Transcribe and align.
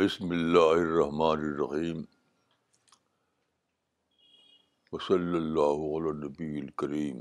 بسم 0.00 0.30
اللہ 0.32 0.68
الرحمن 0.74 1.40
الرحیم 1.46 1.98
وصلی 4.92 5.34
اللہ 5.36 5.80
اللّہ 5.94 6.12
نبی 6.24 6.46
الکریم 6.60 7.16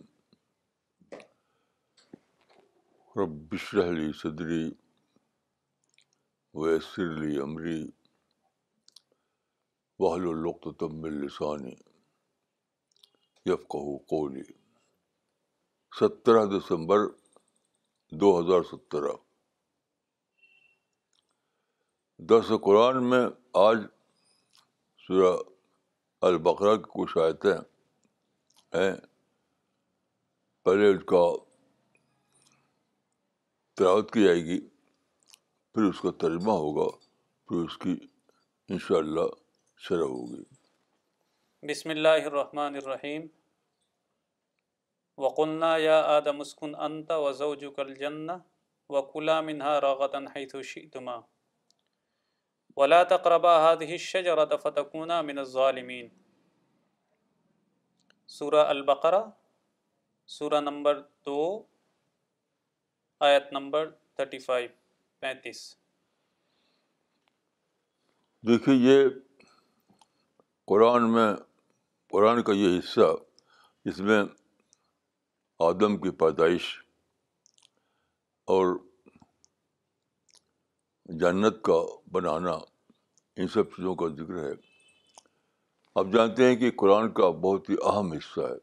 رب 3.20 3.21
ربشرحلی 3.21 4.05
صدری 4.21 4.62
ویسر 6.62 7.09
علی 7.18 7.31
عمری 7.50 7.77
وحل 10.04 10.23
العقت 10.34 10.66
و 10.68 10.70
تب 10.86 11.02
السانی 11.14 11.75
یفقہ 13.54 13.84
قولی 14.14 14.43
سترہ 15.99 16.43
دسمبر 16.57 16.99
دو 18.21 18.30
ہزار 18.40 18.62
سترہ 18.71 19.13
درس 22.28 22.52
قرآن 22.64 23.04
میں 23.09 23.20
آج 23.59 23.78
سورہ 25.05 25.36
البقرہ 26.27 26.76
کی 26.77 26.84
کچھ 26.96 27.18
آیتیں 27.23 27.52
ہیں 28.77 28.91
پہلے 30.66 30.90
اس 30.96 31.04
کا 31.12 31.22
تلاوت 33.77 34.12
کی 34.13 34.24
جائے 34.24 34.44
گی 34.46 34.60
پھر 35.74 35.84
اس 35.90 36.02
کا 36.02 36.12
ترجمہ 36.26 36.52
ہوگا 36.63 36.90
پھر 37.48 37.63
اس 37.63 37.77
کی 37.86 37.96
انشاءاللہ 38.74 39.27
شرح 39.88 40.05
ہوگی 40.18 40.44
بسم 41.72 41.90
اللہ 41.98 42.22
الرحمن 42.27 42.76
الرحیم 42.84 43.27
وقل 45.27 45.60
یا 45.86 45.99
آدم 46.18 46.41
اسکن 46.52 46.76
انت 46.91 47.12
وضوجل 47.27 47.80
الجنہ 47.90 48.38
وکلا 48.93 49.41
منہا 49.52 49.80
حیث 50.36 50.55
شئتما 50.76 51.20
ولا 52.75 53.03
تقربا 53.03 53.57
هذه 53.71 53.95
الشجرة 53.95 54.55
فتكونا 54.63 55.21
من 55.21 55.37
الظالمين 55.39 56.07
سورہ 58.37 58.63
البقرہ 58.70 59.20
سورہ 60.31 60.59
نمبر 60.62 60.99
دو 61.25 61.37
آیت 63.27 63.47
نمبر 63.53 63.90
تھرٹی 64.16 64.40
فائیو 64.40 64.67
پینتیس 65.19 65.62
دیکھیے 68.47 68.75
یہ 68.91 69.07
قرآن 70.72 71.12
میں 71.13 71.28
قرآن 72.12 72.41
کا 72.50 72.53
یہ 72.57 72.78
حصہ 72.78 73.09
اس 73.90 74.00
میں 74.12 74.22
آدم 75.69 75.97
کی 76.01 76.12
پیدائش 76.19 76.69
اور 78.57 78.75
جنت 81.19 81.62
کا 81.63 81.74
بنانا 82.13 82.52
ان 83.41 83.47
سب 83.53 83.69
چیزوں 83.75 83.94
کا 83.96 84.07
ذکر 84.18 84.38
ہے 84.44 84.52
آپ 86.00 86.06
جانتے 86.13 86.47
ہیں 86.47 86.56
کہ 86.56 86.69
قرآن 86.78 87.09
کا 87.19 87.29
بہت 87.46 87.69
ہی 87.69 87.75
اہم 87.91 88.12
حصہ 88.12 88.40
ہے 88.50 88.57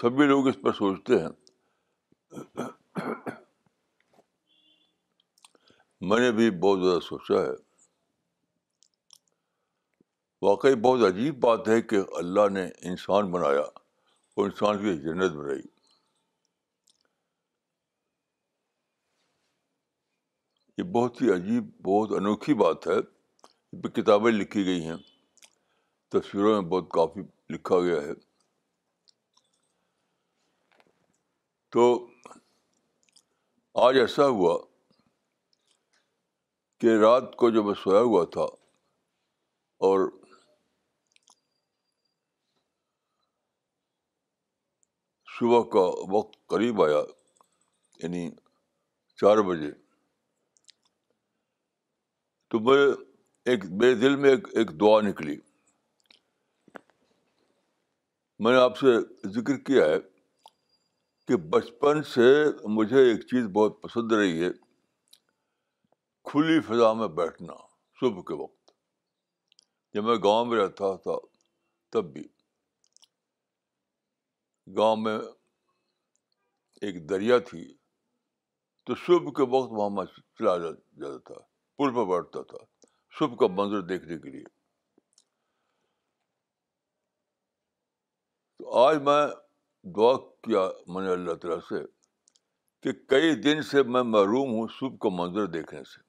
سبھی 0.00 0.26
لوگ 0.26 0.48
اس 0.48 0.56
پر 0.62 0.72
سوچتے 0.78 1.18
ہیں 1.22 1.28
میں 6.00 6.18
نے 6.20 6.30
بھی 6.38 6.50
بہت 6.62 6.82
زیادہ 6.84 7.00
سوچا 7.08 7.42
ہے 7.44 7.52
واقعی 10.46 10.74
بہت 10.88 11.04
عجیب 11.14 11.38
بات 11.44 11.68
ہے 11.68 11.80
کہ 11.90 12.00
اللہ 12.18 12.48
نے 12.52 12.64
انسان 12.90 13.30
بنایا 13.32 13.60
اور 13.60 14.44
انسان 14.44 14.78
کی 14.82 14.96
جنت 15.04 15.32
بنائی 15.36 15.60
یہ 20.78 20.82
بہت 20.92 21.20
ہی 21.22 21.30
عجیب 21.32 21.64
بہت 21.86 22.12
انوکھی 22.16 22.54
بات 22.62 22.86
ہے 22.88 23.00
پہ 23.82 23.88
کتابیں 24.00 24.30
لکھی 24.32 24.64
گئی 24.66 24.84
ہیں 24.86 24.96
تصویروں 26.12 26.60
میں 26.62 26.68
بہت 26.70 26.90
کافی 26.92 27.20
لکھا 27.54 27.78
گیا 27.82 28.00
ہے 28.02 28.12
تو 31.74 31.84
آج 33.86 33.98
ایسا 34.00 34.26
ہوا 34.36 34.56
کہ 36.80 36.96
رات 37.00 37.34
کو 37.36 37.50
جب 37.50 37.64
میں 37.66 37.74
سویا 37.82 38.00
ہوا 38.00 38.24
تھا 38.32 38.44
اور 39.88 40.08
صبح 45.38 45.62
کا 45.72 45.80
وقت 46.16 46.36
قریب 46.48 46.82
آیا 46.82 47.00
یعنی 48.02 48.28
چار 49.20 49.38
بجے 49.48 49.70
تو 52.54 52.58
میرے 52.66 52.82
ایک 53.50 53.64
میرے 53.78 53.94
دل 54.00 54.14
میں 54.22 54.30
ایک 54.30 54.46
ایک 54.58 54.68
دعا 54.80 55.00
نکلی 55.02 55.36
میں 58.42 58.52
نے 58.52 58.58
آپ 58.58 58.76
سے 58.78 58.92
ذکر 59.38 59.56
کیا 59.70 59.84
ہے 59.84 59.96
کہ 61.28 61.36
بچپن 61.54 62.02
سے 62.12 62.26
مجھے 62.74 63.00
ایک 63.10 63.22
چیز 63.30 63.46
بہت 63.52 63.80
پسند 63.82 64.12
رہی 64.12 64.42
ہے 64.42 64.50
کھلی 66.30 66.60
فضا 66.68 66.92
میں 67.00 67.08
بیٹھنا 67.18 67.54
صبح 68.00 68.22
کے 68.28 68.34
وقت 68.42 68.72
جب 69.94 70.04
میں 70.10 70.16
گاؤں 70.24 70.44
میں 70.50 70.58
رہتا 70.60 70.94
تھا 71.06 71.16
تب 71.92 72.12
بھی 72.12 72.22
گاؤں 74.76 74.96
میں 75.06 75.16
ایک 76.82 77.08
دریا 77.10 77.38
تھی 77.50 77.66
تو 78.86 78.94
صبح 79.06 79.32
کے 79.40 79.48
وقت 79.56 79.72
وہاں 79.72 79.90
میں 79.96 80.04
چلا 80.18 80.56
جاتا 80.62 81.16
تھا 81.32 81.40
پل 81.78 81.90
پہ 81.94 82.04
بیٹھتا 82.10 82.42
تھا 82.50 82.58
صبح 83.18 83.36
کا 83.36 83.46
منظر 83.60 83.80
دیکھنے 83.86 84.18
کے 84.18 84.30
لیے 84.30 84.42
تو 88.58 88.76
آج 88.86 88.98
میں 89.08 89.22
دعا 89.96 90.12
کیا 90.42 90.60
میں 90.94 91.02
نے 91.06 91.10
اللہ 91.12 91.34
تعالیٰ 91.42 91.58
سے 91.68 91.82
کہ 92.82 92.92
کئی 93.12 93.34
دن 93.44 93.62
سے 93.70 93.82
میں 93.96 94.02
محروم 94.14 94.50
ہوں 94.54 94.66
صبح 94.78 94.96
کا 95.02 95.08
منظر 95.22 95.46
دیکھنے 95.56 95.82
سے 95.94 96.00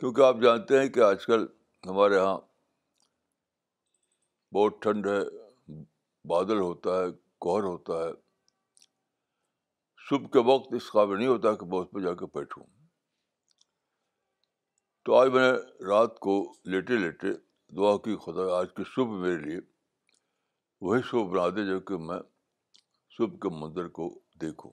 کیونکہ 0.00 0.22
آپ 0.28 0.40
جانتے 0.42 0.80
ہیں 0.80 0.88
کہ 0.96 1.00
آج 1.10 1.24
کل 1.26 1.46
ہمارے 1.88 2.14
یہاں 2.16 2.38
بہت 4.54 4.80
ٹھنڈ 4.82 5.06
ہے 5.06 5.20
بادل 6.30 6.58
ہوتا 6.60 6.98
ہے 6.98 7.06
کوہر 7.46 7.62
ہوتا 7.64 8.02
ہے 8.04 8.12
صبح 10.08 10.28
کے 10.32 10.38
وقت 10.52 10.74
اس 10.74 10.90
قابل 10.92 11.18
نہیں 11.18 11.28
ہوتا 11.28 11.54
کہ 11.60 11.66
بہت 11.76 11.92
پہ 11.92 12.00
جا 12.06 12.14
کے 12.22 12.26
بیٹھوں 12.38 12.64
تو 15.04 15.14
آج 15.16 15.28
میں 15.32 15.40
نے 15.40 15.86
رات 15.88 16.18
کو 16.24 16.34
لیٹے 16.72 16.96
لیٹے 16.96 17.32
دعا 17.76 17.96
کی 18.04 18.16
خدا 18.24 18.42
آج 18.58 18.66
کے 18.76 18.82
صبح 18.94 19.16
میرے 19.22 19.36
لیے 19.44 19.60
وہی 20.86 21.00
صبح 21.10 21.32
بنا 21.32 21.48
دے 21.56 21.64
جب 21.66 21.84
کہ 21.86 21.96
میں 22.10 22.18
صبح 23.16 23.36
کے 23.42 23.48
منظر 23.60 23.88
کو 23.98 24.08
دیکھوں 24.40 24.70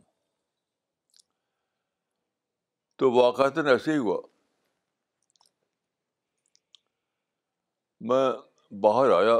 تو 3.00 3.12
واقعات 3.13 3.57
ایسے 3.66 3.91
ہی 3.94 3.97
ہوا 3.97 4.22
میں 8.12 8.28
باہر 8.81 9.12
آیا 9.22 9.38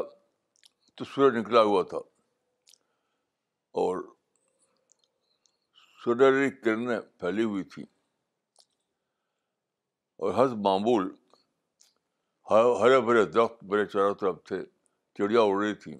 تو 0.98 1.06
سورج 1.06 1.36
نکلا 1.38 1.62
ہوا 1.70 1.84
تھا 1.90 1.98
اور 3.84 4.04
سورج 6.04 6.34
کی 6.50 6.56
کرنیں 6.62 7.00
پھیلی 7.20 7.44
ہوئی 7.44 7.64
تھیں 7.74 7.84
اور 10.20 10.34
ہر 10.34 10.56
معمول 10.64 11.08
ہرے 12.50 13.00
بھرے 13.10 13.24
درخت 13.26 13.64
بڑے 13.72 13.86
چاروں 13.92 14.16
طرف 14.22 14.38
تھے 14.48 14.56
چڑیا 15.18 15.42
اڑ 15.42 15.62
رہی 15.62 15.74
تھیں 15.84 15.98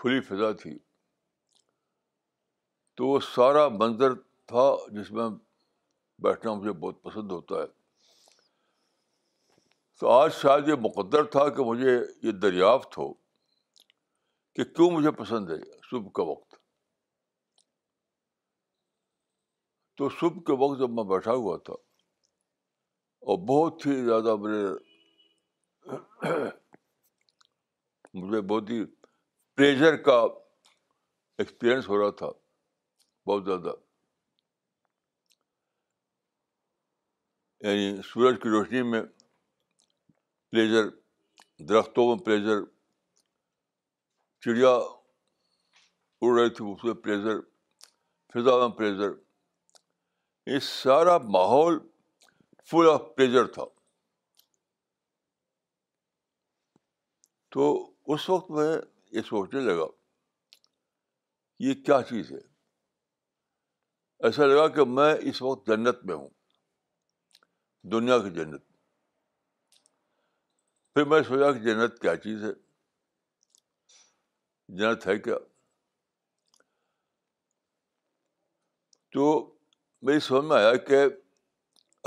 کھلی 0.00 0.20
فضا 0.28 0.50
تھی 0.62 0.72
تو 2.96 3.06
وہ 3.08 3.18
سارا 3.34 3.66
منظر 3.80 4.14
تھا 4.52 4.64
جس 5.00 5.10
میں 5.18 5.28
بیٹھنا 6.26 6.54
مجھے 6.60 6.72
بہت 6.84 7.02
پسند 7.02 7.30
ہوتا 7.32 7.60
ہے 7.62 7.66
تو 10.00 10.10
آج 10.10 10.32
شاید 10.40 10.68
یہ 10.68 10.74
مقدر 10.88 11.24
تھا 11.36 11.48
کہ 11.56 11.64
مجھے 11.70 11.98
یہ 12.22 12.30
دریافت 12.46 12.98
ہو 12.98 13.12
کہ 14.54 14.64
کیوں 14.76 14.90
مجھے 14.98 15.10
پسند 15.24 15.50
ہے 15.50 15.60
صبح 15.90 16.08
کا 16.20 16.24
وقت 16.30 16.54
تو 19.98 20.08
صبح 20.20 20.42
کے 20.46 20.62
وقت 20.64 20.78
جب 20.80 20.90
میں 21.00 21.04
بیٹھا 21.14 21.32
ہوا 21.42 21.56
تھا 21.68 21.84
اور 23.30 23.38
بہت 23.46 23.84
ہی 23.86 23.94
زیادہ 24.04 24.34
میرے 24.42 24.66
مجھے 28.22 28.40
بہت 28.40 28.68
ہی 28.70 28.84
پریشر 29.56 29.96
کا 30.08 30.18
ایکسپیرئنس 31.42 31.88
ہو 31.88 31.98
رہا 32.02 32.10
تھا 32.20 32.28
بہت 33.30 33.44
زیادہ 33.44 33.72
یعنی 37.66 37.90
سورج 38.12 38.36
کی 38.42 38.48
روشنی 38.50 38.82
میں 38.90 39.02
پلیزر 40.50 40.88
درختوں 41.68 42.06
میں 42.08 42.24
پلیزر 42.24 42.64
چڑیا 44.44 44.70
اڑ 46.22 46.32
رہی 46.38 46.50
تھی 46.56 46.70
اس 46.72 46.84
میں 46.84 46.94
پلیزر 47.04 47.40
فضا 48.34 48.56
میں 48.64 48.68
پلیزر 48.76 49.12
یہ 50.54 50.58
سارا 50.70 51.18
ماحول 51.36 51.78
فل 52.70 52.88
آف 52.90 53.00
پریزر 53.16 53.46
تھا 53.54 53.64
تو 57.54 57.66
اس 58.14 58.28
وقت 58.30 58.50
میں 58.50 58.66
یہ 59.16 59.22
سوچنے 59.28 59.60
لگا 59.66 59.84
یہ 61.66 61.74
کیا 61.84 62.00
چیز 62.08 62.32
ہے 62.32 62.38
ایسا 64.26 64.46
لگا 64.46 64.66
کہ 64.76 64.84
میں 64.94 65.12
اس 65.32 65.40
وقت 65.42 65.66
جنت 65.68 66.04
میں 66.06 66.14
ہوں 66.14 66.28
دنیا 67.92 68.18
کی 68.22 68.30
جنت 68.40 68.64
پھر 70.94 71.04
میں 71.12 71.22
سوچا 71.28 71.50
کہ 71.52 71.58
جنت 71.70 71.98
کیا 72.00 72.16
چیز 72.24 72.44
ہے 72.44 72.52
جنت 74.78 75.06
ہے 75.06 75.18
کیا 75.28 75.36
تو 79.14 79.28
میری 80.06 80.20
سمجھ 80.28 80.44
میں 80.44 80.56
آیا 80.56 80.74
کہ 80.88 81.04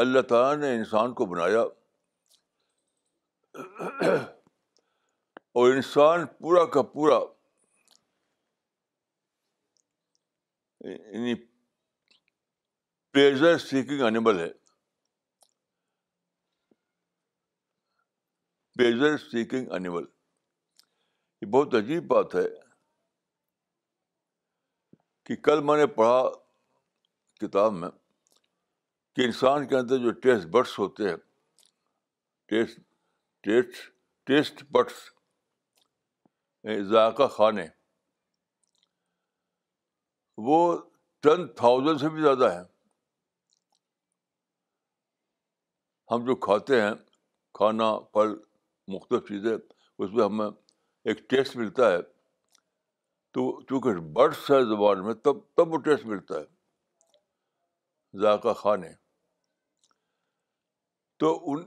اللہ 0.01 0.21
تعالیٰ 0.27 0.55
نے 0.59 0.73
انسان 0.75 1.13
کو 1.13 1.25
بنایا 1.29 1.61
اور 5.59 5.71
انسان 5.71 6.25
پورا 6.39 6.63
کا 6.75 6.81
پورا 6.91 7.17
یعنی 10.89 11.33
پریزر 13.13 13.57
سیکنگ 13.67 14.01
اینیمل 14.11 14.39
ہے 14.39 14.47
سیکنگ 19.29 19.71
اینیمل 19.73 20.03
یہ 21.41 21.47
بہت 21.59 21.73
عجیب 21.81 22.07
بات 22.13 22.35
ہے 22.35 22.45
کہ 25.25 25.35
کل 25.49 25.63
میں 25.71 25.77
نے 25.77 25.87
پڑھا 25.99 26.21
کتاب 27.41 27.73
میں 27.81 27.89
کہ 29.19 29.23
انسان 29.25 29.65
کے 29.67 29.75
اندر 29.77 29.97
جو 29.99 30.11
ٹیسٹ 30.23 30.45
بٹس 30.51 30.77
ہوتے 30.79 31.07
ہیں 31.09 31.15
ٹیسٹ 32.49 32.79
ٹیسٹ 33.43 33.81
ٹیسٹ 34.27 34.63
بٹس 34.73 35.01
ذائقہ 36.91 37.27
خانے 37.35 37.65
وہ 40.49 40.59
ٹین 41.27 41.45
تھاؤزینڈ 41.55 41.99
سے 42.01 42.09
بھی 42.09 42.21
زیادہ 42.21 42.51
ہیں 42.53 42.63
ہم 46.11 46.23
جو 46.27 46.35
کھاتے 46.47 46.81
ہیں 46.81 46.93
کھانا 47.59 47.91
پھل 48.13 48.33
مختلف 48.95 49.27
چیزیں 49.27 49.51
اس 49.55 50.11
میں 50.13 50.23
ہمیں 50.25 50.47
ایک 50.49 51.27
ٹیسٹ 51.29 51.55
ملتا 51.63 51.91
ہے 51.91 52.01
تو 53.33 53.49
چونکہ 53.69 53.99
بٹس 54.19 54.49
ہے 54.51 54.63
زبان 54.75 55.05
میں 55.05 55.13
تب 55.27 55.45
تب 55.57 55.73
وہ 55.73 55.77
ٹیسٹ 55.89 56.05
ملتا 56.13 56.39
ہے 56.39 58.19
ذائقہ 58.21 58.53
کھانے 58.61 58.91
تو 61.19 61.31
ان 61.51 61.63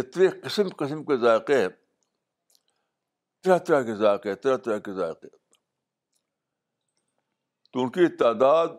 اتنے 0.00 0.28
قسم 0.42 0.68
قسم 0.80 1.02
کے 1.04 1.16
ذائقے 1.24 1.56
ہیں 1.60 1.68
طرح 3.44 3.58
طرح 3.66 3.82
کے 3.88 3.94
ذائقے 3.96 4.34
طرح 4.46 4.56
طرح 4.64 4.78
کے 4.86 4.92
ذائقے 4.94 5.28
تو 7.72 7.82
ان 7.82 7.90
کی 7.96 8.06
تعداد 8.22 8.74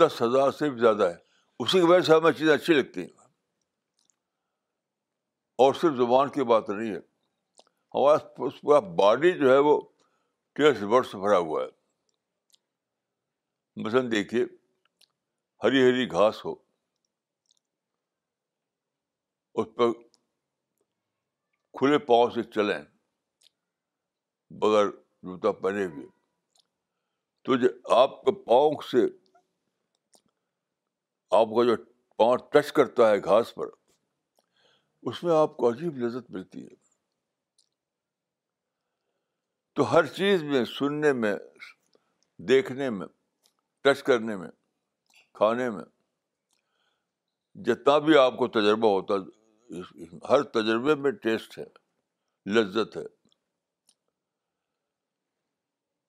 دس 0.00 0.20
ہزار 0.22 0.50
سے 0.58 0.70
بھی 0.70 0.80
زیادہ 0.80 1.08
ہے 1.10 1.16
اسی 1.64 1.80
کی 1.80 1.86
وجہ 1.90 2.00
سے 2.08 2.14
ہمیں 2.14 2.32
چیزیں 2.38 2.54
اچھی 2.54 2.74
لگتی 2.74 3.00
ہیں 3.00 3.22
اور 5.64 5.74
صرف 5.80 5.96
زبان 5.96 6.28
کی 6.36 6.44
بات 6.52 6.68
نہیں 6.70 6.90
ہے 6.94 6.98
ہمارا 7.94 8.16
اس 8.46 8.60
پورا 8.60 8.78
باڈی 9.02 9.32
جو 9.42 9.52
ہے 9.52 9.58
وہ 9.68 9.80
برڈ 10.58 11.06
سے 11.10 11.16
بھرا 11.18 11.38
ہوا 11.46 11.62
ہے 11.62 11.68
مثلاً 13.84 14.10
دیکھیے 14.10 14.44
ہری 15.64 15.82
ہری 15.88 16.10
گھاس 16.10 16.44
ہو 16.44 16.54
اس 19.58 19.66
پر 19.76 19.92
کھلے 21.78 21.98
پاؤں 22.06 22.30
سے 22.34 22.42
چلیں 22.54 22.80
بغیر 24.60 24.86
جوتا 25.28 25.52
پہنے 25.60 25.84
ہوئے 25.84 26.06
تو 27.44 27.56
جو 27.62 27.68
آپ 27.96 28.20
کے 28.24 28.32
پاؤں 28.44 28.80
سے 28.90 29.04
آپ 31.38 31.48
کا 31.56 31.64
جو 31.66 31.76
پاؤں 32.18 32.36
ٹچ 32.52 32.72
کرتا 32.72 33.10
ہے 33.10 33.18
گھاس 33.24 33.54
پر 33.54 33.68
اس 35.10 35.22
میں 35.24 35.32
آپ 35.36 35.56
کو 35.56 35.70
عجیب 35.70 35.96
لذت 36.04 36.30
ملتی 36.30 36.62
ہے 36.64 36.74
تو 39.76 39.92
ہر 39.92 40.06
چیز 40.16 40.42
میں 40.50 40.64
سننے 40.78 41.12
میں 41.22 41.34
دیکھنے 42.48 42.90
میں 42.98 43.06
ٹچ 43.84 44.02
کرنے 44.02 44.36
میں 44.42 44.48
کھانے 45.40 45.68
میں 45.70 45.84
جتنا 47.64 47.98
بھی 48.04 48.18
آپ 48.18 48.36
کو 48.36 48.46
تجربہ 48.58 48.88
ہوتا 48.92 49.14
ہر 50.30 50.42
تجربے 50.54 50.94
میں 51.02 51.10
ٹیسٹ 51.22 51.58
ہے 51.58 51.64
لذت 52.54 52.96
ہے 52.96 53.04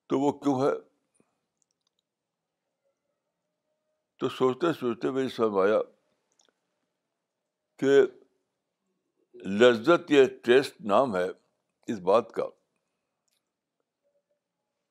تو 0.10 0.20
وہ 0.20 0.32
کیوں 0.40 0.60
ہے 0.62 0.74
تو 4.20 4.30
سوچتے 4.30 4.74
سوچتے 4.80 5.12
میری 5.12 5.30
سمجھ 5.36 5.68
آیا 5.70 5.80
کہ 7.80 8.00
لذت 9.62 10.12
یا 10.12 10.24
ٹیسٹ 10.44 10.80
نام 10.92 11.16
ہے 11.16 11.28
اس 11.94 12.00
بات 12.10 12.32
کا 12.34 12.44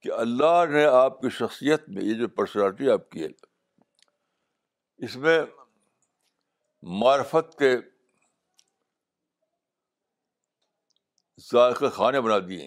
کہ 0.03 0.13
اللہ 0.13 0.65
نے 0.73 0.85
آپ 0.87 1.21
کی 1.21 1.31
شخصیت 1.39 1.89
میں 1.89 2.03
یہ 2.05 2.15
جو 2.19 2.29
پرسنالٹی 2.41 2.91
آپ 2.91 3.09
کی 3.11 3.23
ہے 3.25 3.29
اس 5.05 5.17
میں 5.27 5.39
معرفت 7.01 7.59
کے 7.59 7.73
ذائقہ 11.53 11.89
خانے 11.95 12.21
بنا 12.21 12.39
دیے 12.49 12.67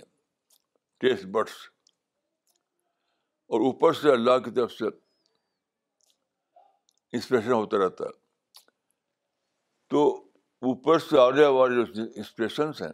ٹیسٹ 1.02 1.26
بٹس 1.32 1.52
اور 3.52 3.62
اوپر 3.66 3.94
سے 4.02 4.12
اللہ 4.12 4.38
کی 4.46 4.52
طرف 4.56 4.72
سے 4.72 4.86
انسپریشن 7.14 7.52
ہوتا 7.52 7.78
رہتا 7.84 8.06
ہے 8.06 8.12
تو 9.92 10.06
اوپر 10.70 11.00
سے 11.00 11.20
آنے 11.22 11.46
والے 11.58 11.84
جو 11.94 12.04
انسپریشنس 12.16 12.82
ہیں 12.82 12.92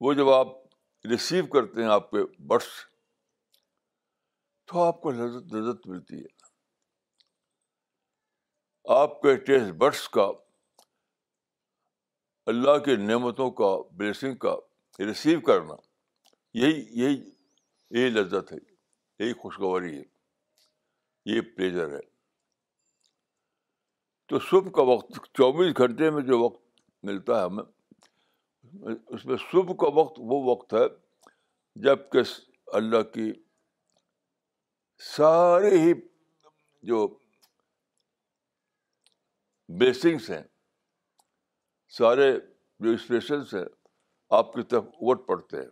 وہ 0.00 0.12
جب 0.14 0.28
آپ 0.30 0.46
ریسیو 1.10 1.46
کرتے 1.52 1.82
ہیں 1.82 1.88
آپ 1.90 2.10
کے 2.10 2.24
برس 2.46 2.66
تو 4.70 4.82
آپ 4.82 5.00
کو 5.00 5.10
لذت 5.10 5.54
لذت 5.54 5.86
ملتی 5.88 6.20
ہے 6.22 6.42
آپ 9.00 9.20
کے 9.20 9.36
ٹیسٹ 9.44 9.72
برس 9.80 10.08
کا 10.16 10.28
اللہ 12.52 12.78
کی 12.84 12.94
نعمتوں 12.96 13.50
کا 13.58 13.66
بلیسنگ 13.98 14.34
کا 14.44 14.54
ریسیو 15.06 15.40
کرنا 15.46 15.74
یہی 16.62 16.82
یہی 17.02 17.14
یہی 18.00 18.08
لذت 18.10 18.52
ہے 18.52 18.58
یہی 19.22 19.32
خوشگواری 19.42 19.96
ہے 19.96 20.02
یہ 21.34 21.40
پلیزر 21.56 21.94
ہے 21.94 22.00
تو 24.28 24.38
صبح 24.50 24.70
کا 24.76 24.82
وقت 24.92 25.18
چوبیس 25.38 25.76
گھنٹے 25.78 26.10
میں 26.10 26.22
جو 26.26 26.38
وقت 26.44 26.62
ملتا 27.06 27.38
ہے 27.38 27.44
ہمیں 27.44 27.64
اس 29.14 29.24
میں 29.26 29.36
صبح 29.50 29.74
کا 29.84 29.88
وقت 30.00 30.18
وہ 30.32 30.42
وقت 30.50 30.72
ہے 30.74 30.84
جب 31.84 32.10
کہ 32.12 32.22
اللہ 32.78 33.02
کی 33.14 33.30
سارے 35.16 35.70
ہی 35.78 35.92
جو 36.88 37.06
بلیسنگس 39.80 40.30
ہیں 40.30 40.42
سارے 41.96 42.30
جو 42.84 42.90
اسٹیشنس 42.90 43.52
ہیں 43.54 43.64
آپ 44.36 44.52
کی 44.52 44.62
طرف 44.70 44.84
اوٹ 45.08 45.26
پڑتے 45.26 45.56
ہیں 45.56 45.66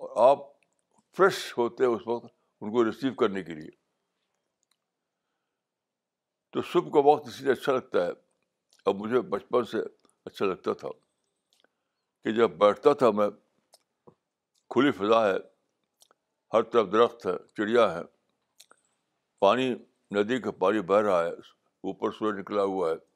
اور 0.00 0.10
آپ 0.30 0.44
فریش 1.16 1.38
ہوتے 1.58 1.84
ہیں 1.84 1.90
اس 1.94 2.06
وقت 2.08 2.26
ان 2.60 2.72
کو 2.72 2.84
ریسیو 2.84 3.14
کرنے 3.22 3.42
کے 3.48 3.54
لیے 3.54 3.70
تو 6.52 6.62
صبح 6.72 6.90
کا 6.94 7.00
وقت 7.08 7.28
اس 7.28 7.40
لیے 7.40 7.52
اچھا 7.52 7.72
لگتا 7.76 8.04
ہے 8.06 8.10
اور 8.88 8.94
مجھے 9.00 9.20
بچپن 9.34 9.64
سے 9.72 9.80
اچھا 10.30 10.46
لگتا 10.52 10.72
تھا 10.84 10.88
کہ 12.24 12.32
جب 12.38 12.56
بیٹھتا 12.62 12.92
تھا 13.02 13.10
میں 13.20 13.28
کھلی 14.74 14.90
فضا 15.02 15.24
ہے 15.28 15.36
ہر 16.54 16.62
طرف 16.74 16.92
درخت 16.92 17.26
ہے 17.26 17.32
چڑیا 17.56 17.92
ہے 17.94 18.00
پانی 19.46 19.70
ندی 20.16 20.40
کا 20.46 20.50
پانی 20.64 20.80
بہہ 20.92 21.02
رہا 21.08 21.22
ہے 21.24 21.32
اوپر 21.90 22.10
سورج 22.18 22.38
نکلا 22.40 22.62
ہوا 22.74 22.90
ہے 22.90 23.08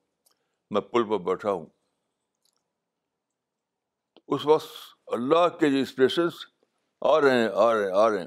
میں 0.73 0.81
پل 0.93 1.09
پر 1.09 1.19
بیٹھا 1.31 1.51
ہوں 1.51 1.67
اس 4.35 4.47
وقت 4.47 4.69
اللہ 5.17 5.49
کے 5.61 5.71
جو 5.71 5.79
اسپریشنس 5.83 6.35
آ 7.13 7.21
رہے 7.21 7.41
ہیں 7.43 7.49
آ 7.65 7.73
رہے 7.75 7.83
ہیں 7.87 7.93
آ 8.03 8.09
رہے 8.11 8.19
ہیں 8.21 8.27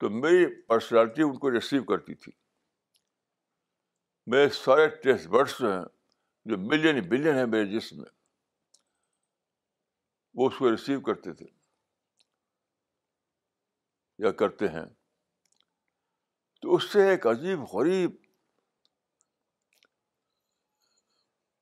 تو 0.00 0.10
میری 0.10 0.46
پرسنالٹی 0.68 1.22
ان 1.22 1.36
کو 1.38 1.50
ریسیو 1.52 1.82
کرتی 1.84 2.14
تھی 2.24 2.32
میرے 4.32 4.48
سارے 4.62 4.86
ٹیسٹ 5.02 5.26
برڈس 5.28 5.58
جو 5.58 5.72
ہیں 5.72 5.84
جو 6.50 6.58
ملین 6.68 7.00
بلین 7.08 7.34
ہیں 7.36 7.46
میرے 7.54 7.66
جسم 7.76 7.96
میں 8.00 8.10
وہ 10.36 10.48
اس 10.50 10.58
کو 10.58 10.70
ریسیو 10.70 11.00
کرتے 11.08 11.32
تھے 11.32 11.46
یا 14.24 14.30
کرتے 14.40 14.68
ہیں 14.68 14.84
تو 16.62 16.74
اس 16.74 16.84
سے 16.92 17.08
ایک 17.10 17.26
عجیب 17.26 17.62
غریب 17.72 18.10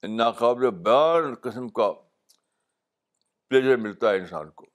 ناقابل 0.08 0.70
بیان 0.84 1.34
قسم 1.42 1.68
کا 1.78 1.92
پلیجر 3.48 3.76
ملتا 3.80 4.10
ہے 4.10 4.16
انسان 4.18 4.50
کو 4.50 4.66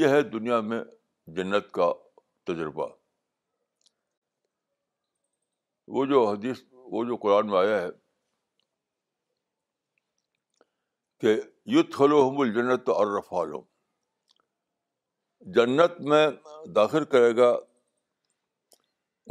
یہ 0.00 0.08
ہے 0.08 0.22
دنیا 0.30 0.60
میں 0.68 0.82
جنت 1.36 1.70
کا 1.72 1.90
تجربہ 2.46 2.86
وہ 5.96 6.04
جو 6.06 6.26
حدیث 6.28 6.62
وہ 6.92 7.04
جو 7.08 7.16
قرآن 7.22 7.46
میں 7.50 7.58
آیا 7.58 7.80
ہے 7.82 7.88
کہ 11.20 11.36
یوتھ 11.72 12.00
حل 12.00 12.12
و 12.12 12.22
حمل 12.28 12.52
جنت 12.54 12.88
اور 12.88 13.06
رفالو 13.18 13.60
جنت 15.54 16.00
میں 16.10 16.26
داخل 16.76 17.04
کرے 17.14 17.36
گا 17.36 17.50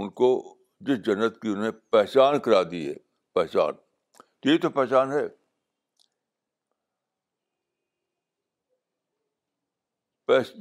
ان 0.01 0.09
کو 0.21 0.29
جس 0.87 1.05
جنت 1.05 1.41
کی 1.41 1.49
انہیں 1.49 1.71
پہچان 1.91 2.39
کرا 2.45 2.61
دی 2.71 2.87
ہے 2.89 2.95
پہچان 3.37 3.73
تو 4.41 4.49
یہ 4.49 4.57
تو 4.61 4.69
پہچان 4.79 5.11
ہے 5.15 5.27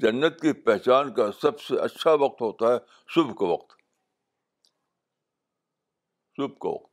جنت 0.02 0.40
کی 0.40 0.52
پہچان 0.66 1.12
کا 1.14 1.24
سب 1.42 1.60
سے 1.60 1.78
اچھا 1.84 2.10
وقت 2.22 2.40
ہوتا 2.42 2.66
ہے 2.72 2.76
صبح 3.14 3.32
کا 3.38 3.46
وقت 3.52 3.72
صبح 6.36 6.52
کا 6.64 6.74
وقت 6.76 6.92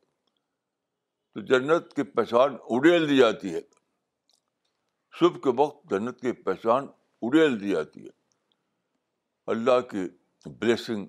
تو 1.34 1.40
جنت 1.52 1.92
کی 1.96 2.02
پہچان 2.16 2.56
اڑیل 2.76 3.08
دی 3.08 3.16
جاتی 3.18 3.54
ہے 3.54 3.60
صبح 5.20 5.38
کے 5.46 5.54
وقت 5.62 5.88
جنت 5.90 6.20
کی 6.20 6.32
پہچان 6.48 6.86
اڑیل 7.28 7.60
دی 7.60 7.70
جاتی 7.70 8.04
ہے 8.04 8.12
اللہ 9.54 9.80
کی 9.94 10.04
بلیسنگ 10.64 11.06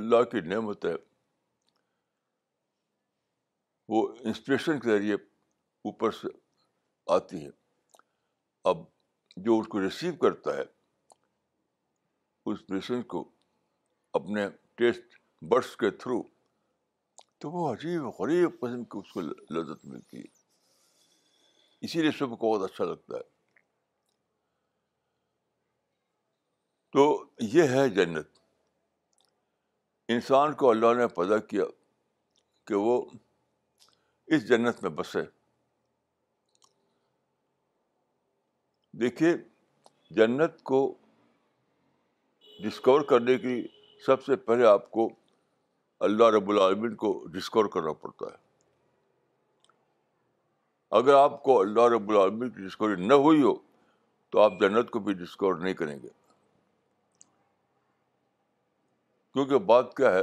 اللہ 0.00 0.22
کی 0.30 0.40
نعمت 0.52 0.84
ہے 0.90 0.94
وہ 3.88 4.06
انسپریشن 4.24 4.78
کے 4.80 4.88
ذریعے 4.88 5.14
اوپر 5.88 6.10
سے 6.20 6.28
آتی 7.14 7.44
ہے 7.44 7.50
اب 8.70 8.82
جو 9.46 9.58
اس 9.60 9.66
کو 9.68 9.80
ریسیو 9.80 10.12
کرتا 10.20 10.56
ہے 10.56 10.62
اسپریشن 12.52 13.02
کو 13.12 13.28
اپنے 14.18 14.44
ٹیسٹ 14.78 15.14
برس 15.50 15.76
کے 15.76 15.90
تھرو 16.02 16.22
تو 17.40 17.50
وہ 17.50 17.72
عجیب 17.72 18.06
غریب 18.18 18.58
قسم 18.60 18.84
کی 18.84 18.98
اس 18.98 19.12
کو 19.12 19.20
لذت 19.20 19.84
ملتی 19.86 20.18
ہے 20.18 20.42
اسی 21.86 22.02
لیے 22.02 22.10
سب 22.18 22.36
کو 22.38 22.52
بہت 22.52 22.70
اچھا 22.70 22.84
لگتا 22.90 23.16
ہے 23.16 23.22
تو 26.96 27.04
یہ 27.54 27.68
ہے 27.76 27.88
جنت 27.94 28.38
انسان 30.14 30.52
کو 30.60 30.70
اللہ 30.70 30.94
نے 30.98 31.06
پیدا 31.16 31.38
کیا 31.52 31.64
کہ 32.66 32.74
وہ 32.86 33.00
اس 34.32 34.46
جنت 34.48 34.82
میں 34.82 34.90
بسے 34.98 35.22
دیکھیے 39.00 39.32
جنت 40.16 40.62
کو 40.70 40.78
ڈسکور 42.64 43.00
کرنے 43.10 43.36
کی 43.38 43.62
سب 44.06 44.24
سے 44.24 44.36
پہلے 44.48 44.66
آپ 44.66 44.90
کو 44.90 45.08
اللہ 46.08 46.30
رب 46.36 46.48
العالمین 46.50 46.94
کو 47.02 47.12
ڈسکور 47.32 47.64
کرنا 47.74 47.92
پڑتا 48.02 48.26
ہے 48.30 48.42
اگر 50.98 51.14
آپ 51.14 51.42
کو 51.42 51.60
اللہ 51.60 51.88
رب 51.94 52.10
العالمین 52.10 52.50
کی 52.50 52.62
ڈسکوری 52.66 53.06
نہ 53.06 53.14
ہوئی 53.26 53.42
ہو 53.42 53.54
تو 54.32 54.40
آپ 54.40 54.52
جنت 54.60 54.90
کو 54.90 54.98
بھی 55.06 55.12
ڈسکور 55.24 55.54
نہیں 55.60 55.74
کریں 55.74 55.96
گے 56.02 56.08
کیونکہ 59.32 59.58
بات 59.70 59.94
کیا 59.96 60.12
ہے 60.14 60.20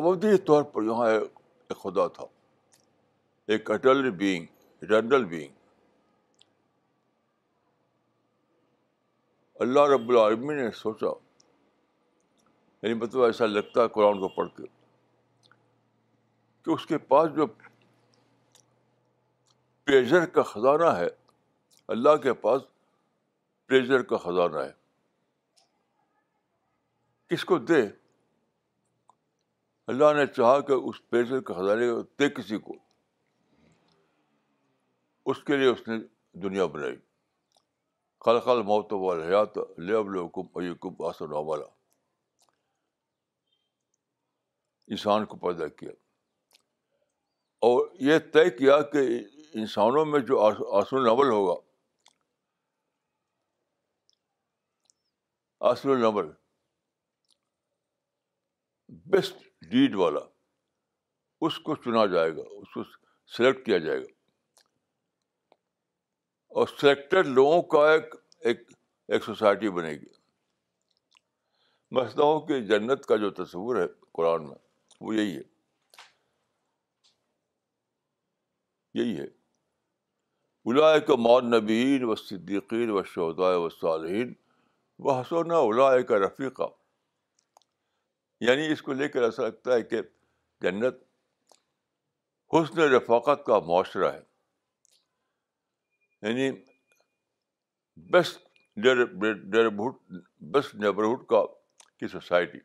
اودھی 0.00 0.36
طور 0.46 0.62
پر 0.72 0.82
یہاں 0.86 1.08
ایک 1.70 1.78
خدا 1.82 2.06
تھا 2.16 2.24
ایک 3.52 3.70
اٹل 3.70 4.10
بینگ 4.20 4.46
اٹرنل 4.82 5.24
بینگ 5.34 5.52
اللہ 9.64 9.86
رب 9.94 10.08
العالمی 10.10 10.54
نے 10.54 10.70
سوچا 10.76 11.12
یعنی 12.82 12.94
مطلب 13.00 13.22
ایسا 13.22 13.46
لگتا 13.46 13.82
ہے 13.82 13.88
قرآن 13.94 14.18
کو 14.20 14.28
پڑھ 14.36 14.48
کے 14.56 14.66
کہ 16.64 16.70
اس 16.70 16.86
کے 16.86 16.98
پاس 17.12 17.30
جو 17.36 17.46
کا 20.34 20.42
خزانہ 20.52 20.96
ہے 20.98 21.08
اللہ 21.94 22.16
کے 22.22 22.32
پاس 22.46 22.62
پریجر 23.68 24.02
کا 24.10 24.16
خزانہ 24.26 24.58
ہے 24.66 24.70
کس 27.34 27.44
کو 27.44 27.58
دے 27.70 27.82
اللہ 29.90 30.12
نے 30.16 30.24
چاہا 30.36 30.58
کہ 30.66 30.72
اس 30.88 30.96
پیسے 31.10 31.40
کے 31.46 31.54
خزانے 31.58 31.86
دے 32.20 32.28
کسی 32.34 32.58
کو 32.66 32.74
اس 35.32 35.42
کے 35.48 35.56
لیے 35.62 35.66
اس 35.68 35.80
نے 35.86 35.94
دنیا 36.44 36.66
بنائی 36.74 36.94
خلا 38.26 38.40
خال 38.44 38.62
موت 38.68 38.92
ایکم 40.62 41.02
آسو 41.08 41.26
نوال 41.32 41.62
انسان 44.94 45.26
کو 45.32 45.36
پیدا 45.48 45.68
کیا 45.82 45.92
اور 47.70 47.82
یہ 48.10 48.18
طے 48.38 48.48
کیا 48.62 48.80
کہ 48.94 49.02
انسانوں 49.64 50.04
میں 50.14 50.20
جو 50.32 50.40
آسر 50.80 51.02
نول 51.10 51.30
ہوگا 51.36 51.60
آسر 55.74 55.96
نول 56.08 56.30
بیسٹ 59.14 59.48
ڈیڈ 59.68 59.94
والا 59.96 60.20
اس 61.46 61.58
کو 61.66 61.74
چنا 61.84 62.04
جائے 62.14 62.34
گا 62.36 62.42
اس 62.60 62.72
کو 62.74 62.82
سلیکٹ 63.36 63.64
کیا 63.66 63.78
جائے 63.78 63.98
گا 64.00 64.04
اور 66.58 66.66
سلیکٹڈ 66.80 67.26
لوگوں 67.26 67.60
کا 67.74 67.90
ایک 67.94 68.14
ایک 68.44 68.70
ایک 69.12 69.24
سوسائٹی 69.24 69.68
بنے 69.76 69.92
گی 69.92 70.08
مسئلہوں 71.98 72.40
کی 72.46 72.60
جنت 72.66 73.04
کا 73.06 73.16
جو 73.24 73.30
تصور 73.42 73.76
ہے 73.80 73.86
قرآن 74.14 74.48
میں 74.48 74.56
وہ 75.00 75.14
یہی 75.14 75.36
ہے 75.36 75.42
یہی 79.00 79.18
ہے 79.18 79.24
اولا 80.70 80.96
کا 81.10 81.40
نبین 81.56 82.04
و 82.10 82.14
صدیقین 82.14 82.90
و 82.90 83.02
شہدائے 83.14 83.56
و 83.56 83.68
صالحین 83.80 84.32
و 84.98 85.12
حسون 85.20 85.50
الاء 85.58 85.96
کا 86.08 86.18
رفیقہ 86.26 86.68
یعنی 88.48 88.66
اس 88.72 88.80
کو 88.82 88.92
لے 88.92 89.06
کر 89.14 89.22
ایسا 89.22 89.42
لگتا 89.46 89.74
ہے 89.74 89.82
کہ 89.88 90.00
جنت 90.62 90.96
حسن 92.54 92.80
رفاقت 92.92 93.44
کا 93.46 93.58
معاشرہ 93.66 94.10
ہے 94.12 94.22
یعنی 96.30 96.50
بیسٹ 98.12 98.36
نیبرہڈ 98.84 99.74
بیسٹ 100.52 100.70
نیبرہڈ 100.74 101.20
کا 101.28 101.40
کی 101.98 102.06
سوسائٹی 102.08 102.58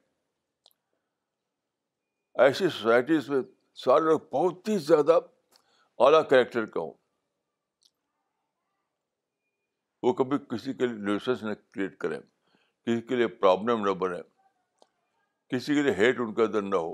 ایسی 2.44 2.66
سوسائٹیز 2.78 3.30
میں 3.30 3.42
سارے 3.84 4.02
لوگ 4.06 4.20
بہت 4.32 4.68
ہی 4.70 4.78
زیادہ 4.88 5.16
اعلیٰ 6.06 6.24
کریکٹر 6.30 6.66
کا 6.76 6.80
ہوں 6.80 6.94
وہ 10.04 10.10
کبھی 10.14 10.38
کسی 10.50 10.72
کے 10.82 10.86
لیے 10.88 10.98
نہ 11.48 11.54
کریٹ 11.74 11.94
کریں 12.00 12.20
کسی 12.22 13.02
کے 13.12 13.16
لیے 13.16 13.28
پرابلم 13.42 13.78
نہ 13.86 13.92
بنے 14.04 14.22
کسی 15.56 15.74
کے 15.76 15.82
لیے 15.82 15.94
ہیٹ 15.96 16.20
ان 16.20 16.34
کے 16.36 16.42
اندر 16.44 16.62
نہ 16.62 16.76
ہو 16.76 16.94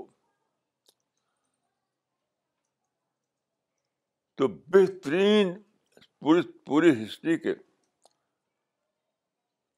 تو 4.38 4.48
بہترین 4.74 5.52
پوری 6.20 6.42
پوری 6.66 6.90
ہسٹری 7.04 7.36
کے 7.38 7.52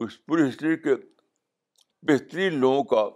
اس 0.05 0.25
پوری 0.27 0.49
ہسٹری 0.49 0.77
کے 0.83 0.95
بہترین 2.09 2.59
لوگوں 2.61 2.83
کا 2.93 3.09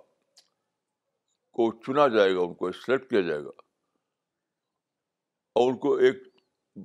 کو 1.58 1.70
چنا 1.86 2.06
جائے 2.16 2.34
گا 2.34 2.40
ان 2.40 2.54
کو 2.62 2.70
سلیکٹ 2.80 3.08
کیا 3.10 3.20
جائے 3.28 3.40
گا 3.44 3.50
اور 5.60 5.70
ان 5.70 5.78
کو 5.84 5.94
ایک 6.08 6.22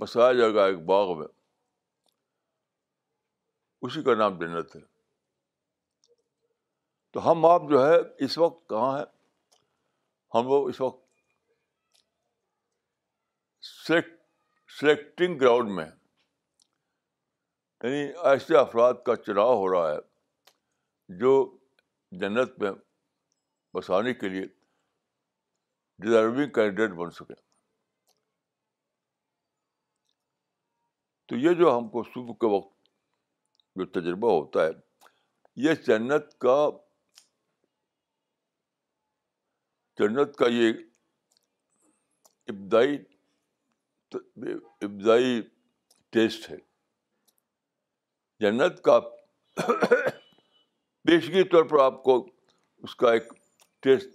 بسایا 0.02 0.32
جائے 0.40 0.54
گا 0.54 0.66
ایک 0.66 0.84
باغ 0.94 1.18
میں 1.20 1.28
اسی 3.88 4.04
کا 4.04 4.16
نام 4.24 4.38
جنت 4.40 4.76
ہے 4.76 4.82
تو 7.14 7.22
ہم 7.32 7.46
آپ 7.46 7.62
جو 7.70 7.80
ہے 7.86 7.96
اس 8.26 8.36
وقت 8.38 8.56
کہاں 8.70 8.92
ہیں 8.98 9.06
ہم 10.36 10.44
لوگ 10.48 10.64
اس 10.70 10.78
وقت 10.82 11.02
سلیکٹنگ 14.80 15.34
گراؤنڈ 15.42 15.68
میں 15.76 15.86
یعنی 17.84 18.02
ایسے 18.30 18.54
افراد 18.58 18.96
کا 19.06 19.14
چناؤ 19.26 19.54
ہو 19.58 19.66
رہا 19.72 19.88
ہے 19.92 19.98
جو 21.20 21.32
جنت 22.22 22.50
میں 22.62 22.72
بسانے 23.76 24.12
کے 24.24 24.28
لیے 24.30 24.46
ڈیزرونگ 26.04 26.50
کینڈیڈیٹ 26.56 26.92
بن 26.98 27.10
سکیں 27.20 27.36
تو 31.28 31.34
یہ 31.44 31.52
جو 31.60 31.68
ہم 31.78 31.86
کو 31.90 32.00
صبح 32.14 32.34
کے 32.44 32.48
وقت 32.56 32.74
جو 33.80 33.84
تجربہ 34.00 34.30
ہوتا 34.32 34.60
ہے 34.66 34.72
یہ 35.68 35.74
جنت 35.88 36.26
کا 36.46 36.58
جنت 40.00 40.36
کا 40.38 40.46
یہ 40.52 40.70
ابتدائی 42.48 42.96
ابتدائی 44.16 45.42
ٹیسٹ 46.16 46.50
ہے 46.50 46.56
جنت 48.44 48.82
کا 48.84 49.00
پیشگی 49.60 51.44
طور 51.52 51.64
پر 51.70 51.80
آپ 51.84 52.02
کو 52.04 52.16
اس 52.84 52.96
کا 53.04 53.12
ایک 53.14 53.32
ٹیسٹ 53.84 54.10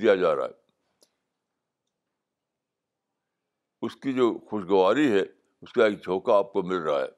دیا 0.00 0.14
جا 0.24 0.34
رہا 0.36 0.44
ہے 0.46 0.62
اس 3.86 3.96
کی 4.02 4.12
جو 4.14 4.32
خوشگواری 4.50 5.10
ہے 5.12 5.20
اس 5.62 5.72
کا 5.72 5.84
ایک 5.86 6.02
جھونکا 6.04 6.36
آپ 6.38 6.52
کو 6.52 6.62
مل 6.68 6.78
رہا 6.82 7.00
ہے 7.00 7.08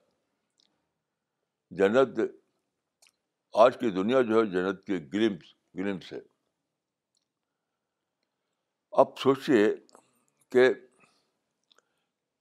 جنت 1.77 2.21
آج 3.65 3.79
کی 3.81 3.91
دنیا 4.01 4.23
جو 4.31 4.41
ہے 4.41 4.45
جنت 4.51 4.85
کے 4.87 4.99
گریمس 5.13 5.55
گریمس 5.79 6.13
ہے 6.13 6.19
آپ 9.01 9.19
سوچیے 9.21 9.65
کہ 10.53 10.63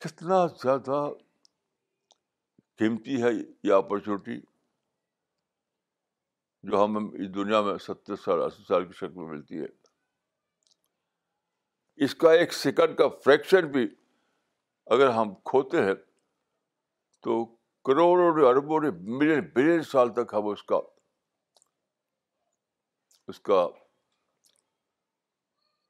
کتنا 0.03 0.35
زیادہ 0.61 0.99
قیمتی 2.79 3.21
ہے 3.23 3.29
یہ 3.67 3.73
اپرچونیٹی 3.73 4.39
جو 6.69 6.83
ہمیں 6.83 7.01
اس 7.01 7.33
دنیا 7.35 7.61
میں 7.61 7.77
ستر 7.87 8.15
سال 8.23 8.41
اسی 8.43 8.63
سال 8.67 8.85
کی 8.85 8.93
شکل 8.99 9.15
میں 9.19 9.27
ملتی 9.31 9.59
ہے 9.61 9.67
اس 12.05 12.15
کا 12.23 12.31
ایک 12.39 12.53
سیکنڈ 12.53 12.95
کا 12.97 13.07
فریکشن 13.25 13.67
بھی 13.71 13.87
اگر 14.97 15.09
ہم 15.19 15.33
کھوتے 15.51 15.83
ہیں 15.85 15.93
تو 17.23 17.43
کروڑوں 17.89 18.35
نے 18.37 18.47
اربوں 18.49 18.79
نے 18.81 18.89
ملین 19.17 19.41
بلین 19.55 19.81
سال 19.91 20.13
تک 20.21 20.33
ہم 20.37 20.47
اس 20.55 20.63
کا 20.71 20.79
اس 23.33 23.39
کا 23.49 23.65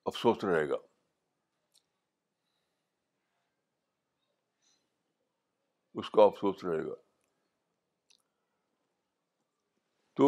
افسوس 0.10 0.44
رہے 0.44 0.68
گا 0.70 0.76
اس 6.00 6.10
کا 6.16 6.24
افسوس 6.24 6.64
رہے 6.64 6.84
گا 6.86 6.96
تو 10.20 10.28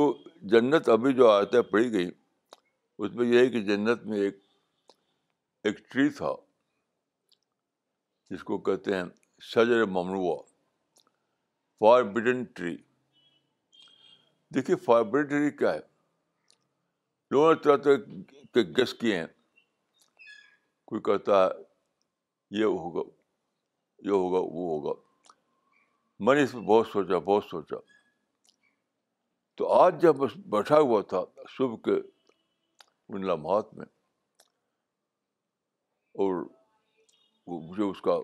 جنت 0.54 0.90
ابھی 0.90 1.14
جو 1.16 1.30
آتا 1.30 1.58
ہے 1.58 1.62
پڑی 1.72 1.92
گئی 1.94 2.10
اس 3.04 3.12
میں 3.16 3.26
یہ 3.28 3.40
ہے 3.40 3.50
کہ 3.50 3.60
جنت 3.68 4.06
میں 4.12 4.20
ایک 4.22 4.40
ایک 5.68 5.78
ٹری 5.92 6.08
تھا 6.18 6.34
جس 8.30 8.44
کو 8.44 8.58
کہتے 8.70 8.96
ہیں 8.96 9.04
شجر 9.54 9.84
ممنوع 9.98 10.36
فار 11.80 12.04
بڈن 12.14 12.44
ٹری 12.56 12.76
دیکھیے 14.56 14.76
بڈن 15.12 15.28
ٹری 15.28 15.52
کیا 15.58 15.74
ہے 15.74 15.80
لوگوں 17.32 17.54
نے 17.54 17.60
طرح 17.64 17.76
طرح 17.84 18.54
کے 18.54 18.62
گس 18.82 18.94
کیے 19.00 19.18
ہیں 19.20 19.26
کوئی 20.88 21.02
کہتا 21.06 21.44
ہے 21.44 21.48
یہ 22.60 22.66
ہوگا 22.82 23.02
یہ 24.08 24.12
ہوگا 24.12 24.40
وہ 24.40 24.68
ہوگا 24.70 24.92
میں 26.26 26.36
نے 26.36 26.44
اس 26.44 26.52
پہ 26.52 26.58
بہت 26.70 26.88
سوچا 26.88 27.18
بہت 27.26 27.44
سوچا 27.50 27.76
تو 29.58 29.72
آج 29.80 30.00
جب 30.02 30.24
بیٹھا 30.56 30.80
ہوا 30.80 31.02
تھا 31.10 31.22
صبح 31.58 31.76
کے 31.88 31.92
ان 31.96 33.26
لمحات 33.28 33.74
میں 33.78 33.86
اور 36.26 36.44
مجھے 37.58 37.84
اس 37.84 38.00
کا 38.08 38.16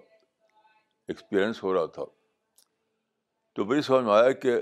ایکسپیرئنس 1.07 1.61
ہو 1.63 1.73
رہا 1.73 1.85
تھا 1.97 2.03
تو 3.55 3.65
میری 3.65 3.81
سمجھ 3.89 4.03
میں 4.05 4.13
آیا 4.13 4.31
کہ 4.45 4.55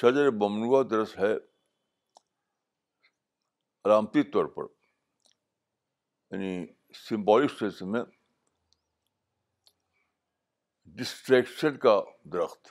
شجر 0.00 0.30
بمنوا 0.42 0.82
درس 0.90 1.16
ہے 1.18 1.32
علامتی 3.84 4.22
طور 4.32 4.46
پر 4.56 4.64
یعنی 6.30 6.54
سمبولک 6.98 7.50
سینس 7.58 7.80
میں 7.92 8.02
ڈسٹریکشن 10.98 11.76
کا 11.84 12.00
درخت 12.32 12.68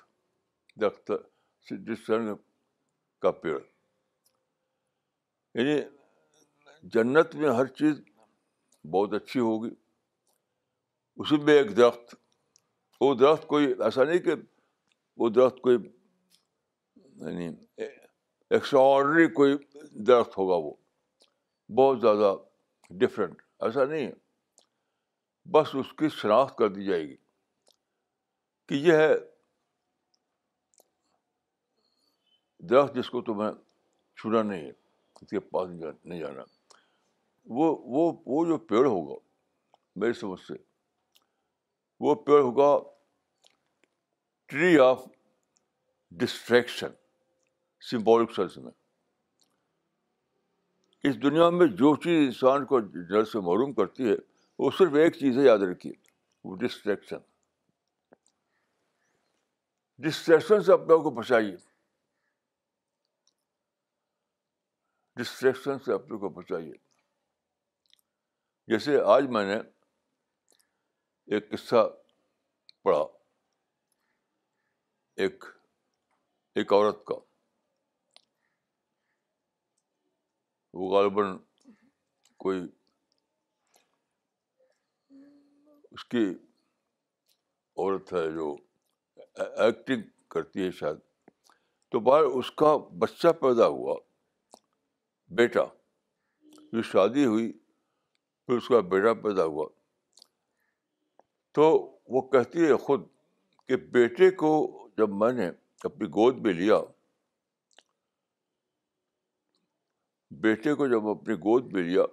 درخت 0.82 1.12
ڈسٹریکشن 1.12 2.34
کا 3.22 3.32
پیڑ 3.42 3.58
یعنی 5.56 5.80
جنت 6.94 7.36
میں 7.36 7.50
ہر 7.56 7.66
چیز 7.80 8.02
بہت 8.92 9.14
اچھی 9.14 9.40
ہوگی 9.40 9.70
اسی 11.20 11.38
میں 11.44 11.54
ایک 11.58 11.76
درخت 11.78 12.16
وہ 13.02 13.14
درخت 13.16 13.48
کوئی 13.48 13.74
ایسا 13.84 14.04
نہیں 14.04 14.20
کہ 14.24 14.36
وہ 15.18 15.30
درخت 15.36 15.60
کوئی 15.62 15.78
یعنی 16.96 17.48
ایکسٹرا 17.88 18.80
آرڈنری 18.94 19.28
کوئی 19.40 19.56
درخت 20.08 20.38
ہوگا 20.38 20.56
وہ 20.66 20.74
بہت 21.78 22.02
زیادہ 22.02 22.36
ڈفرینٹ 23.00 23.42
ایسا 23.68 23.84
نہیں 23.86 24.12
بس 25.54 25.70
اس 25.80 25.92
کی 25.98 26.10
شناخت 26.22 26.58
کر 26.58 26.70
دی 26.74 26.86
جائے 26.86 27.02
گی 27.08 27.16
کہ 28.68 28.76
یہ 28.86 28.98
ہے 28.98 29.14
درخت 32.70 32.96
جس 32.96 33.10
کو 33.10 33.22
تمہیں 33.32 33.52
چھونا 34.22 34.42
نہیں 34.44 34.66
ہے 34.66 34.72
اس 35.22 35.30
کے 35.30 35.40
پاس 35.54 35.70
نہیں 35.80 36.20
جانا 36.20 36.44
وہ 37.60 38.08
وہ 38.28 38.46
جو 38.46 38.58
پیڑ 38.72 38.86
ہوگا 38.86 39.16
میری 40.00 40.14
سمجھ 40.20 40.40
سے 40.48 40.54
وہ 42.06 42.16
پیڑ 42.26 42.40
ہوگا 42.42 42.72
tree 44.54 44.78
of 44.90 45.04
distraction 46.22 46.92
symbolic 47.90 48.32
sense 48.36 48.58
میں 48.58 48.72
اس 51.08 51.22
دنیا 51.24 51.50
میں 51.50 51.66
جو 51.82 51.96
چیز 52.04 52.26
انسان 52.28 52.66
کو 52.70 52.80
جڑ 53.10 53.24
سے 53.32 53.40
معروم 53.44 53.74
کرتی 53.74 54.10
ہے 54.10 54.16
وہ 54.60 54.70
صرف 54.78 54.94
ایک 55.04 55.16
چیز 55.18 55.38
ہے 55.38 55.44
یاد 55.44 55.60
رکھیے 55.72 55.92
وہ 56.48 56.56
ڈسٹریکشن 56.64 57.18
ڈسٹریکشن 60.06 60.64
سے 60.64 60.74
اپنے 60.74 60.94
آپ 60.94 61.04
کو 61.04 61.10
بچائیے 61.22 61.56
ڈسٹریکشن 65.22 65.80
سے 65.86 65.94
اپنے 65.94 66.18
کو 66.18 66.30
بچائیے 66.42 66.72
جیسے 68.74 69.00
آج 69.14 69.28
میں 69.38 69.46
نے 69.46 69.58
ایک 71.36 71.50
قصہ 71.52 71.88
پڑھا 72.84 73.00
ایک 75.24 75.44
ایک 76.56 76.74
عورت 76.74 77.04
کا 77.06 77.16
وہ 80.80 80.88
غالباً 80.90 81.36
کوئی 82.44 82.60
اس 85.94 86.04
کی 86.12 86.24
عورت 87.78 88.14
ہے 88.14 88.22
جو 88.36 88.56
ایکٹنگ 89.64 90.02
کرتی 90.36 90.64
ہے 90.66 90.70
شاید 90.80 91.00
تو 91.92 92.00
بار 92.10 92.24
اس 92.40 92.52
کا 92.62 92.76
بچہ 93.00 93.32
پیدا 93.42 93.68
ہوا 93.76 93.96
بیٹا 95.40 95.66
جو 96.72 96.82
شادی 96.92 97.26
ہوئی 97.26 97.52
پھر 97.52 98.58
اس 98.58 98.68
کا 98.76 98.80
بیٹا 98.94 99.14
پیدا 99.24 99.44
ہوا 99.56 99.66
تو 101.60 101.68
وہ 102.16 102.22
کہتی 102.30 102.66
ہے 102.68 102.76
خود 102.88 103.04
کہ 103.68 103.76
بیٹے 103.98 104.30
کو 104.44 104.54
جب 104.98 105.14
میں 105.24 105.32
نے 105.42 105.50
اپنی 105.90 106.08
گود 106.20 106.38
میں 106.46 106.54
لیا 106.64 106.80
بیٹے 110.42 110.74
کو 110.76 110.88
جب 110.88 111.08
اپنی 111.10 111.36
گود 111.46 111.72
میں 111.74 111.82
لیا 111.84 112.04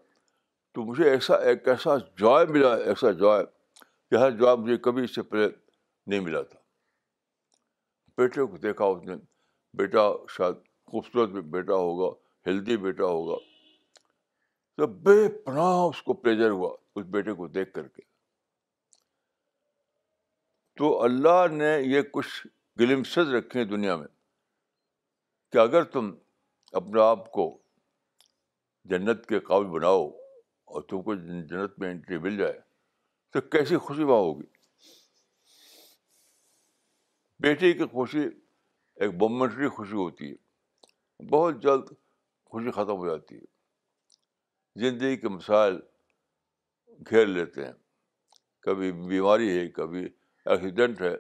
تو 0.75 0.83
مجھے 0.85 1.09
ایسا 1.11 1.35
ایک 1.51 1.69
ایسا 1.69 1.97
جوائے 2.19 2.47
ملا 2.47 2.75
ایسا 2.85 3.11
جوائے 3.21 3.45
ہر 4.19 4.31
جواب 4.31 4.59
مجھے 4.65 4.77
کبھی 4.79 5.03
اس 5.05 5.15
سے 5.15 5.23
پہلے 5.23 5.47
نہیں 6.11 6.21
ملا 6.21 6.41
تھا 6.43 6.59
بیٹے 8.19 8.45
کو 8.51 8.57
دیکھا 8.63 8.85
اس 8.85 9.03
نے 9.07 9.15
بیٹا 9.79 10.01
شاید 10.37 10.55
خوبصورت 10.91 11.31
بیٹا 11.57 11.75
ہوگا 11.75 12.11
ہیلدی 12.47 12.77
بیٹا 12.85 13.05
ہوگا 13.05 13.37
تو 14.77 14.87
بے 14.87 15.17
پناہ 15.47 15.81
اس 15.89 16.03
کو 16.03 16.15
پریجر 16.21 16.51
ہوا 16.51 16.73
اس 16.97 17.05
بیٹے 17.17 17.33
کو 17.41 17.47
دیکھ 17.59 17.73
کر 17.73 17.89
کے 17.89 18.03
تو 20.79 21.01
اللہ 21.03 21.47
نے 21.53 21.77
یہ 21.95 22.03
کچھ 22.13 22.47
گلمسز 22.81 23.35
رکھے 23.35 23.61
ہیں 23.61 23.67
دنیا 23.69 23.97
میں 23.97 24.09
کہ 25.53 25.59
اگر 25.59 25.85
تم 25.97 26.15
اپنے 26.81 27.01
آپ 27.03 27.31
کو 27.33 27.51
جنت 28.90 29.25
کے 29.27 29.38
قابل 29.49 29.66
بناؤ 29.75 30.05
اور 30.72 30.83
تم 30.88 31.03
کو 31.03 31.14
جنت 31.14 31.79
میں 31.79 31.90
انٹری 31.90 32.18
مل 32.27 32.37
جائے 32.38 32.59
تو 33.33 33.40
کیسی 33.55 33.77
خوشی 33.87 34.03
وہاں 34.11 34.20
ہوگی 34.22 34.46
بیٹی 37.42 37.72
کی 37.79 37.85
خوشی 37.92 38.22
ایک 39.05 39.14
مومنٹری 39.22 39.68
خوشی 39.79 39.96
ہوتی 39.96 40.31
ہے 40.31 41.27
بہت 41.31 41.62
جلد 41.62 41.92
خوشی 42.51 42.70
ختم 42.79 42.96
ہو 43.03 43.07
جاتی 43.09 43.35
ہے 43.37 44.85
زندگی 44.88 45.16
کے 45.20 45.29
مسائل 45.35 45.77
گھیر 47.11 47.27
لیتے 47.27 47.64
ہیں 47.64 47.72
کبھی 48.66 48.92
بیماری 49.12 49.49
ہے 49.59 49.66
کبھی 49.81 50.05
ایکسیڈنٹ 50.05 51.01
ہے 51.03 51.14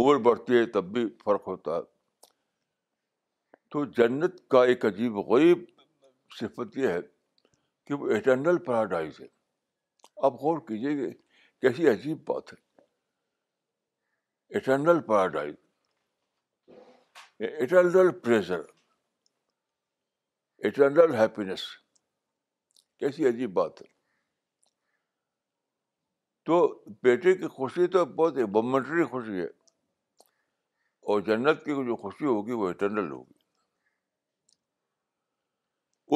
عمر 0.00 0.18
بڑھتی 0.28 0.56
ہے 0.58 0.64
تب 0.76 0.92
بھی 0.92 1.06
فرق 1.24 1.48
ہوتا 1.48 1.76
ہے 1.76 1.90
تو 3.72 3.84
جنت 3.96 4.34
کا 4.50 4.62
ایک 4.70 4.80
عجیب 4.84 5.14
غریب 5.28 5.58
صفت 6.38 6.68
یہ 6.78 6.86
ہے 6.88 7.00
کہ 7.86 7.92
وہ 8.00 8.04
اٹرنل 8.16 8.56
پیراڈائز 8.66 9.12
ہے 9.20 9.26
آپ 10.28 10.32
غور 10.42 10.58
کیجیے 10.66 10.90
کہ 10.96 11.08
کیسی 11.60 11.82
عجیب 11.90 12.18
بات 12.28 12.44
ہے 12.52 12.58
eternal 14.58 14.98
paradise 15.06 15.54
eternal 17.62 18.10
pleasure 18.24 18.60
eternal 20.66 21.10
happiness 21.20 21.62
کیسی 23.00 23.20
عجیب 23.28 23.50
بات 23.60 23.80
ہے 23.82 23.86
تو 26.50 26.54
بیٹے 27.02 27.32
کی 27.40 27.46
خوشی 27.58 27.86
تو 27.92 27.98
بہت 28.20 28.34
ہی 28.36 29.04
خوشی 29.10 29.36
ہے 29.40 29.46
اور 31.12 31.16
جنت 31.30 31.56
کی 31.64 31.72
جو 31.86 31.94
خوشی 32.04 32.24
ہوگی 32.26 32.52
وہ 32.62 32.68
اٹرنل 32.68 33.10
ہوگی 33.10 33.38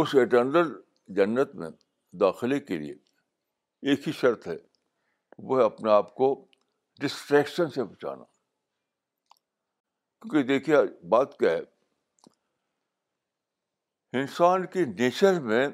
اس 0.01 0.11
اٹرنل 0.21 0.73
جنت 1.19 1.53
میں 1.61 1.69
داخلے 2.21 2.57
کے 2.71 2.77
لیے 2.79 2.95
ایک 3.91 4.01
ہی 4.09 4.13
شرط 4.19 4.43
ہے 4.49 4.57
وہ 5.49 5.57
ہے 5.59 5.65
اپنے 5.65 5.91
آپ 5.93 6.09
کو 6.15 6.27
ڈسٹریکشن 7.03 7.71
سے 7.77 7.85
بچانا 7.93 8.25
کیونکہ 10.21 10.41
دیکھیے 10.53 10.77
بات 11.17 11.31
کیا 11.39 11.51
ہے 11.53 11.65
انسان 14.21 14.67
کی 14.77 14.85
نیچر 14.99 15.41
میں 15.49 15.65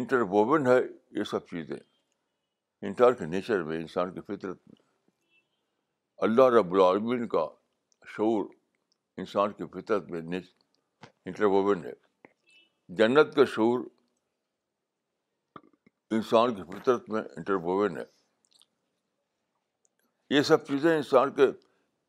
انٹرووون 0.00 0.66
ہے 0.66 0.78
یہ 1.18 1.24
سب 1.34 1.46
چیزیں 1.50 1.76
انسان 1.76 3.14
کے 3.18 3.26
نیچر 3.36 3.62
میں 3.70 3.76
انسان 3.80 4.06
کی 4.14 4.20
فطرت 4.32 4.58
میں 4.70 4.78
اللہ 6.26 6.46
رب 6.58 6.70
العالمین 6.74 7.24
کا 7.36 7.46
شعور 8.16 8.42
انسان 9.24 9.48
کی 9.60 9.64
فطرت 9.78 10.04
میں 10.10 10.20
ہے 11.02 11.92
جنت 12.96 13.34
کا 13.34 13.44
شعور 13.54 13.84
انسان 16.14 16.54
کی 16.54 16.62
فطرت 16.72 17.08
میں 17.10 17.20
انٹرووین 17.36 17.96
ہے 17.98 18.04
یہ 20.34 20.42
سب 20.50 20.66
چیزیں 20.66 20.94
انسان 20.96 21.32
کے 21.34 21.46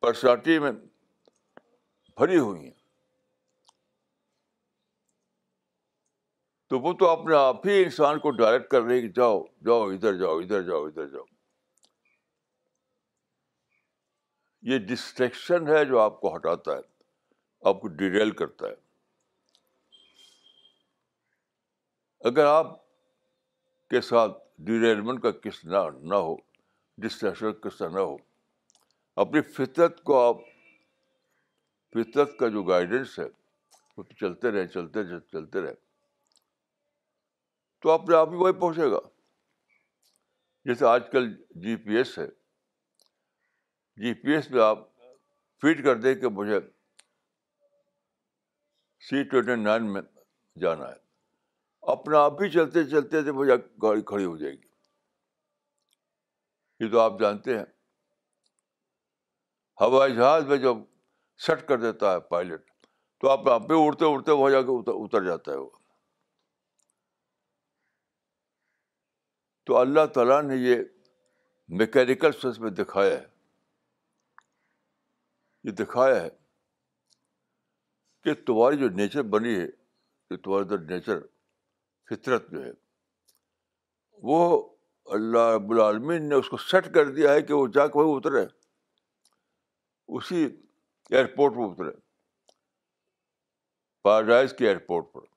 پرسنالٹی 0.01 0.57
میں 0.59 0.71
بھری 2.17 2.37
ہوئی 2.39 2.63
ہیں 2.63 2.75
تو 6.69 6.79
وہ 6.85 6.93
تو 6.99 7.09
اپنے 7.09 7.35
آپ 7.35 7.67
ہی 7.67 7.81
انسان 7.83 8.19
کو 8.19 8.31
ڈائریکٹ 8.39 8.69
کر 8.71 8.81
رہے 8.81 8.93
ہیں 8.95 9.01
کہ 9.01 9.07
جاؤ 9.15 9.41
جاؤ 9.65 9.87
ادھر 9.89 10.17
جاؤ 10.19 10.37
ادھر 10.39 10.63
جاؤ 10.69 10.85
ادھر 10.85 11.07
جاؤ 11.09 11.23
یہ 14.71 14.79
ڈسٹریکشن 14.87 15.67
ہے 15.67 15.83
جو 15.85 15.99
آپ 15.99 16.19
کو 16.21 16.35
ہٹاتا 16.35 16.75
ہے 16.77 16.81
آپ 17.65 17.79
کو 17.81 17.87
ڈیریل 17.99 18.31
کرتا 18.41 18.67
ہے 18.67 18.75
اگر 22.29 22.45
آپ 22.45 22.75
کے 23.89 24.01
ساتھ 24.01 24.37
ڈیریلمنٹ 24.65 25.21
کا 25.23 25.31
قصہ 25.43 25.87
نہ 26.09 26.15
ہو 26.25 26.35
ڈسٹریکشن 27.01 27.51
کا 27.53 27.67
قصہ 27.69 27.83
نہ 27.93 27.99
ہو 27.99 28.15
اپنی 29.23 29.41
فطرت 29.55 30.01
کو 30.09 30.19
آپ 30.27 30.37
فطرت 31.93 32.37
کا 32.39 32.47
جو 32.55 32.63
گائیڈنس 32.63 33.17
ہے 33.19 33.25
وہ 33.97 34.03
چلتے 34.19 34.51
رہے 34.51 34.67
چلتے 34.73 35.03
رہے 35.03 35.19
چلتے 35.31 35.61
رہے 35.61 35.73
تو 37.81 37.89
اپنے 37.91 38.15
آپ 38.15 38.29
ہی 38.31 38.35
وہی 38.37 38.53
پہنچے 38.59 38.89
گا 38.91 38.99
جیسے 40.65 40.85
آج 40.85 41.03
کل 41.11 41.31
جی 41.63 41.75
پی 41.85 41.95
ایس 41.97 42.17
ہے 42.19 42.27
جی 44.01 44.13
پی 44.23 44.33
ایس 44.35 44.49
میں 44.51 44.61
آپ 44.63 44.79
فیڈ 45.61 45.83
کر 45.83 45.95
دیں 46.01 46.13
کہ 46.21 46.27
مجھے 46.39 46.59
سی 49.05 49.23
ٹوینٹی 49.29 49.55
نائن 49.61 49.87
میں 49.93 50.01
جانا 50.61 50.85
ہے 50.89 50.99
اپنا 51.93 52.19
آپ 52.23 52.33
بھی 52.37 52.47
چلتے 52.51 52.81
چلتے 52.89 53.15
وہ 53.35 53.45
گاڑی 53.81 54.01
کھڑی 54.11 54.25
ہو 54.25 54.35
جائے 54.37 54.53
گی 54.53 54.67
یہ 56.79 56.87
تو 56.91 56.97
آپ 56.99 57.19
جانتے 57.19 57.57
ہیں 57.57 57.65
ہوائی 59.81 60.13
جہاز 60.15 60.43
میں 60.47 60.57
جب 60.65 60.75
سیٹ 61.45 61.59
کر 61.67 61.77
دیتا 61.79 62.11
ہے 62.13 62.19
پائلٹ 62.29 62.61
تو 63.21 63.29
آپ 63.29 63.49
آپ 63.49 63.61
بھی 63.67 63.75
اڑتے 63.83 64.05
اڑتے 64.11 64.31
وہ 64.41 64.49
جا 64.49 64.61
کے 64.61 64.71
اتر 64.93 65.23
جاتا 65.25 65.51
ہے 65.51 65.57
وہ 65.57 65.69
تو 69.67 69.77
اللہ 69.77 70.05
تعالیٰ 70.15 70.41
نے 70.43 70.55
یہ 70.55 70.75
میکینیکل 71.79 72.31
سینس 72.41 72.59
میں 72.59 72.69
دکھایا 72.81 73.17
ہے 73.17 73.25
یہ 75.67 75.71
دکھایا 75.83 76.15
ہے 76.21 76.29
کہ 78.27 78.33
تمہاری 78.47 78.77
جو 78.77 78.87
نیچر 78.95 79.23
بنی 79.33 79.53
ہے 79.55 79.65
جو 80.29 80.37
تمہارے 80.43 80.63
اندر 80.63 80.77
نیچر 80.93 81.19
فطرت 82.09 82.49
جو 82.51 82.63
ہے 82.63 82.71
وہ 84.29 84.39
اللہ 85.17 85.45
رب 85.55 85.69
العالمین 85.71 86.27
نے 86.29 86.35
اس 86.41 86.49
کو 86.49 86.57
سیٹ 86.69 86.93
کر 86.95 87.11
دیا 87.19 87.33
ہے 87.33 87.41
کہ 87.49 87.53
وہ 87.53 87.67
جا 87.77 87.85
کے 87.93 87.99
وہ 88.01 88.15
اترے 88.17 88.45
اسی 90.17 90.43
ایئرپورٹ 90.45 91.53
پہ 91.55 91.63
اترے 91.69 91.91
پیراڈائز 94.03 94.53
کے 94.57 94.65
ایئرپورٹ 94.67 95.11
پر 95.13 95.31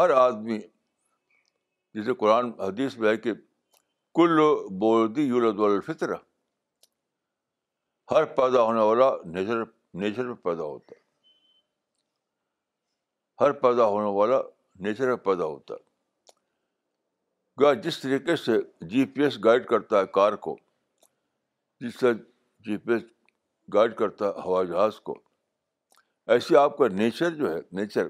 ہر 0.00 0.10
آدمی 0.26 0.58
جسے 1.94 2.14
قرآن 2.20 2.52
حدیث 2.66 2.96
میں 2.98 3.10
ہے 3.10 3.16
کہ 3.26 3.34
کل 4.20 4.38
بودی 4.80 5.26
یولد 5.32 5.60
الفطر 5.72 6.14
ہر 8.10 8.24
پیدا 8.36 8.62
ہونے 8.62 8.80
والا 8.88 9.10
نیچر 9.32 9.62
نیچر 10.00 10.24
میں 10.26 10.34
پیدا 10.44 10.62
ہوتا 10.64 10.96
ہے 10.96 11.00
ہر 13.44 13.52
پیدا 13.60 13.84
ہونے 13.88 14.10
والا 14.18 14.40
نیچر 14.86 15.08
میں 15.08 15.16
پیدا 15.30 15.44
ہوتا 15.44 15.74
ہے 15.74 15.80
جس 17.82 17.98
طریقے 18.00 18.34
سے 18.36 18.52
جی 18.90 19.04
پی 19.14 19.22
ایس 19.22 19.38
گائڈ 19.44 19.66
کرتا 19.66 20.00
ہے 20.00 20.06
کار 20.12 20.32
کو 20.46 20.56
جس 21.80 21.98
سے 22.00 22.12
جی 22.66 22.76
پی 22.86 22.92
ایس 22.92 23.02
گائڈ 23.74 23.94
کرتا 23.96 24.26
ہے 24.28 24.40
ہوائی 24.44 24.66
جہاز 24.68 25.00
کو 25.08 25.18
ایسے 26.34 26.56
آپ 26.58 26.76
کا 26.78 26.88
نیچر 26.98 27.30
جو 27.34 27.50
ہے 27.52 27.58
نیچر 27.80 28.06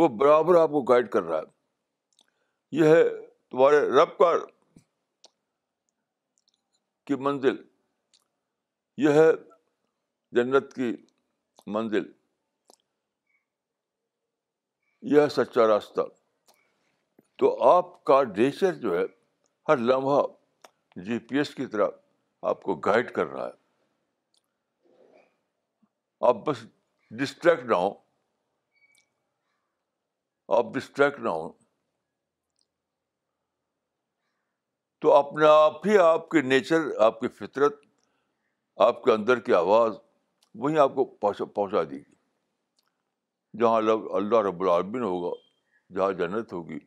وہ 0.00 0.08
برابر 0.22 0.56
آپ 0.60 0.70
کو 0.70 0.82
گائڈ 0.92 1.08
کر 1.10 1.22
رہا 1.22 1.38
ہے 1.38 2.76
یہ 2.78 2.94
ہے 2.94 3.02
تمہارے 3.50 3.78
رب 4.00 4.16
کا 4.18 4.32
کی 7.06 7.14
منزل 7.28 7.56
یہ 9.04 9.12
ہے 9.20 9.30
جنت 10.36 10.72
کی 10.74 10.92
منزل 11.72 12.02
یہ 15.14 15.20
ہے 15.20 15.28
سچا 15.28 15.66
راستہ 15.68 16.00
تو 17.38 17.48
آپ 17.70 17.92
کا 18.10 18.22
نیچر 18.36 18.74
جو 18.84 18.96
ہے 18.98 19.04
ہر 19.68 19.76
لمحہ 19.90 20.22
جی 21.06 21.18
پی 21.28 21.38
ایس 21.38 21.54
کی 21.54 21.66
طرح 21.74 21.88
آپ 22.52 22.62
کو 22.62 22.74
گائڈ 22.86 23.10
کر 23.14 23.26
رہا 23.26 23.46
ہے 23.46 23.64
آپ 26.28 26.36
بس 26.46 26.64
ڈسٹریکٹ 27.20 27.64
نہ 27.70 27.76
ہوں 27.84 27.94
آپ 30.56 30.72
ڈسٹریکٹ 30.74 31.18
نہ 31.20 31.28
ہوں 31.28 31.50
تو 35.02 35.12
اپنے 35.16 35.46
آپ 35.48 35.86
ہی 35.86 35.98
آپ 35.98 36.28
کے 36.30 36.42
نیچر 36.42 36.90
آپ 37.06 37.20
کی 37.20 37.28
فطرت 37.38 37.84
آپ 38.84 39.02
کے 39.04 39.12
اندر 39.12 39.38
کی 39.40 39.52
آواز 39.54 39.94
وہیں 40.62 40.76
آپ 40.78 40.94
کو 40.94 41.04
پہنچا 41.04 41.44
پہنچا 41.54 41.82
دی 41.90 41.96
گی 41.96 43.58
جہاں 43.60 43.76
اللہ 44.16 44.40
رب 44.48 44.60
العالمین 44.62 45.02
ہوگا 45.02 45.30
جہاں 45.96 46.10
جنت 46.18 46.52
ہوگی 46.52 46.78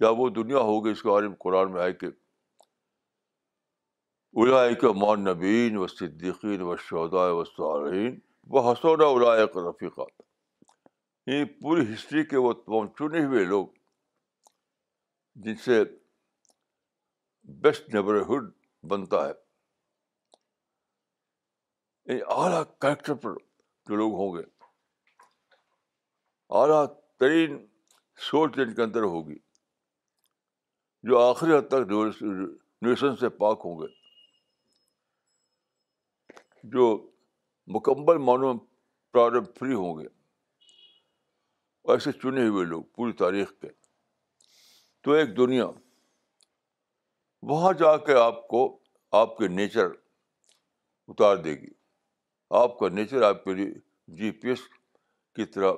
یا 0.00 0.08
وہ 0.18 0.28
دنیا 0.38 0.58
ہوگی 0.70 0.90
اس 0.90 1.02
کے 1.02 1.08
بارے 1.08 1.28
میں 1.28 1.36
قرآن 1.40 1.72
میں 1.72 1.82
آئے 1.82 1.92
کہ 2.00 2.06
الائے 4.42 4.74
کے 4.82 4.86
نبین 5.24 5.76
و 5.76 5.86
صدیقین 5.86 6.62
و 6.62 6.76
شہدا 6.88 7.26
و 7.34 7.44
صارین 7.44 8.18
وہ 8.54 8.62
حسون 8.70 9.02
الائق 9.02 9.56
رفیقات 9.68 10.22
پوری 11.60 11.92
ہسٹری 11.92 12.24
کے 12.30 12.36
وہ 12.46 12.52
تمام 12.64 12.88
چنے 12.98 13.24
ہوئے 13.24 13.44
لوگ 13.54 13.66
جن 15.44 15.54
سے 15.64 15.82
بیسٹ 17.62 17.94
نیبرہڈ 17.94 18.50
بنتا 18.90 19.26
ہے 19.28 19.32
اعلیٰ 22.10 22.62
کریکٹر 22.80 23.14
پر 23.22 23.34
جو 23.88 23.96
لوگ 23.96 24.12
ہوں 24.14 24.34
گے 24.36 24.42
اعلیٰ 26.62 26.84
ترین 27.20 27.56
سوچ 28.30 28.58
ان 28.64 28.74
کے 28.74 28.82
اندر 28.82 29.02
ہوگی 29.12 29.34
جو 31.08 31.18
آخری 31.20 31.52
حد 31.56 31.68
تک 31.68 31.92
نیوشن 32.82 33.16
سے 33.20 33.28
پاک 33.38 33.60
ہوں 33.64 33.78
گے 33.80 33.86
جو 36.74 36.84
مکمل 37.74 38.18
میں 38.18 38.52
پرابلم 39.12 39.44
فری 39.58 39.74
ہوں 39.74 39.98
گے 39.98 40.06
ایسے 41.92 42.12
چنے 42.12 42.46
ہوئے 42.46 42.64
لوگ 42.66 42.82
پوری 42.94 43.12
تاریخ 43.16 43.52
کے 43.60 43.68
تو 45.04 45.12
ایک 45.12 45.36
دنیا 45.36 45.66
وہاں 47.50 47.72
جا 47.80 47.96
کے 48.06 48.14
آپ 48.20 48.46
کو 48.48 48.62
آپ 49.22 49.36
کے 49.38 49.48
نیچر 49.54 49.88
اتار 51.12 51.36
دے 51.36 51.54
گی 51.60 51.72
آپ 52.62 52.78
کا 52.78 52.88
نیچر 52.88 53.22
آپ 53.28 53.44
کے 53.44 53.54
لیے 53.54 53.72
جی 54.16 54.30
پی 54.40 54.48
ایس 54.48 54.68
کی 55.34 55.44
طرح 55.54 55.72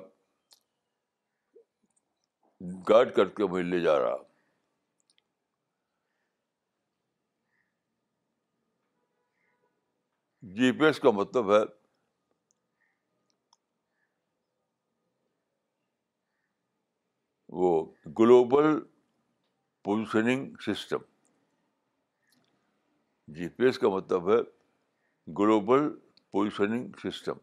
گائڈ 2.89 3.15
کر 3.15 3.29
کے 3.37 3.45
مجھے 3.51 3.63
لے 3.69 3.79
جا 3.81 3.97
رہا 3.99 4.15
جی 10.57 10.71
پی 10.79 10.85
ایس 10.85 10.99
کا 10.99 11.11
مطلب 11.11 11.51
ہے 11.53 11.59
وہ 17.59 17.69
global 18.19 18.79
positioning 19.83 20.55
system 20.65 20.97
G 23.35 23.47
P 23.57 23.65
S 23.65 23.79
کا 23.79 23.89
مطلب 23.89 24.29
ہے 24.31 24.37
گلوبل 25.39 25.87
پوزیشننگ 26.31 26.87
سسٹم 27.03 27.37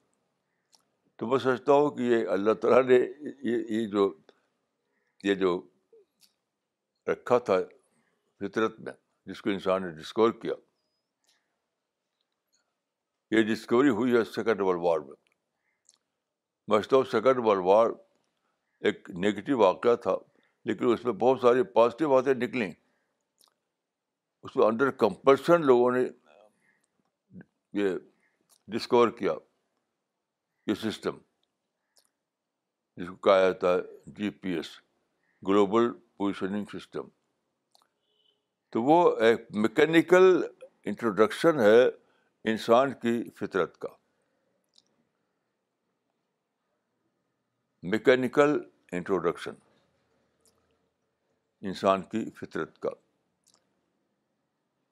تو 1.19 1.27
میں 1.27 1.39
سمجھتا 1.39 1.73
ہوں 1.73 1.91
کہ 1.97 2.03
یہ 2.03 2.27
اللہ 2.33 2.55
تعالیٰ 2.63 2.83
نے 2.89 2.99
یہ 3.51 3.59
یہ 3.77 3.87
جو 3.93 4.11
یہ 5.25 5.35
جو 5.43 5.61
رکھا 7.09 7.39
تھا 7.49 7.59
فطرت 8.41 8.79
میں 8.85 8.93
جس 9.33 9.43
کو 9.43 9.51
انسان 9.51 9.83
نے 9.83 9.91
ڈسکور 10.01 10.33
کیا 10.43 10.55
یہ 13.37 13.43
ڈسکوری 13.53 13.89
ہوئی 14.01 14.17
ہے 14.17 14.25
سیکنڈ 14.35 14.61
ورلڈ 14.61 14.81
وار 14.83 14.99
میں 15.07 15.15
سمجھتا 16.69 16.97
ہوں 16.97 17.05
سیکنڈ 17.11 17.45
ورلڈ 17.47 17.65
وار 17.67 17.91
ایک 18.89 19.11
نگیٹو 19.27 19.59
واقعہ 19.59 19.95
تھا 20.07 20.17
لیکن 20.71 20.93
اس 20.93 21.05
میں 21.05 21.13
بہت 21.23 21.41
ساری 21.41 21.63
پازیٹیو 21.79 22.11
باتیں 22.11 22.35
نکلیں 22.47 22.71
اس 22.71 24.57
میں 24.57 24.67
انڈر 24.67 24.91
کمپلشن 25.05 25.65
لوگوں 25.67 25.91
نے 25.93 26.05
یہ 27.81 27.97
ڈسکور 28.73 29.09
کیا 29.19 29.33
یہ 30.67 30.75
سسٹم 30.83 31.19
جس 32.97 33.09
کو 33.09 33.15
کہا 33.29 33.41
جاتا 33.41 33.75
ہے 33.75 34.13
G 34.19 34.31
P 34.43 34.53
S 34.57 34.67
global 35.49 35.91
positioning 36.19 36.79
system 36.79 37.09
تو 38.73 38.83
وہ 38.83 38.97
ایک 39.27 39.41
میکینیکل 39.65 40.41
انٹروڈکشن 40.87 41.61
ہے 41.61 41.85
انسان 42.51 42.93
کی 43.03 43.23
فطرت 43.41 43.77
کا 43.81 43.89
میکینیکل 47.93 48.59
انٹروڈکشن 48.93 49.55
انسان 51.69 52.03
کی 52.13 52.25
فطرت 52.39 52.79
کا 52.83 52.91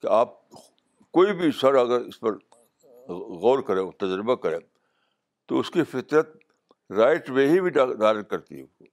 کہ 0.01 0.07
آپ 0.11 0.33
کوئی 1.17 1.33
بھی 1.37 1.51
سر 1.59 1.75
اگر 1.79 2.05
اس 2.05 2.19
پر 2.19 2.33
غور 3.09 3.61
کرے 3.67 3.81
تجربہ 4.05 4.35
کرے 4.43 4.57
تو 5.47 5.59
اس 5.59 5.69
کی 5.71 5.83
فطرت 5.91 6.35
رائٹ 6.97 7.29
وے 7.29 7.47
ہی 7.49 7.59
بھی 7.61 7.69
ڈائریکٹ 7.69 8.29
کرتی 8.31 8.59
ہے 8.61 8.85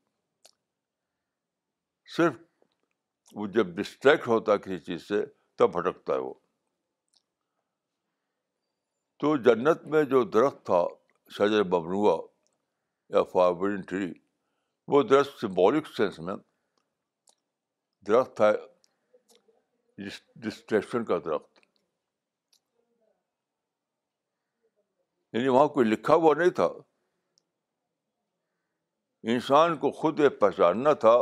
صرف 2.17 2.35
وہ 3.37 3.47
جب 3.57 3.67
ڈسٹریکٹ 3.77 4.27
ہوتا 4.29 4.53
ہے 4.53 4.59
کسی 4.59 4.79
چیز 4.87 5.07
سے 5.09 5.25
تب 5.59 5.73
بھٹکتا 5.77 6.13
ہے 6.15 6.19
وہ 6.19 6.33
تو 9.21 9.37
جنت 9.49 9.85
میں 9.95 10.03
جو 10.13 10.23
درخت 10.37 10.65
تھا 10.67 10.85
شجر 11.37 11.63
ممنوع 11.73 12.17
یا 13.17 13.23
ٹری 13.89 14.13
وہ 14.93 15.03
درخت 15.09 15.41
سمبولک 15.41 15.87
سینس 15.97 16.19
میں 16.29 16.35
درخت 18.07 18.37
تھا 18.37 18.51
ڈسٹریکشن 20.45 21.05
کا 21.05 21.19
درخت 21.25 21.50
یعنی 25.33 25.49
وہاں 25.49 25.67
کوئی 25.75 25.87
لکھا 25.89 26.15
ہوا 26.15 26.35
نہیں 26.39 26.51
تھا 26.61 26.69
انسان 29.35 29.77
کو 29.79 29.91
خود 30.01 30.21
یہ 30.21 30.29
پہچاننا 30.43 30.93
تھا 31.05 31.15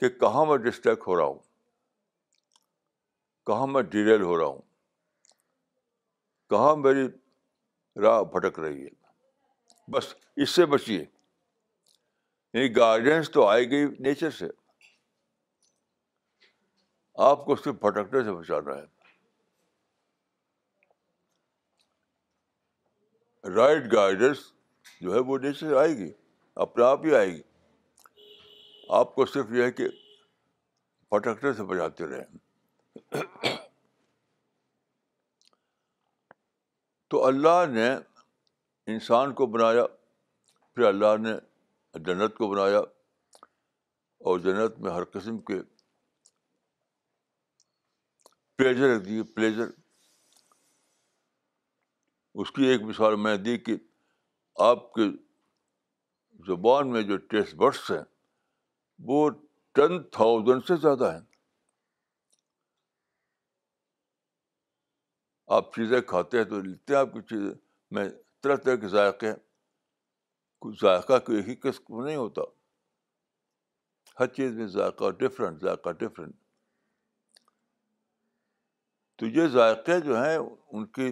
کہ 0.00 0.08
کہاں 0.18 0.44
میں 0.46 0.56
ڈسٹریکٹ 0.66 1.06
ہو 1.08 1.16
رہا 1.16 1.24
ہوں 1.24 1.38
کہاں 3.46 3.66
میں 3.66 3.82
ڈیریل 3.92 4.22
ہو 4.22 4.36
رہا 4.38 4.46
ہوں 4.46 4.60
کہاں 6.50 6.74
میری 6.76 7.06
راہ 8.02 8.22
بھٹک 8.32 8.58
رہی 8.58 8.84
ہے 8.84 9.90
بس 9.92 10.14
اس 10.42 10.50
سے 10.50 10.66
بچیے 10.74 10.98
یعنی 12.52 12.74
گائیڈنس 12.76 13.30
تو 13.32 13.46
آئے 13.48 13.64
گی 13.70 13.84
نیچر 14.08 14.30
سے 14.38 14.46
آپ 17.30 17.44
کو 17.44 17.56
صرف 17.56 17.74
بھٹکنے 17.82 18.22
سے 18.24 18.32
بچانا 18.32 18.76
ہے 18.76 18.84
رائٹ 23.56 23.90
گائیڈنس 23.92 24.38
جو 25.00 25.14
ہے 25.14 25.18
وہ 25.28 25.36
ڈیش 25.38 25.62
آئے 25.78 25.96
گی 25.98 26.10
اپنے 26.64 26.84
آپ 26.84 27.04
ہی 27.06 27.14
آئے 27.16 27.28
گی 27.32 27.40
آپ 28.98 29.14
کو 29.14 29.26
صرف 29.26 29.52
یہ 29.52 29.62
ہے 29.62 29.70
کہ 29.72 29.88
پھٹکنے 31.10 31.52
سے 31.52 31.62
بجاتے 31.70 32.06
رہیں 32.06 33.56
تو 37.10 37.24
اللہ 37.26 37.64
نے 37.70 37.88
انسان 38.92 39.32
کو 39.40 39.46
بنایا 39.54 39.86
پھر 40.74 40.84
اللہ 40.86 41.16
نے 41.22 41.32
جنت 42.04 42.36
کو 42.36 42.48
بنایا 42.54 42.78
اور 44.30 44.38
جنت 44.40 44.78
میں 44.80 44.92
ہر 44.92 45.04
قسم 45.12 45.38
کے 45.50 45.60
پلیجر 48.58 48.98
دیے 48.98 49.22
پلیجر 49.34 49.68
اس 52.40 52.50
کی 52.52 52.64
ایک 52.66 52.82
مثال 52.90 53.16
میں 53.22 53.36
دی 53.36 53.56
کہ 53.66 53.74
آپ 54.68 54.92
کے 54.92 55.02
زبان 56.46 56.90
میں 56.92 57.02
جو 57.08 57.16
ٹیسٹ 57.32 57.54
برڈس 57.56 57.90
ہیں 57.90 58.02
وہ 59.08 59.28
ٹین 59.74 60.02
تھاؤزینڈ 60.12 60.64
سے 60.68 60.76
زیادہ 60.82 61.12
ہیں 61.12 61.20
آپ 65.56 65.74
چیزیں 65.74 66.00
کھاتے 66.12 66.38
ہیں 66.38 66.44
تو 66.52 66.60
لکھتے 66.60 66.92
ہیں 66.94 67.00
آپ 67.00 67.12
کی 67.12 67.20
چیزیں 67.30 67.52
میں 67.94 68.08
طرح 68.42 68.56
طرح 68.64 68.76
کے 68.84 68.88
ذائقے 68.88 69.28
ہیں 69.28 69.34
ذائقہ 70.82 71.18
کوئی 71.26 71.40
ہی 71.46 71.54
قسم 71.62 72.02
نہیں 72.04 72.16
ہوتا 72.16 72.42
ہر 74.20 74.26
چیز 74.36 74.52
میں 74.54 74.66
ذائقہ 74.76 75.10
ڈفرینٹ 75.18 75.60
ذائقہ 75.62 75.90
ڈفرینٹ 76.00 76.34
تو 79.18 79.26
یہ 79.38 79.46
ذائقے 79.56 79.98
جو 80.06 80.22
ہیں 80.24 80.36
ان 80.38 80.86
کی 80.98 81.08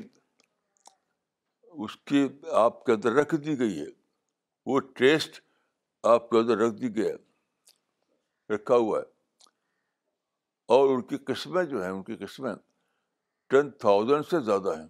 اس 1.84 1.96
کی 2.06 2.26
آپ 2.58 2.84
کے 2.84 2.92
اندر 2.92 3.12
رکھ 3.20 3.34
دی 3.44 3.58
گئی 3.58 3.80
ہے 3.80 3.86
وہ 4.66 4.78
ٹیسٹ 4.98 5.40
آپ 6.12 6.28
کے 6.30 6.38
اندر 6.38 6.56
رکھ 6.58 6.74
دی 6.80 6.94
گیا 6.96 7.14
رکھا 8.54 8.74
ہوا 8.76 8.98
ہے 8.98 9.08
اور 10.76 10.88
ان 10.94 11.02
کی 11.06 11.16
قسمیں 11.26 11.62
جو 11.64 11.82
ہیں 11.82 11.90
ان 11.90 12.02
کی 12.02 12.16
قسمیں 12.24 12.54
ٹین 13.50 13.70
تھاؤزینڈ 13.84 14.26
سے 14.30 14.40
زیادہ 14.44 14.76
ہیں 14.78 14.86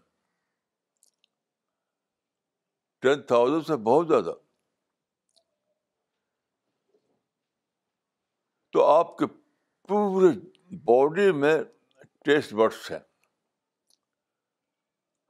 ٹین 3.03 3.23
تھاؤزینڈ 3.27 3.67
سے 3.67 3.77
بہت 3.91 4.09
زیادہ 4.09 4.35
تو 8.73 8.85
آپ 8.87 9.17
کے 9.19 9.27
پورے 9.89 10.33
باڈی 10.91 11.31
میں 11.43 11.57
ٹیسٹ 12.25 12.53
برڈس 12.55 12.91
ہیں 12.91 12.99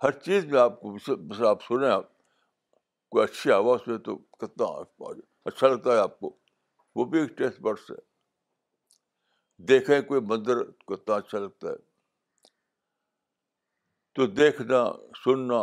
ہر 0.02 0.10
چیز 0.26 0.44
میں 0.52 0.58
آپ 0.60 0.80
کو 0.80 0.90
آپ 1.48 1.62
سنیں 1.68 1.90
آپ 1.90 2.04
کوئی 3.10 3.24
اچھی 3.24 3.50
آواز 3.52 3.80
میں 3.86 3.96
تو 4.06 4.16
کتنا 4.42 4.66
اچھا 5.50 5.68
لگتا 5.68 5.92
ہے 5.92 5.98
آپ 5.98 6.18
کو 6.20 6.34
وہ 6.96 7.04
بھی 7.10 7.20
ایک 7.20 7.36
ٹیسٹ 7.38 7.60
برس 7.62 7.90
ہے 7.90 7.96
دیکھیں 9.68 10.00
کوئی 10.08 10.20
منظر 10.28 10.62
کتنا 10.92 11.14
اچھا 11.14 11.38
لگتا 11.38 11.68
ہے 11.70 11.76
تو 14.18 14.26
دیکھنا 14.40 14.84
سننا 15.24 15.62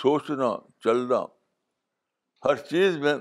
سوچنا 0.00 0.50
چلنا 0.84 1.24
ہر 2.48 2.56
چیز 2.70 2.96
میں 3.04 3.14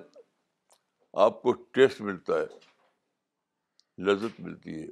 آپ 1.28 1.42
کو 1.42 1.52
ٹیسٹ 1.78 2.02
ملتا 2.10 2.40
ہے 2.40 4.04
لذت 4.12 4.40
ملتی 4.40 4.82
ہے 4.82 4.88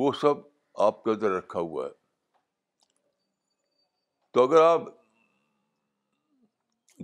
وہ 0.00 0.12
سب 0.20 0.46
آپ 0.88 1.02
کے 1.04 1.10
اندر 1.10 1.30
رکھا 1.36 1.60
ہوا 1.60 1.84
ہے 1.86 1.97
تو 4.38 4.42
اگر 4.44 4.60
آپ 4.62 4.80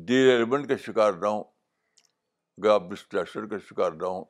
ریلیونٹ 0.08 0.68
کا 0.68 0.76
شکار 0.84 1.12
نہ 1.22 1.26
ہوں 1.26 1.42
اگر 2.58 2.70
آپ 2.70 2.82
ڈسٹریکشن 2.90 3.48
کا 3.48 3.58
شکار 3.68 3.92
نہ 3.92 4.04
ہوں 4.06 4.24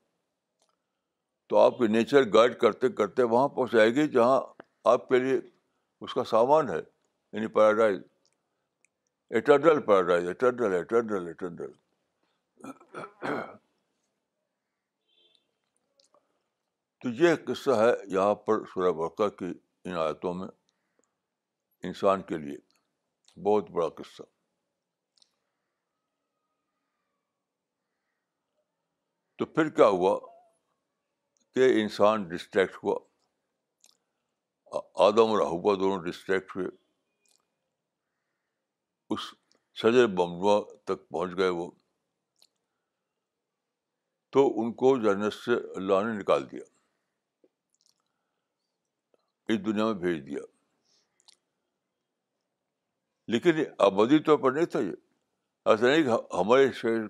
تو 1.49 1.57
آپ 1.64 1.77
کی 1.79 1.87
نیچر 1.97 2.33
گائڈ 2.35 2.57
کرتے 2.61 2.88
کرتے 3.03 3.23
وہاں 3.33 3.49
پہنچ 3.57 3.73
جائے 3.73 3.90
گی 3.95 4.07
جہاں 4.17 4.40
آپ 4.93 5.07
کے 5.09 5.19
لیے 5.25 5.37
اس 6.05 6.14
کا 6.14 6.25
سامان 6.33 6.69
ہے 6.71 6.77
یعنی 6.81 7.47
paradise 7.59 8.01
eternal 9.37 9.81
paradise 9.93 10.29
eternal 10.29 10.79
eternal 10.81 11.29
eternal 11.29 11.73
تو 17.03 17.11
یہ 17.23 17.35
قصہ 17.53 17.79
ہے 17.85 17.93
یہاں 18.19 18.35
پر 18.47 18.64
سورہ 18.75 18.93
برقع 19.03 19.29
کی 19.38 19.53
ان 19.85 19.97
آیتوں 20.07 20.35
میں 20.35 20.49
انسان 21.88 22.23
کے 22.31 22.38
لیے 22.38 22.63
بہت 23.42 23.70
بڑا 23.70 23.88
قصہ 23.99 24.23
تو 29.38 29.47
پھر 29.55 29.68
کیا 29.77 29.87
ہوا 29.87 30.16
کہ 31.55 31.68
انسان 31.83 32.29
ڈسٹریکٹ 32.29 32.77
ہوا 32.85 32.99
آدم 35.07 35.31
اور 35.33 35.40
احبا 35.47 35.75
دونوں 35.81 36.03
ڈسٹریکٹ 36.05 36.57
ہوئے 36.57 36.66
اس 39.14 39.20
شجر 39.81 40.07
بمبوا 40.07 40.61
تک 40.87 41.09
پہنچ 41.09 41.37
گئے 41.38 41.49
وہ 41.59 41.70
تو 44.33 44.47
ان 44.61 44.73
کو 44.83 44.97
جنت 45.03 45.33
سے 45.35 45.55
اللہ 45.77 46.03
نے 46.07 46.18
نکال 46.18 46.51
دیا 46.51 46.62
اس 49.53 49.64
دنیا 49.66 49.85
میں 49.87 49.94
بھیج 50.05 50.27
دیا 50.27 50.40
لیکن 53.33 53.61
آبادی 53.87 54.19
طور 54.23 54.39
پر 54.39 54.53
نہیں 54.53 54.65
تھا 54.73 54.81
یہ 54.81 54.93
ایسا 55.71 55.87
نہیں 55.87 56.03
کہ 56.05 56.37
ہمارے 56.39 56.71
شہر 56.81 57.05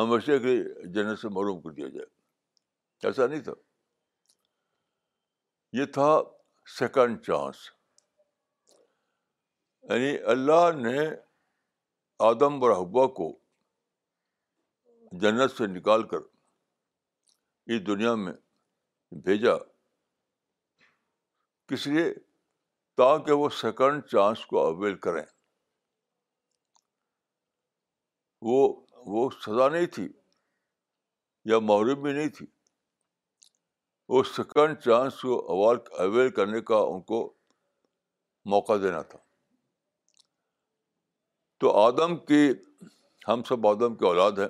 ہمیشہ 0.00 0.38
کے 0.42 0.54
جنت 0.94 1.18
سے 1.18 1.28
معروم 1.34 1.60
کر 1.60 1.70
دیا 1.78 1.88
جائے 1.94 2.06
ایسا 3.08 3.26
نہیں 3.26 3.40
تھا 3.44 3.52
یہ 5.78 5.84
تھا 5.94 6.08
سیکنڈ 6.78 7.20
چانس 7.26 7.56
یعنی 9.90 10.16
اللہ 10.36 10.70
نے 10.76 10.96
آدم 12.28 12.62
حبا 12.64 13.06
کو 13.18 13.28
جنت 15.22 15.50
سے 15.56 15.66
نکال 15.74 16.02
کر 16.08 16.18
اس 17.74 17.86
دنیا 17.86 18.14
میں 18.24 18.32
بھیجا 19.26 19.56
کس 21.68 21.86
لیے 21.86 22.12
تاکہ 23.00 23.32
وہ 23.42 23.48
سیکنڈ 23.60 24.04
چانس 24.12 24.46
کو 24.46 24.64
اویل 24.66 24.94
کریں 25.06 25.24
وہ 28.42 28.68
وہ 29.12 29.28
سزا 29.44 29.68
نہیں 29.68 29.86
تھی 29.94 30.08
یا 31.50 31.58
مغرب 31.62 32.02
بھی 32.02 32.12
نہیں 32.12 32.28
تھی 32.36 32.46
وہ 34.08 34.22
سیکنڈ 34.36 34.78
چانس 34.84 35.20
کو 35.20 35.70
اویل 36.04 36.30
کرنے 36.34 36.60
کا 36.70 36.76
ان 36.88 37.00
کو 37.10 37.28
موقع 38.52 38.72
دینا 38.82 39.00
تھا 39.12 39.18
تو 41.60 41.76
آدم 41.80 42.16
کی 42.26 42.48
ہم 43.28 43.42
سب 43.48 43.66
آدم 43.66 43.94
کے 43.96 44.06
اولاد 44.06 44.38
ہیں 44.38 44.48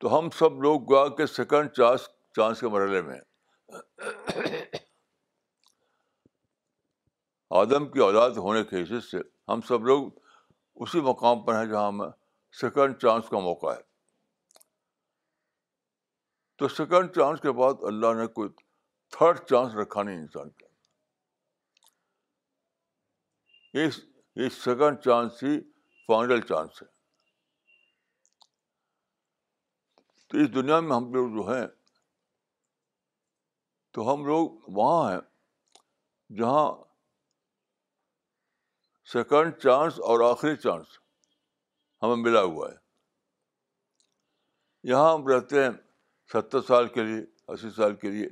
تو 0.00 0.18
ہم 0.18 0.28
سب 0.38 0.60
لوگ 0.62 0.80
گوا 0.90 1.06
کے 1.16 1.26
سیکنڈ 1.26 1.70
چانس 1.76 2.08
چانس 2.36 2.60
کے 2.60 2.68
مرحلے 2.68 3.00
میں 3.02 3.14
ہیں 3.14 4.58
آدم 7.60 7.88
کی 7.90 8.00
اولاد 8.00 8.30
ہونے 8.44 8.62
کے 8.64 8.82
حصے 8.82 9.00
سے 9.10 9.18
ہم 9.48 9.60
سب 9.68 9.84
لوگ 9.86 10.08
اسی 10.82 11.00
مقام 11.00 11.44
پر 11.44 11.54
ہیں 11.56 11.64
جہاں 11.72 11.86
ہمیں 11.88 12.08
سیکنڈ 12.60 12.96
چانس 13.02 13.28
کا 13.30 13.38
موقع 13.48 13.66
ہے 13.72 13.80
تو 16.58 16.68
سیکنڈ 16.68 17.10
چانس 17.14 17.40
کے 17.40 17.52
بعد 17.60 17.82
اللہ 17.88 18.14
نے 18.20 18.26
کوئی 18.38 18.48
تھرڈ 19.16 19.38
چانس 19.50 19.74
رکھا 19.74 20.02
نہیں 20.02 20.18
انسان 20.20 20.50
کا 20.60 20.68
سیکنڈ 24.64 24.98
چانس 25.04 25.42
ہی 25.42 25.58
فائنل 26.08 26.40
چانس 26.48 26.82
ہے 26.82 26.86
تو 30.28 30.38
اس 30.42 30.54
دنیا 30.54 30.78
میں 30.80 30.96
ہم 30.96 31.12
لوگ 31.14 31.28
جو 31.40 31.48
ہیں 31.52 31.66
تو 33.94 34.12
ہم 34.12 34.24
لوگ 34.26 34.48
وہاں 34.76 35.10
ہیں 35.12 35.20
جہاں 36.38 36.68
سیکنڈ 39.12 39.54
چانس 39.62 39.98
اور 40.10 40.20
آخری 40.30 40.54
چانس 40.56 40.98
ہمیں 42.02 42.16
ملا 42.22 42.42
ہوا 42.42 42.70
ہے 42.70 42.76
یہاں 44.90 45.12
ہم 45.12 45.26
رہتے 45.28 45.62
ہیں 45.64 45.70
ستر 46.32 46.62
سال 46.68 46.88
کے 46.94 47.02
لیے 47.04 47.20
اسی 47.52 47.70
سال 47.76 47.94
کے 48.04 48.10
لیے 48.10 48.28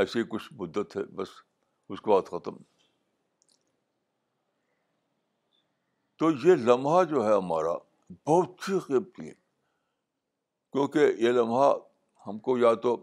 ایسی 0.00 0.22
کچھ 0.28 0.52
مدت 0.60 0.96
ہے 0.96 1.02
بس 1.16 1.28
اس 1.94 2.00
کے 2.00 2.10
بعد 2.10 2.28
ختم 2.30 2.56
تو 6.18 6.30
یہ 6.44 6.54
لمحہ 6.68 7.02
جو 7.10 7.26
ہے 7.26 7.32
ہمارا 7.36 7.72
بہت 8.26 8.68
ہی 8.68 8.78
قیمتی 8.86 9.28
ہے 9.28 9.34
کیونکہ 10.72 11.12
یہ 11.24 11.32
لمحہ 11.38 11.72
ہم 12.26 12.38
کو 12.46 12.56
یا 12.58 12.72
تو 12.86 12.94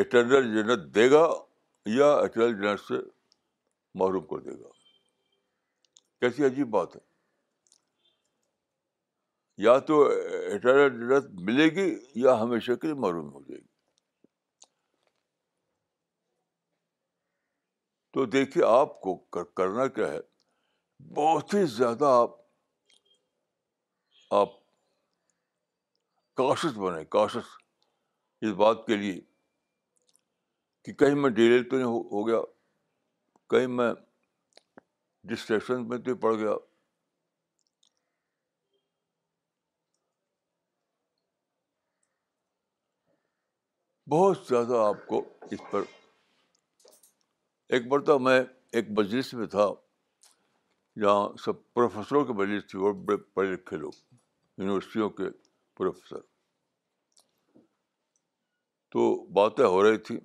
اٹرنل 0.00 0.54
جنت 0.54 0.94
دے 0.94 1.10
گا 1.10 1.26
یا 1.96 2.12
اٹرنل 2.12 2.60
جنت 2.62 2.80
سے 2.88 3.00
محروم 4.00 4.24
کر 4.30 4.40
دے 4.48 4.58
گا 4.62 4.68
کیسی 6.20 6.44
عجیب 6.46 6.68
بات 6.78 6.96
ہے 6.96 7.00
یا 9.64 9.78
تو 9.90 10.02
ملے 11.46 11.68
گی 11.74 11.86
یا 12.22 12.40
ہمیشہ 12.42 12.72
کے 12.80 12.86
لیے 12.86 12.96
محروم 13.04 13.32
ہو 13.34 13.40
جائے 13.46 13.60
گی 13.60 13.74
تو 18.16 18.24
دیکھیے 18.36 18.64
آپ 18.66 19.00
کو 19.06 19.14
کرنا 19.60 19.86
کیا 19.96 20.06
ہے 20.12 20.20
بہت 21.16 21.54
ہی 21.54 21.64
زیادہ 21.76 22.10
آپ 22.20 22.34
آپ 24.40 24.52
کاشس 26.40 26.76
بنے 26.84 27.04
کاشس 27.16 27.50
اس 28.46 28.52
بات 28.62 28.86
کے 28.86 28.96
لیے 29.02 29.20
کہ 30.84 30.92
کہیں 31.02 31.14
میں 31.24 31.30
ڈیلے 31.40 31.62
تو 31.68 31.76
نہیں 31.76 32.04
ہو 32.14 32.26
گیا 32.28 32.40
کہیں 33.50 33.66
میں 33.80 33.92
ڈسٹریکشن 35.30 35.88
میں 35.88 35.98
تو 36.06 36.14
پڑ 36.24 36.34
گیا 36.38 36.54
بہت 44.10 44.38
زیادہ 44.48 44.76
آپ 44.86 45.06
کو 45.06 45.22
اس 45.50 45.60
پر 45.70 45.82
ایک 47.74 47.86
مرتبہ 47.92 48.18
میں 48.28 48.40
ایک 48.78 48.90
مجلس 48.98 49.32
میں 49.34 49.46
تھا 49.54 49.66
جہاں 51.00 51.24
سب 51.44 51.62
پروفیسروں 51.74 52.24
کے 52.24 52.32
مجلس 52.42 52.66
تھی 52.70 52.78
اور 52.86 52.92
بڑے 53.08 53.16
پڑھے 53.34 53.52
لکھے 53.52 53.76
لوگ 53.76 53.92
یونیورسٹیوں 54.58 55.08
کے 55.18 55.30
پروفیسر 55.78 56.20
تو 58.92 59.04
باتیں 59.40 59.64
ہو 59.64 59.82
رہی 59.82 59.96
تھیں 60.08 60.18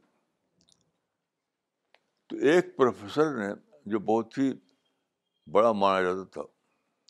تو 2.31 2.37
ایک 2.49 2.65
پروفیسر 2.75 3.29
نے 3.37 3.47
جو 3.91 3.99
بہت 4.09 4.37
ہی 4.37 4.43
بڑا 5.53 5.71
مانا 5.71 6.01
جاتا 6.01 6.23
تھا 6.33 6.41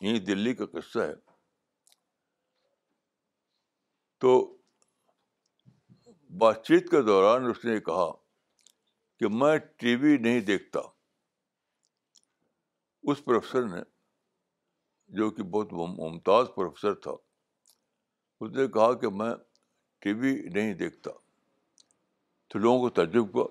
یہیں 0.06 0.20
دلی 0.26 0.54
کا 0.62 0.66
قصہ 0.72 1.00
ہے 1.00 1.14
تو 4.26 4.32
بات 6.44 6.66
چیت 6.68 6.90
کے 6.92 7.02
دوران 7.12 7.46
اس 7.50 7.64
نے 7.66 7.80
کہا 7.90 8.10
کہ 9.20 9.28
میں 9.44 9.58
ٹی 9.80 9.96
وی 10.04 10.18
نہیں 10.26 10.40
دیکھتا 10.50 10.80
اس 13.12 13.24
پروفیسر 13.26 13.68
نے 13.76 13.82
جو 15.18 15.30
کہ 15.36 15.44
بہت 15.58 15.74
ممتاز 16.02 16.48
پروفیسر 16.56 16.94
تھا 17.08 17.12
اس 18.42 18.52
نے 18.52 18.68
کہا 18.80 18.94
کہ 19.00 19.10
میں 19.22 19.32
ٹی 20.04 20.14
وی 20.20 20.36
نہیں 20.54 20.74
دیکھتا 20.84 21.12
تو 22.50 22.60
لوگوں 22.60 22.90
کو 22.90 23.04
تجربہ 23.06 23.48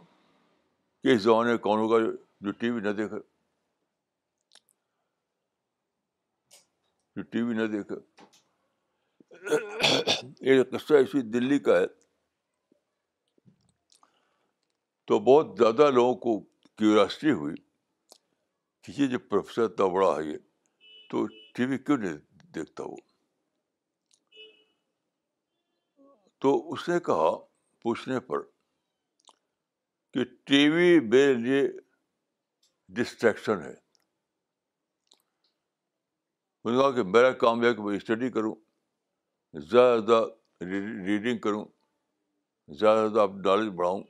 کہ 1.02 1.14
اس 1.14 1.20
زمانے 1.22 1.56
کون 1.66 1.78
ہوگا 1.78 1.96
جو 2.44 2.50
ٹی 2.60 2.70
وی 2.70 2.80
نہ 2.80 2.88
دیکھے 2.98 3.18
جو 7.16 7.22
ٹی 7.30 7.42
وی 7.42 7.54
نہ 7.60 7.66
دیکھے 7.72 7.96
یہ 10.48 10.62
قصہ 10.72 10.94
اسی 11.02 11.20
دلی 11.34 11.58
کا 11.68 11.78
ہے 11.78 11.86
تو 15.08 15.18
بہت 15.30 15.56
زیادہ 15.58 15.90
لوگوں 15.94 16.14
کو 16.24 16.38
کیوراسٹی 16.78 17.30
ہوئی 17.30 17.54
کہ 18.84 18.92
یہ 19.00 19.06
جو 19.14 19.18
پروفیسر 19.30 19.62
اتنا 19.62 19.86
بڑا 19.94 20.14
ہے 20.16 20.22
یہ 20.26 20.36
تو 21.10 21.24
ٹی 21.54 21.64
وی 21.70 21.78
کیوں 21.86 21.96
نہیں 21.98 22.16
دیکھتا 22.54 22.84
وہ 22.88 22.96
تو 26.42 26.52
اس 26.72 26.88
نے 26.88 26.98
کہا 27.06 27.30
پوچھنے 27.82 28.20
پر 28.28 28.40
کہ 30.14 30.24
ٹی 30.46 30.68
وی 30.68 30.98
میرے 31.08 31.32
لیے 31.42 31.66
ڈسٹریکشن 32.98 33.60
ہے 33.62 33.68
نے 36.64 36.76
کہا 36.78 36.90
کہ 36.94 37.02
میرا 37.08 37.30
کام 37.42 37.62
یہ 37.62 37.68
ہے 37.68 37.74
کہ 37.74 37.82
میں 37.82 37.96
اسٹڈی 37.96 38.28
کروں 38.30 38.54
زیادہ 39.70 40.00
زیادہ 40.06 40.24
ریڈنگ 41.04 41.38
کروں 41.46 41.64
زیادہ 42.80 43.06
زیادہ 43.14 43.30
نالج 43.46 43.68
بڑھاؤں 43.76 44.02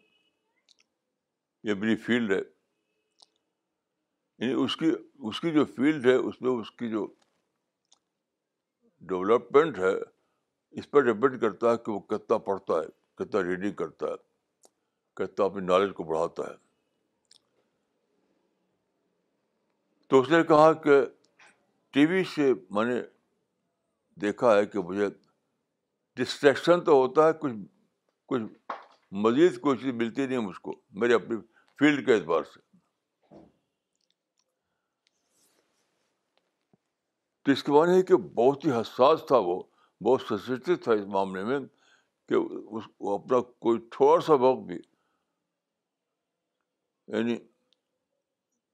یہ 1.69 1.75
میری 1.83 1.97
فیلڈ 2.07 2.33
ہے 2.33 2.41
یعنی 4.39 4.53
اس 4.65 4.77
کی 4.77 4.91
اس 5.29 5.41
کی 5.41 5.51
جو 5.53 5.65
فیلڈ 5.77 6.07
ہے 6.07 6.15
اس 6.15 6.41
میں 6.43 6.51
اس 6.51 6.71
کی 6.81 6.91
جو 6.91 7.07
ڈیولپمنٹ 9.13 9.79
ہے 9.79 9.95
اس 10.81 10.91
پر 10.91 11.13
ڈپینڈ 11.13 11.41
کرتا 11.41 11.71
ہے 11.73 11.77
کہ 11.85 11.93
وہ 11.93 11.99
کتنا 12.15 12.39
پڑھتا 12.49 12.79
ہے 12.81 13.25
کتنا 13.25 13.43
ریڈنگ 13.49 13.73
کرتا 13.83 14.07
ہے 14.07 14.29
اپنی 15.23 15.65
نالج 15.67 15.93
کو 15.95 16.05
بڑھاتا 16.05 16.43
ہے 16.51 16.57
تو 20.09 20.21
اس 20.21 20.29
نے 20.31 20.43
کہا 20.45 20.73
کہ 20.85 21.01
ٹی 21.95 22.05
وی 22.07 22.23
سے 22.35 22.53
میں 22.75 22.85
نے 22.85 23.01
دیکھا 24.21 24.57
ہے 24.57 24.65
کہ 24.67 24.79
مجھے 24.89 25.09
ڈسٹریکشن 26.17 26.81
تو 26.85 26.95
ہوتا 27.03 27.27
ہے 27.27 27.33
کچھ 27.41 27.53
کچھ 28.29 28.73
مزید 29.25 29.61
کوئی 29.61 29.79
چیز 29.79 29.95
ملتی 30.01 30.27
نہیں 30.27 30.39
مجھ 30.39 30.59
کو 30.63 30.75
میرے 31.03 31.15
اپنی 31.15 31.37
فیلڈ 31.79 32.05
کے 32.07 32.15
اعتبار 32.15 32.43
سے 32.55 32.61
تو 37.45 37.53
اس 37.53 37.63
کے 37.65 37.73
بعد 37.73 37.89
ہے 37.89 38.03
کہ 38.09 38.17
بہت 38.35 38.65
ہی 38.65 38.71
حساس 38.81 39.21
تھا 39.29 39.37
وہ 39.45 39.63
بہت 40.05 40.21
سنسٹو 40.29 40.77
تھا 40.85 40.93
اس 40.93 41.07
معاملے 41.17 41.45
میں 41.45 41.59
کہ 42.29 42.35
اس 42.35 42.83
اپنا 43.19 43.41
کوئی 43.65 43.79
تھوڑا 43.93 44.21
سا 44.27 44.35
وقت 44.45 44.67
بھی 44.67 44.79
یعنی 47.13 47.37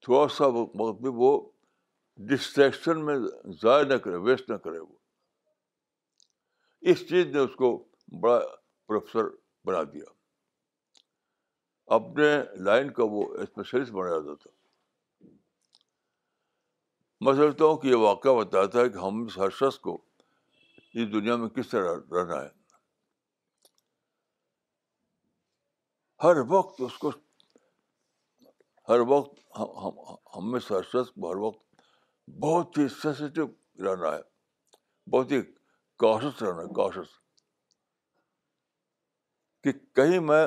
تھوڑا 0.05 0.27
سا 0.37 0.45
وقت 0.55 0.99
بھی 1.01 1.09
وہ 1.21 1.29
ڈسٹریکشن 2.29 3.05
میں 3.05 3.15
ضائع 3.61 3.83
نہ 3.93 3.97
کرے 4.03 4.17
ویسٹ 4.27 4.49
نہ 4.49 4.55
کرے 4.65 4.79
وہ 4.79 4.95
اس 6.91 7.07
چیز 7.09 7.25
نے 7.33 7.39
اس 7.39 7.55
کو 7.61 7.69
بڑا 8.21 8.39
پروفیسر 8.87 9.29
بنا 9.65 9.81
دیا 9.93 10.05
اپنے 11.97 12.27
لائن 12.67 12.91
کا 12.99 13.03
وہ 13.11 13.23
اسپیشلسٹ 13.43 13.91
بنا 13.99 14.19
جاتا 14.27 14.33
تھا 14.43 14.55
میں 17.25 17.33
سمجھتا 17.33 17.65
ہوں 17.65 17.77
کہ 17.83 17.87
یہ 17.87 17.95
واقعہ 18.07 18.31
بتاتا 18.39 18.79
ہے 18.79 18.89
کہ 18.89 18.97
ہم 19.05 19.25
ہر 19.37 19.49
شخص 19.59 19.79
کو 19.87 19.97
اس 21.01 21.11
دنیا 21.13 21.35
میں 21.43 21.49
کس 21.55 21.69
طرح 21.69 21.95
رہنا 22.17 22.41
ہے 22.43 22.55
ہر 26.23 26.35
وقت 26.51 26.81
اس 26.85 26.97
کو 26.97 27.11
ہر 28.89 28.99
وقت 29.07 29.39
ہم 30.37 30.51
میں 30.51 30.59
ہر 30.71 30.95
وقت 31.37 31.65
بہت 32.41 32.77
ہی 32.77 32.87
سینسیٹیو 33.01 33.45
رہنا 33.85 34.11
ہے 34.15 35.09
بہت 35.11 35.31
ہی 35.31 35.41
کاشس 36.03 36.41
رہنا 36.43 36.61
ہے 36.61 36.73
کاشس 36.75 37.13
کہ 39.63 39.71
کہیں 39.95 40.19
میں 40.29 40.45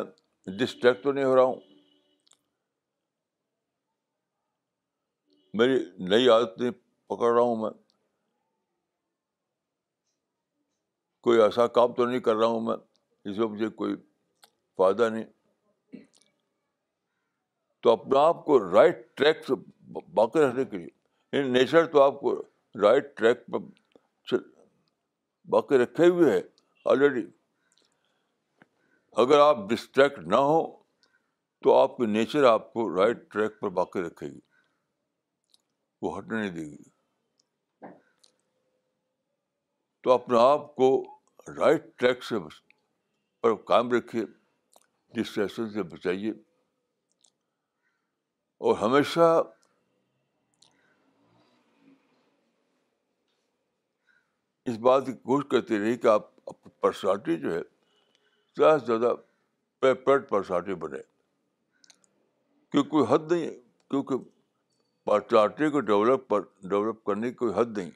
ڈسٹریکٹ 0.58 1.02
تو 1.04 1.12
نہیں 1.12 1.24
ہو 1.24 1.34
رہا 1.36 1.42
ہوں 1.42 1.60
میری 5.60 5.78
نئی 6.08 6.28
عادت 6.30 6.58
نہیں 6.60 6.70
پکڑ 7.14 7.32
رہا 7.32 7.42
ہوں 7.42 7.56
میں 7.62 7.70
کوئی 11.26 11.40
ایسا 11.42 11.66
کام 11.78 11.92
تو 11.94 12.06
نہیں 12.06 12.20
کر 12.28 12.36
رہا 12.36 12.46
ہوں 12.54 12.60
میں 12.66 12.76
جس 13.24 13.38
میں 13.38 13.46
مجھے 13.46 13.68
کوئی 13.80 13.96
فائدہ 14.76 15.08
نہیں 15.12 15.24
تو 17.82 17.90
اپنے 17.90 18.18
آپ 18.18 18.44
کو 18.44 18.58
رائٹ 18.70 19.06
ٹریک 19.16 19.44
سے 19.46 19.54
باقی 20.14 20.40
رکھنے 20.40 20.64
کے 20.64 20.78
لیے 20.78 21.42
نیچر 21.52 21.86
تو 21.92 22.02
آپ 22.02 22.20
کو 22.20 22.34
رائٹ 22.82 23.16
ٹریک 23.16 23.46
پر 23.52 24.38
باقی 25.50 25.78
رکھے 25.82 26.06
ہوئے 26.06 26.30
ہے 26.32 26.40
آلریڈی 26.90 27.26
اگر 29.22 29.38
آپ 29.40 29.58
ڈسٹریکٹ 29.70 30.18
نہ 30.28 30.36
ہو 30.48 30.62
تو 31.62 31.74
آپ 31.76 31.96
کی 31.96 32.06
نیچر 32.06 32.44
آپ 32.50 32.72
کو 32.72 32.88
رائٹ 32.96 33.22
ٹریک 33.32 33.58
پر 33.60 33.68
باقی 33.78 34.02
رکھے 34.02 34.26
گی 34.30 34.40
وہ 36.02 36.16
ہٹنے 36.18 36.38
نہیں 36.40 36.50
دے 36.50 36.64
گی 36.64 36.88
تو 40.02 40.12
اپنے 40.12 40.38
آپ 40.40 40.74
کو 40.76 40.90
رائٹ 41.56 41.86
ٹریک 41.98 42.22
سے 42.24 42.36
پر 43.42 43.54
قائم 43.72 43.90
رکھیے 43.92 44.24
ڈسٹریکشن 45.14 45.68
سے 45.72 45.82
بچائیے 45.94 46.32
اور 48.60 48.76
ہمیشہ 48.78 49.28
اس 54.70 54.76
بات 54.86 55.06
کی 55.06 55.12
کوشش 55.12 55.46
کرتی 55.50 55.78
رہی 55.80 55.96
کہ 55.98 56.06
آپ 56.06 56.26
پرسنالٹی 56.80 57.36
جو 57.44 57.54
ہے 57.54 57.60
زیادہ 58.56 58.78
سے 58.78 58.84
زیادہ 58.98 59.14
پرسنالٹی 60.30 60.74
بنے 60.82 60.98
کیونکہ 62.72 62.88
کوئی 62.90 63.04
حد 63.10 63.32
نہیں 63.32 63.46
ہے 63.46 63.54
کیونکہ 63.90 64.16
پرسنالٹی 65.10 65.70
کو 65.70 65.80
ڈیولپ 65.80 66.28
پر 66.28 66.40
ڈیولپ 66.70 67.02
کرنے 67.04 67.28
کی 67.30 67.34
کوئی 67.36 67.52
حد 67.60 67.78
نہیں 67.78 67.90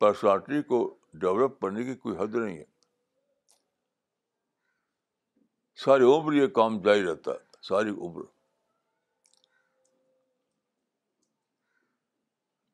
پرسنالٹی 0.00 0.62
کو 0.68 0.84
ڈیولپ 1.22 1.60
کرنے 1.60 1.84
کی 1.84 1.94
کوئی 2.02 2.16
حد 2.18 2.34
نہیں 2.34 2.56
ہے 2.58 2.64
ساری 5.84 6.04
عمر 6.14 6.32
یہ 6.34 6.46
کام 6.56 6.78
جاری 6.84 7.02
رہتا 7.04 7.30
ہے 7.32 7.58
ساری 7.68 7.90
عمر 8.06 8.22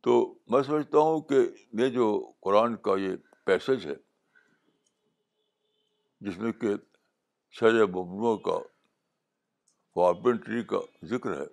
تو 0.05 0.15
میں 0.53 0.63
سمجھتا 0.69 0.99
ہوں 1.09 1.21
کہ 1.29 1.39
یہ 1.83 1.89
جو 1.99 2.09
قرآن 2.47 2.77
کا 2.87 2.97
یہ 3.01 3.15
پیسج 3.47 3.87
ہے 3.87 3.95
جس 6.29 6.39
میں 6.39 6.53
کہ 6.61 6.75
شرح 7.61 7.85
ببروؤں 7.85 8.37
کا 8.49 8.59
کاربنٹری 9.99 10.63
کا 10.75 10.79
ذکر 11.15 11.39
ہے 11.41 11.47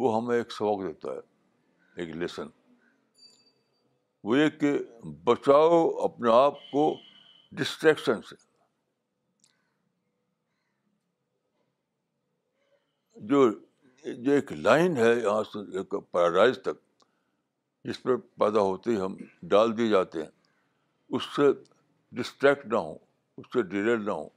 وہ 0.00 0.16
ہمیں 0.16 0.36
ایک 0.36 0.52
سبق 0.58 0.82
دیتا 0.88 1.12
ہے 1.14 2.00
ایک 2.02 2.14
لیسن 2.16 2.48
وہ 4.28 4.38
یہ 4.38 4.48
کہ 4.60 4.74
بچاؤ 5.30 5.82
اپنے 6.12 6.32
آپ 6.44 6.60
کو 6.70 6.92
ڈسٹریکشن 7.60 8.22
سے 8.30 8.48
جو 13.28 13.48
جو 14.24 14.32
ایک 14.32 14.52
لائن 14.66 14.96
ہے 14.96 15.08
یہاں 15.14 15.42
سے 15.52 15.88
پیراڈائز 16.12 16.58
تک 16.64 16.76
جس 17.84 18.02
پہ 18.02 18.16
پیدا 18.40 18.60
ہوتے 18.60 18.90
ہی 18.90 19.00
ہم 19.00 19.16
ڈال 19.50 19.76
دیے 19.78 19.88
جاتے 19.88 20.22
ہیں 20.22 20.28
اس 21.16 21.22
سے 21.36 21.50
ڈسٹریکٹ 22.20 22.66
نہ 22.72 22.76
ہوں 22.76 22.98
اس 23.36 23.52
سے 23.52 23.62
ڈیلیڈ 23.74 24.00
نہ 24.06 24.10
ہوں 24.10 24.28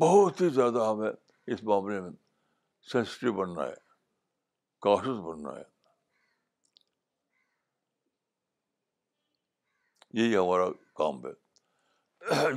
بہت 0.00 0.40
ہی 0.40 0.48
زیادہ 0.58 0.86
ہمیں 0.90 1.10
اس 1.10 1.62
معاملے 1.64 2.00
میں 2.00 2.10
سینسٹیو 2.92 3.32
بننا 3.32 3.66
ہے 3.66 3.74
کاشس 4.82 5.20
بننا 5.28 5.56
ہے 5.56 5.62
یہی 10.20 10.36
ہمارا 10.36 10.68
کام 10.96 11.24
ہے 11.26 11.32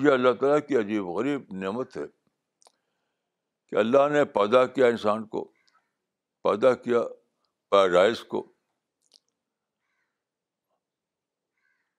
یہ 0.03 0.11
اللہ 0.11 0.34
تعالیٰ 0.39 0.59
کی 0.67 0.78
عجیب 0.78 1.07
غریب 1.09 1.53
نعمت 1.63 1.97
ہے 1.97 2.03
کہ 3.70 3.76
اللہ 3.76 4.07
نے 4.11 4.24
پیدا 4.38 4.65
کیا 4.76 4.88
انسان 4.95 5.26
کو 5.34 5.43
پیدا 6.43 6.74
کیا 6.84 7.01
پیراڈائز 7.72 8.24
کو 8.34 8.41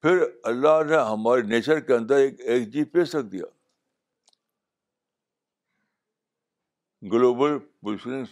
پھر 0.03 0.23
اللہ 0.51 0.83
نے 0.91 0.97
ہمارے 1.11 1.43
نیچر 1.53 1.81
کے 1.87 1.95
اندر 1.95 2.17
ایک 2.17 2.41
ایک 2.41 2.69
پی 2.73 2.73
جی 2.73 2.85
ایس 2.99 3.15
رکھ 3.15 3.27
دیا 3.33 3.45
گلوبل 7.13 7.59
پوزیشننگ 7.59 8.25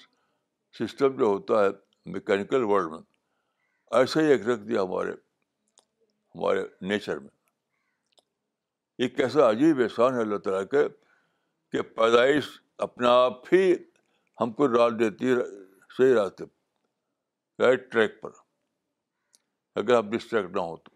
سسٹم 0.78 1.16
جو 1.18 1.24
ہوتا 1.26 1.64
ہے 1.64 1.68
میکینیکل 2.12 2.62
ورلڈ 2.70 2.90
میں 2.92 3.00
ایسے 3.98 4.22
ہی 4.22 4.30
ایک 4.30 4.46
رکھ 4.48 4.60
دیا 4.68 4.82
ہمارے 4.82 5.10
ہمارے 5.12 6.62
نیچر 6.88 7.18
میں 7.18 7.30
یہ 9.02 9.08
کیسا 9.16 9.48
عجیب 9.50 9.80
احسان 9.82 10.14
ہے 10.14 10.20
اللہ 10.20 10.38
تعالیٰ 10.44 10.64
کے 10.70 10.86
کہ 11.72 11.82
پیدائش 12.00 12.44
اپنے 12.84 13.08
آپ 13.08 13.46
ہی 13.52 13.58
ہم 14.40 14.50
کو 14.52 14.66
ڈال 14.72 14.96
دیتی 14.98 15.30
ہے 15.30 15.34
صحیح 15.96 16.14
راستے 16.14 16.44
رائٹ 17.62 17.86
ٹریک 17.92 18.18
پر 18.22 18.30
اگر 19.80 19.94
آپ 19.94 20.04
ڈسٹریکٹ 20.12 20.54
نہ 20.56 20.60
ہو 20.60 20.76
تو 20.76 20.90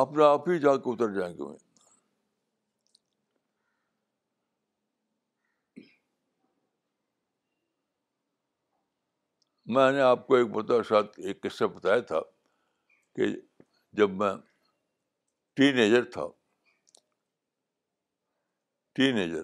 اپنے 0.00 0.24
آپ 0.24 0.48
ہی 0.48 0.58
جا 0.60 0.76
کے 0.76 0.90
اتر 0.90 1.12
جائیں 1.18 1.32
گے 1.38 1.42
میں 9.74 9.90
نے 9.92 10.00
آپ 10.02 10.26
کو 10.26 10.34
ایک 10.34 10.46
بتا 10.50 10.82
ساتھ 10.88 11.18
ایک 11.24 11.40
قصہ 11.42 11.64
بتایا 11.74 12.00
تھا 12.12 12.20
کہ 13.16 13.24
جب 13.98 14.08
میں 14.22 14.32
ٹین 15.56 15.78
ایجر 15.78 16.04
تھا 16.14 16.26
ٹین 19.00 19.18
ایجر 19.18 19.42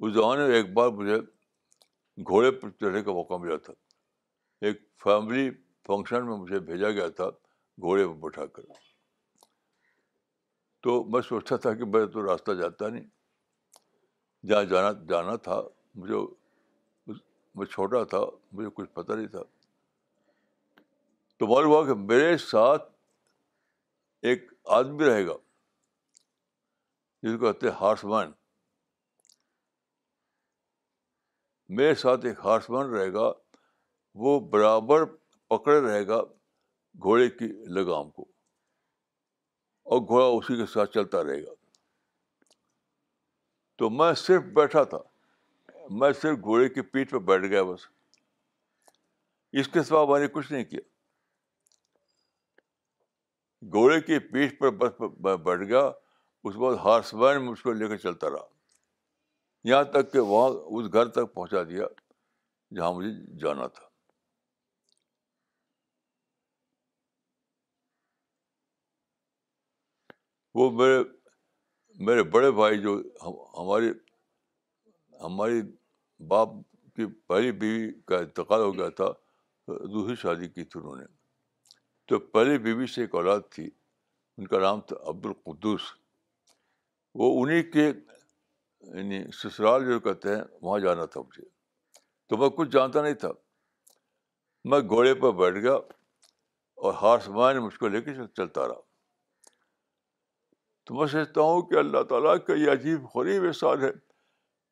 اس 0.00 0.12
زمانے 0.12 0.44
میں 0.48 0.54
ایک 0.56 0.72
بار 0.74 0.88
مجھے 0.98 1.16
گھوڑے 2.28 2.50
پر 2.58 2.70
چڑھنے 2.80 3.02
کا 3.04 3.12
موقع 3.12 3.34
ملا 3.40 3.56
تھا 3.64 3.72
ایک 4.66 4.78
فیملی 5.02 5.48
فنکشن 5.86 6.24
میں 6.26 6.36
مجھے 6.36 6.58
بھیجا 6.68 6.90
گیا 6.98 7.08
تھا 7.18 7.24
گھوڑے 7.82 8.06
پر 8.06 8.14
بٹھا 8.22 8.46
کر 8.54 8.62
تو 10.82 10.94
میں 11.12 11.20
سوچتا 11.28 11.56
تھا 11.64 11.72
کہ 11.80 11.84
میں 11.96 12.04
تو 12.12 12.24
راستہ 12.26 12.52
جاتا 12.62 12.88
نہیں 12.94 13.04
جہاں 14.48 14.62
جانا 14.72 14.92
جانا 15.10 15.36
تھا 15.48 15.60
مجھے 16.04 16.20
میں 17.56 17.66
چھوٹا 17.74 18.02
تھا 18.14 18.20
مجھے 18.52 18.70
کچھ 18.74 18.90
پتہ 18.94 19.12
نہیں 19.12 19.28
تھا 19.36 19.42
تو 21.38 21.46
معلوم 21.54 21.72
ہوا 21.72 21.84
کہ 21.86 21.98
میرے 22.06 22.36
ساتھ 22.50 22.90
ایک 24.32 24.50
آدمی 24.80 25.06
رہے 25.06 25.26
گا 25.26 25.36
جس 27.22 27.38
کو 27.38 27.52
کہتے 27.52 27.70
ہارس 27.82 28.04
مین 28.14 28.32
میرے 31.74 31.94
ساتھ 32.00 32.24
ایک 32.26 32.38
ہارس 32.44 32.68
ون 32.70 32.90
رہے 32.94 33.12
گا 33.12 33.32
وہ 34.24 34.38
برابر 34.50 35.04
پکڑے 35.50 35.80
رہے 35.80 36.06
گا 36.06 36.22
گھوڑے 37.02 37.28
کی 37.30 37.46
لگام 37.78 38.10
کو 38.10 38.22
اور 39.92 40.00
گھوڑا 40.06 40.24
اسی 40.26 40.56
کے 40.56 40.66
ساتھ 40.72 40.92
چلتا 40.94 41.22
رہے 41.24 41.42
گا 41.44 41.52
تو 43.78 43.90
میں 43.90 44.12
صرف 44.16 44.42
بیٹھا 44.54 44.82
تھا 44.92 44.98
میں 45.98 46.12
صرف 46.20 46.38
گھوڑے 46.44 46.68
کی 46.68 46.82
پیٹھ 46.82 47.10
پہ 47.12 47.18
بیٹھ 47.30 47.44
گیا 47.46 47.62
بس 47.62 47.86
اس 49.60 49.68
کے 49.72 49.82
سوا 49.88 50.04
میں 50.12 50.20
نے 50.20 50.28
کچھ 50.32 50.52
نہیں 50.52 50.64
کیا 50.64 50.80
گھوڑے 53.72 54.00
کی 54.00 54.18
پیٹھ 54.32 54.54
پر 54.60 54.70
بس 54.78 55.00
بیٹھ 55.44 55.62
گیا 55.68 55.84
اس 55.88 56.54
کے 56.54 56.60
بعد 56.60 56.76
ہارس 56.84 57.14
بین 57.20 57.44
مجھ 57.44 57.60
کو 57.62 57.72
لے 57.72 57.88
کر 57.88 57.96
چلتا 57.96 58.30
رہا 58.30 58.54
یہاں 59.64 59.84
تک 59.92 60.12
کہ 60.12 60.18
وہاں 60.18 60.48
اس 60.76 60.92
گھر 60.92 61.08
تک 61.14 61.32
پہنچا 61.34 61.62
دیا 61.68 61.86
جہاں 62.76 62.92
مجھے 62.92 63.10
جانا 63.40 63.66
تھا 63.66 63.84
وہ 70.56 70.70
میرے 70.72 71.02
میرے 72.06 72.22
بڑے 72.30 72.50
بھائی 72.50 72.78
جو 72.82 72.96
ہماری 73.24 73.90
ہماری 75.22 75.60
باپ 76.28 76.48
کی 76.96 77.06
پہلی 77.28 77.52
بیوی 77.60 77.90
کا 78.06 78.16
انتقال 78.18 78.60
ہو 78.60 78.74
گیا 78.76 78.88
تھا 79.00 79.04
دوسری 79.68 80.14
شادی 80.22 80.48
کی 80.48 80.64
تھی 80.64 80.80
انہوں 80.80 80.96
نے 80.96 81.04
تو 82.08 82.18
پہلی 82.34 82.58
بیوی 82.66 82.86
سے 82.94 83.00
ایک 83.00 83.14
اولاد 83.14 83.40
تھی 83.50 83.68
ان 84.38 84.46
کا 84.46 84.60
نام 84.60 84.80
تھا 84.88 84.96
عبد 85.10 85.26
القدس 85.26 85.92
وہ 87.18 87.30
انہیں 87.42 87.62
کے 87.72 87.88
یعنی 88.94 89.22
سسرال 89.42 89.84
جو 89.86 89.98
کہتے 90.00 90.34
ہیں 90.34 90.42
وہاں 90.62 90.78
جانا 90.80 91.04
تھا 91.14 91.20
مجھے 91.20 91.42
تو 92.28 92.36
میں 92.36 92.48
کچھ 92.56 92.68
جانتا 92.72 93.02
نہیں 93.02 93.14
تھا 93.24 93.28
میں 94.70 94.80
گھوڑے 94.88 95.14
پر 95.20 95.32
بیٹھ 95.40 95.56
گیا 95.64 95.72
اور 96.86 96.94
ہارس 97.02 97.28
مین 97.38 97.58
مجھ 97.64 97.76
کو 97.78 97.88
لے 97.88 98.00
کے 98.02 98.14
چلتا 98.36 98.66
رہا 98.68 98.80
تو 100.86 100.94
میں 100.94 101.06
سوچتا 101.12 101.40
ہوں 101.46 101.62
کہ 101.70 101.76
اللہ 101.78 102.02
تعالیٰ 102.10 102.36
کا 102.46 102.54
یہ 102.54 102.70
عجیب 102.70 103.04
غریب 103.14 103.44
احسان 103.46 103.82
ہے 103.84 103.90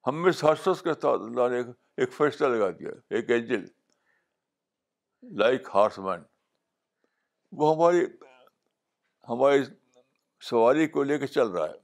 ہم 0.07 0.25
ہر 0.27 0.33
شخص 0.55 0.83
کے 0.83 0.93
ساتھ 1.03 1.07
اللہ 1.07 1.49
نے 1.57 1.61
ایک 2.03 2.13
فیصلہ 2.13 2.47
لگا 2.55 2.71
دیا 2.79 2.91
ایک 3.17 3.31
اینجل 3.31 3.65
لائک 5.41 5.69
ہارس 5.75 5.99
مین 6.07 6.21
وہ 7.59 7.75
ہماری 7.75 8.05
ہماری 9.29 9.63
سواری 10.49 10.87
کو 10.95 11.03
لے 11.03 11.19
کے 11.19 11.27
چل 11.27 11.49
رہا 11.51 11.67
ہے 11.71 11.83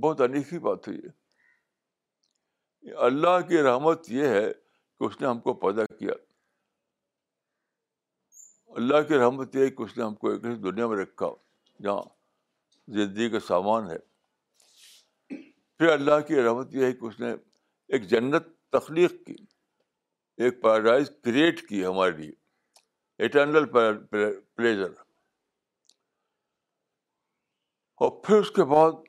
بہت 0.00 0.20
انیکھی 0.20 0.58
بات 0.66 0.88
ہے 0.88 0.92
یہ 0.94 1.08
اللہ 3.08 3.40
کی 3.48 3.62
رحمت 3.62 4.10
یہ 4.12 4.28
ہے 4.38 4.46
کہ 4.52 5.04
اس 5.04 5.20
نے 5.20 5.26
ہم 5.26 5.40
کو 5.46 5.54
پیدا 5.64 5.84
کیا 5.98 6.12
اللہ 8.80 9.00
کی 9.08 9.18
رحمت 9.18 9.54
یہ 9.56 9.64
ہے 9.64 9.70
کہ 9.70 9.82
اس 9.82 9.96
نے 9.96 10.04
ہم 10.04 10.14
کو 10.22 10.30
ایک 10.30 10.62
دنیا 10.62 10.86
میں 10.88 10.96
رکھا 11.02 11.26
جہاں 11.84 12.02
زندگی 12.98 13.28
کا 13.30 13.40
سامان 13.46 13.90
ہے 13.90 13.98
پھر 15.78 15.88
اللہ 15.92 16.20
کی 16.28 16.42
رحمت 16.42 16.74
یہ 16.74 16.84
ہے 16.84 16.92
کہ 16.92 17.04
اس 17.06 17.18
نے 17.20 17.32
ایک 17.94 18.06
جنت 18.10 18.46
تخلیق 18.76 19.12
کی 19.26 19.36
ایک 20.44 20.62
پیراڈائز 20.62 21.10
کریٹ 21.24 21.66
کی 21.68 21.84
ہمارے 21.86 22.16
لیے 22.16 23.24
اٹرنل 23.24 23.64
پلیزر 23.72 24.92
اور 28.04 28.10
پھر 28.24 28.36
اس 28.38 28.50
کے 28.58 28.64
بعد 28.74 29.04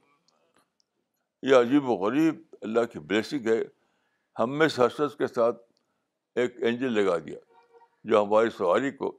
یہ 1.43 1.55
عجیب 1.55 1.89
و 1.89 1.95
غریب 2.05 2.35
اللہ 2.61 2.85
کی 2.91 2.99
بلیسنگ 2.99 3.45
ہے 3.47 3.59
ہم 4.39 4.57
میں 4.57 4.67
سرسس 4.67 5.15
کے 5.17 5.27
ساتھ 5.27 5.61
ایک 6.41 6.55
انجن 6.67 6.91
لگا 6.93 7.17
دیا 7.25 7.37
جو 8.09 8.23
ہماری 8.23 8.49
سواری 8.57 8.91
کو 8.97 9.11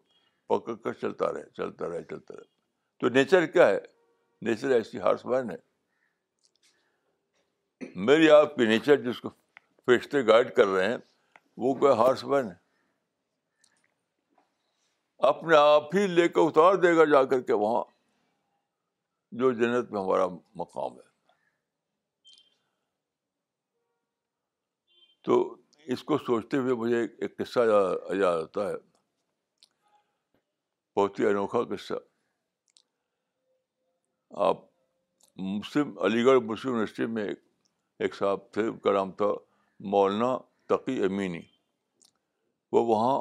پکڑ 0.48 0.74
کر 0.84 0.92
چلتا 1.00 1.32
رہے 1.32 1.42
چلتا 1.56 1.88
رہے 1.88 2.02
چلتا 2.10 2.34
رہے 2.34 2.44
تو 3.00 3.08
نیچر 3.14 3.46
کیا 3.46 3.68
ہے 3.68 3.78
نیچر 4.46 4.70
ایسی 4.74 5.00
ہارس 5.00 5.24
مین 5.26 5.50
ہے 5.50 5.56
میری 8.06 8.30
آپ 8.30 8.54
کی 8.56 8.66
نیچر 8.66 8.96
جس 9.02 9.20
کو 9.20 9.30
فرشتے 9.86 10.26
گائڈ 10.26 10.54
کر 10.56 10.66
رہے 10.68 10.88
ہیں 10.90 10.96
وہ 11.64 11.74
کوئی 11.74 11.94
ہارس 11.98 12.24
مین 12.24 12.46
ہے 12.50 12.56
اپنے 15.28 15.56
آپ 15.56 15.94
ہی 15.96 16.06
لے 16.06 16.28
کر 16.28 16.40
اتار 16.46 16.74
دے 16.82 16.96
گا 16.96 17.04
جا 17.12 17.22
کر 17.30 17.40
کے 17.46 17.52
وہاں 17.62 17.82
جو 19.38 19.52
جنت 19.52 19.90
میں 19.92 20.00
ہمارا 20.00 20.26
مقام 20.62 20.92
ہے 20.98 21.06
تو 25.28 25.34
اس 25.92 26.02
کو 26.08 26.16
سوچتے 26.18 26.56
ہوئے 26.56 26.74
مجھے 26.80 27.00
ایک 27.02 27.36
قصہ 27.38 27.60
یاد 28.18 28.38
آتا 28.42 28.66
ہے 28.68 28.74
بہت 30.96 31.18
ہی 31.20 31.24
انوکھا 31.26 31.60
قصہ 31.72 31.94
آپ 34.46 34.62
مسلم 35.48 35.92
علی 36.04 36.22
گڑھ 36.24 36.40
مسلم 36.50 36.70
یونیورسٹی 36.70 37.06
میں 37.16 37.26
ایک 37.98 38.14
صاحب 38.16 38.50
تھے 38.52 38.62
ان 38.66 38.78
کا 38.86 38.92
نام 38.92 39.12
تھا 39.20 39.26
مولانا 39.96 40.28
تقی 40.74 40.98
امینی 41.06 41.40
وہ 42.72 42.84
وہاں 42.92 43.18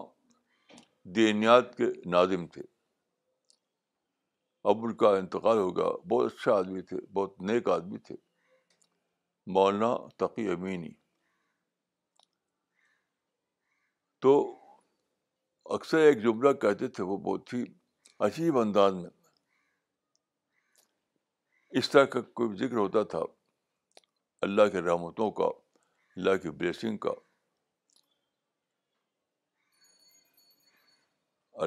دینیات 1.15 1.75
کے 1.77 1.89
ناظم 2.15 2.45
تھے 2.53 2.61
اب 4.71 4.85
ان 4.85 4.95
کا 5.03 5.09
انتقال 5.17 5.57
ہو 5.57 5.75
گیا 5.77 5.89
بہت 6.13 6.31
اچھا 6.31 6.53
آدمی 6.55 6.81
تھے 6.91 6.97
بہت 7.19 7.41
نیک 7.51 7.67
آدمی 7.77 7.97
تھے 8.07 8.15
مولانا 9.59 9.93
تقی 10.25 10.47
امینی 10.53 10.91
تو 14.27 14.33
اکثر 15.75 15.97
ایک 16.05 16.17
جملہ 16.23 16.51
کہتے 16.61 16.87
تھے 16.95 17.03
وہ 17.09 17.15
بہت 17.25 17.51
ہی 17.53 17.63
عجیب 18.25 18.57
انداز 18.59 18.93
میں 18.93 19.09
اس 21.81 21.89
طرح 21.89 22.05
کا 22.15 22.21
کوئی 22.39 22.57
ذکر 22.63 22.77
ہوتا 22.77 23.03
تھا 23.13 23.19
اللہ 24.47 24.67
کے 24.71 24.81
رحمتوں 24.87 25.29
کا 25.37 25.45
اللہ 26.15 26.35
کی 26.43 26.49
بلیسنگ 26.59 26.97
کا 27.05 27.11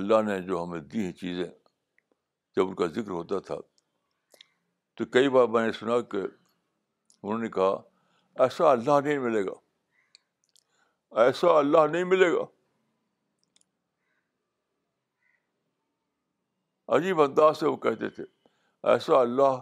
اللہ 0.01 0.23
نے 0.29 0.41
جو 0.51 0.63
ہمیں 0.65 0.81
دی 0.93 1.05
ہیں 1.05 1.13
چیزیں 1.23 1.45
جب 2.57 2.67
ان 2.69 2.75
کا 2.83 2.87
ذکر 2.99 3.11
ہوتا 3.23 3.39
تھا 3.49 3.59
تو 4.97 5.05
کئی 5.17 5.29
بار 5.39 5.49
میں 5.57 5.65
نے 5.67 5.73
سنا 5.81 6.01
کہ 6.13 6.23
انہوں 7.23 7.39
نے 7.43 7.49
کہا 7.59 7.73
ایسا 8.45 8.71
اللہ 8.73 9.01
نہیں 9.05 9.19
ملے 9.29 9.45
گا 9.47 9.59
ایسا 11.19 11.59
اللہ 11.59 11.87
نہیں 11.91 12.05
ملے 12.05 12.31
گا 12.33 12.45
عجیب 16.97 17.21
انداز 17.23 17.59
سے 17.61 17.67
وہ 17.67 17.77
کہتے 17.87 18.09
تھے 18.15 18.25
ایسا 18.93 19.21
اللہ 19.21 19.59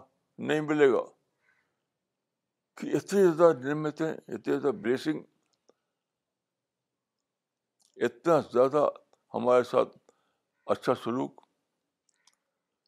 نہیں 0.49 0.61
ملے 0.68 0.90
گا 0.92 1.03
کہ 2.80 2.94
اتنی 2.96 3.22
زیادہ 3.36 3.53
نعمتیں 3.64 4.11
اتنی 4.12 4.59
زیادہ 4.59 4.74
بلیسنگ 4.82 5.22
اتنا 8.07 8.38
زیادہ 8.53 8.88
ہمارے 9.34 9.62
ساتھ 9.70 9.96
اچھا 10.72 10.94
سلوک 11.05 11.40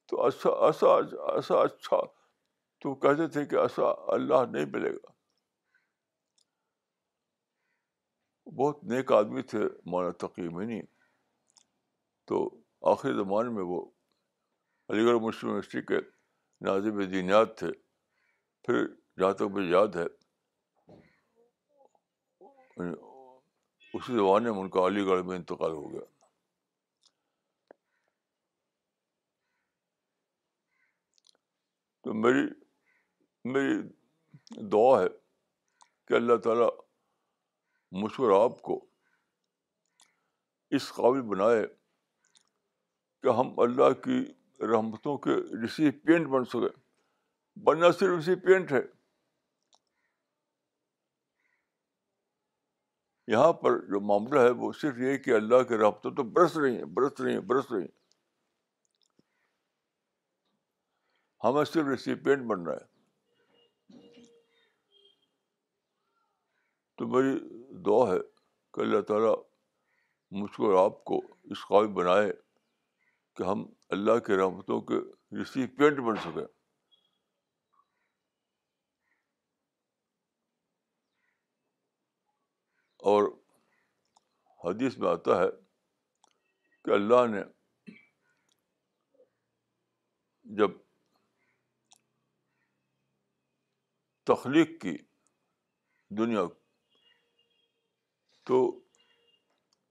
تو 0.08 0.24
ایسا 0.24 0.50
ایسا 0.66 0.94
ایسا 1.34 1.60
اچھا 1.62 2.00
تو 2.82 2.94
کہتے 3.06 3.26
تھے 3.32 3.44
کہ 3.46 3.56
ایسا 3.60 3.88
اللہ 4.14 4.44
نہیں 4.50 4.66
ملے 4.72 4.92
گا 4.94 5.18
بہت 8.56 8.82
نیک 8.92 9.12
آدمی 9.12 9.42
تھے 9.50 9.58
تقی 10.20 10.48
منی 10.56 10.80
تو 12.28 12.38
آخری 12.92 13.12
زمانے 13.16 13.50
میں 13.56 13.62
وہ 13.64 13.84
علی 14.92 15.04
گڑھ 15.06 15.18
مسلم 15.22 15.48
یونیورسٹی 15.48 15.80
کے 15.88 15.98
نازم 16.66 17.00
دینیات 17.12 17.56
تھے 17.58 17.68
پھر 18.66 18.86
جہاں 19.20 19.32
تک 19.38 19.50
مجھے 19.54 19.68
یاد 19.74 19.96
ہے 19.96 20.04
اسی 23.94 24.12
زمانے 24.12 24.50
میں 24.52 24.60
ان 24.60 24.68
کا 24.70 24.86
علی 24.86 25.04
گڑھ 25.06 25.24
میں 25.26 25.36
انتقال 25.36 25.72
ہو 25.72 25.90
گیا 25.92 26.00
تو 32.04 32.12
میری 32.20 32.46
میری 33.52 34.68
دعا 34.72 35.00
ہے 35.00 35.06
کہ 36.08 36.14
اللہ 36.14 36.36
تعالیٰ 36.44 36.68
مشور 38.02 38.30
آپ 38.42 38.60
کو 38.62 38.78
اس 40.76 40.92
قابل 40.92 41.22
بنائے 41.28 41.62
کہ 43.22 43.34
ہم 43.38 43.58
اللہ 43.60 43.92
کی 44.04 44.24
رحمتوں 44.72 45.16
کے 45.26 45.34
بننا 45.58 45.90
پینٹ 46.04 46.26
بن 46.28 46.44
سکے 46.44 46.74
یہاں 53.32 53.52
پر 53.62 53.78
جو 53.90 54.00
معاملہ 54.06 54.40
ہے 54.40 54.50
وہ 54.60 54.72
صرف 54.80 54.98
یہ 54.98 55.16
کہ 55.24 55.34
اللہ 55.34 55.62
کے 55.68 55.76
رابطوں 55.78 56.10
تو 56.14 56.22
برس 56.36 56.56
رہی 56.56 56.76
ہیں 56.76 56.84
برس 56.94 57.20
رہی 57.20 57.32
ہیں 57.34 57.40
برس 57.50 57.70
رہی 57.72 57.80
ہیں 57.80 57.98
ہمیں 61.44 61.64
صرف 61.64 61.86
ریسیپینٹ 61.90 62.24
پینٹ 62.24 62.46
بننا 62.50 62.72
ہے 62.72 62.88
تو 66.98 67.06
میری 67.08 67.38
دعا 67.86 68.06
ہے 68.12 68.18
کہ 68.74 68.80
اللہ 68.80 69.00
تعالیٰ 69.10 69.34
مجھ 70.38 70.50
کو 70.56 70.70
اور 70.70 70.84
آپ 70.84 71.02
کو 71.10 71.20
اس 71.54 71.64
قابل 71.68 71.86
بنائے 72.00 72.30
کہ 73.36 73.42
ہم 73.50 73.64
اللہ 73.96 74.18
کے 74.26 74.36
رحمتوں 74.40 74.80
کے 74.90 74.98
ریسیپینٹ 75.38 75.76
پینٹ 75.78 76.00
بن 76.08 76.16
سکیں 76.24 76.46
اور 83.12 83.30
حدیث 84.64 84.96
میں 85.04 85.08
آتا 85.10 85.38
ہے 85.42 85.48
کہ 86.84 86.90
اللہ 86.98 87.26
نے 87.34 87.42
جب 90.58 90.70
تخلیق 94.32 94.80
کی 94.80 94.96
دنیا 96.18 96.42
تو 98.50 98.58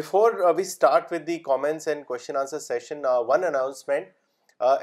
Before 0.00 0.52
we 0.58 0.64
start 0.74 1.10
with 1.12 1.26
the 1.32 1.38
comments 1.46 1.86
and 1.86 2.06
question 2.12 2.36
answer 2.44 2.60
session, 2.68 2.98
one 3.32 3.44
announcement. 3.44 4.06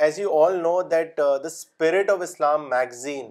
As 0.10 0.14
you 0.18 0.30
all 0.30 0.58
know 0.70 0.84
that 0.98 1.16
the 1.20 1.56
Spirit 1.60 2.08
of 2.08 2.24
Islam 2.32 2.70
magazine, 2.80 3.28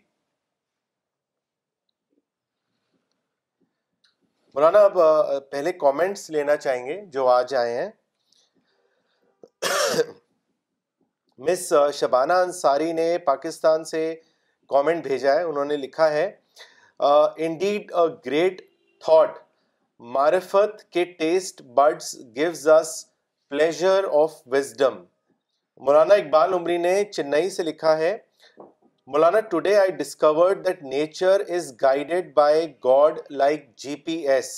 مولانا 4.56 4.80
اب 4.86 4.97
پہلے 5.52 5.72
کامنٹس 5.80 6.30
لینا 6.30 6.56
چاہیں 6.56 6.86
گے 6.86 6.95
جو 7.12 7.28
آج 7.30 7.54
آئے 7.56 7.76
ہیں 7.78 7.89
مس 11.49 11.72
شبانہ 11.99 12.34
انصاری 12.45 12.91
نے 12.93 13.08
پاکستان 13.26 13.84
سے 13.91 14.02
کامنٹ 14.70 15.04
بھیجا 15.08 15.36
ہے 15.36 15.43
انہوں 15.52 15.66
نے 15.66 15.78
لکھا 15.78 16.10
ہے 16.12 16.30
انڈیڈ 17.45 17.91
گریٹ 18.26 18.62
تھاٹ 19.06 19.38
معرفت 20.18 20.84
کے 20.93 21.06
test 21.20 21.62
birds 21.80 22.16
gives 22.36 22.68
us 22.80 22.89
pleasure 23.49 24.06
of 24.24 24.34
wisdom 24.52 25.02
Maulana 25.86 26.16
Iqbal 26.16 26.54
Umri 26.54 26.78
نے 26.78 27.04
چنئی 27.12 27.49
سے 27.58 27.64
لکھا 27.64 27.97
ہے 27.97 28.16
Maulana 29.12 29.39
today 29.51 29.76
I 29.78 29.91
discovered 29.95 30.59
that 30.66 30.82
nature 30.89 31.41
is 31.55 31.72
guided 31.82 32.32
by 32.36 32.68
God 32.84 33.18
like 33.39 33.64
G 33.84 33.95
P 34.03 34.14
S 34.32 34.49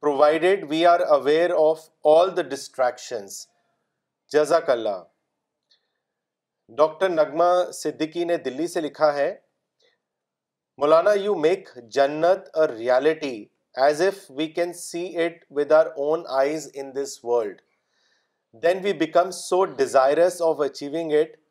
provided 0.00 0.64
we 0.70 0.84
are 0.86 1.00
aware 1.14 1.50
of 1.58 1.86
all 2.14 2.34
the 2.36 2.42
distractions 2.50 3.38
جزاک 4.32 4.68
اللہ 4.70 4.98
doctor 6.80 7.08
نگما 7.08 7.48
Siddiqui 7.80 8.24
نے 8.32 8.36
دلی 8.48 8.66
سے 8.74 8.80
لکھا 8.86 9.12
ہے 9.16 9.28
مولانا 10.82 11.12
یو 11.22 11.34
میک 11.46 11.68
جنت 11.98 12.50
a 12.62 12.66
reality 12.74 13.34
as 13.86 14.02
if 14.08 14.18
we 14.38 14.46
can 14.58 14.72
see 14.82 15.06
it 15.24 15.42
with 15.58 15.72
our 15.80 15.86
own 16.08 16.24
eyes 16.42 16.70
in 16.74 16.94
this 17.02 17.18
world 17.24 17.60
then 18.62 18.80
we 18.84 18.92
become 19.06 19.30
so 19.46 19.64
desirous 19.80 20.40
of 20.50 20.60
achieving 20.68 21.12
it 21.20 21.42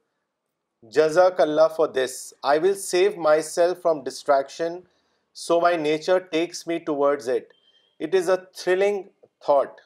جزاک 0.92 1.40
اللہ 1.42 1.68
for 1.76 1.88
this 1.96 2.12
I 2.52 2.60
will 2.62 2.74
save 2.78 3.12
myself 3.42 3.82
from 3.82 4.04
distraction 4.04 4.74
so 5.44 5.60
my 5.62 5.78
nature 5.78 6.18
takes 6.34 6.66
me 6.68 6.78
towards 6.96 7.30
it 7.30 7.54
it 8.04 8.16
is 8.16 8.30
a 8.30 8.36
thrilling 8.58 9.02
thought 9.46 9.80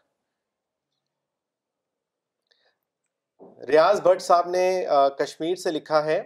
Riaz 3.70 4.02
Bhat 4.04 4.22
Sahab 4.22 4.50
نے 4.50 4.64
کشمیر 5.20 5.56
سے 5.64 5.72
لکھا 5.72 6.04
ہے 6.06 6.22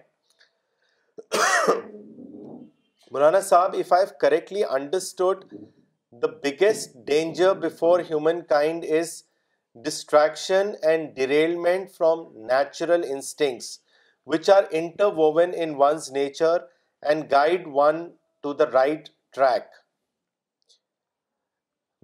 Maulana 3.11 3.39
Sahab 3.51 3.75
if 3.79 3.93
I 3.93 4.05
correctly 4.21 4.63
understood 4.69 5.43
the 6.21 6.27
biggest 6.43 6.93
danger 7.11 7.53
before 7.67 7.99
human 8.09 8.41
kind 8.55 8.85
is 8.99 9.21
distraction 9.85 10.71
and 10.81 11.15
derailment 11.15 11.91
from 11.97 12.25
natural 12.51 13.03
instincts 13.09 13.77
which 14.29 14.49
are 14.51 14.63
inter 14.77 16.63
and 17.01 17.31
guide 17.31 17.67
one 17.73 18.07
to 18.43 18.51
the 18.53 18.65
right 18.73 19.07
track 19.35 19.69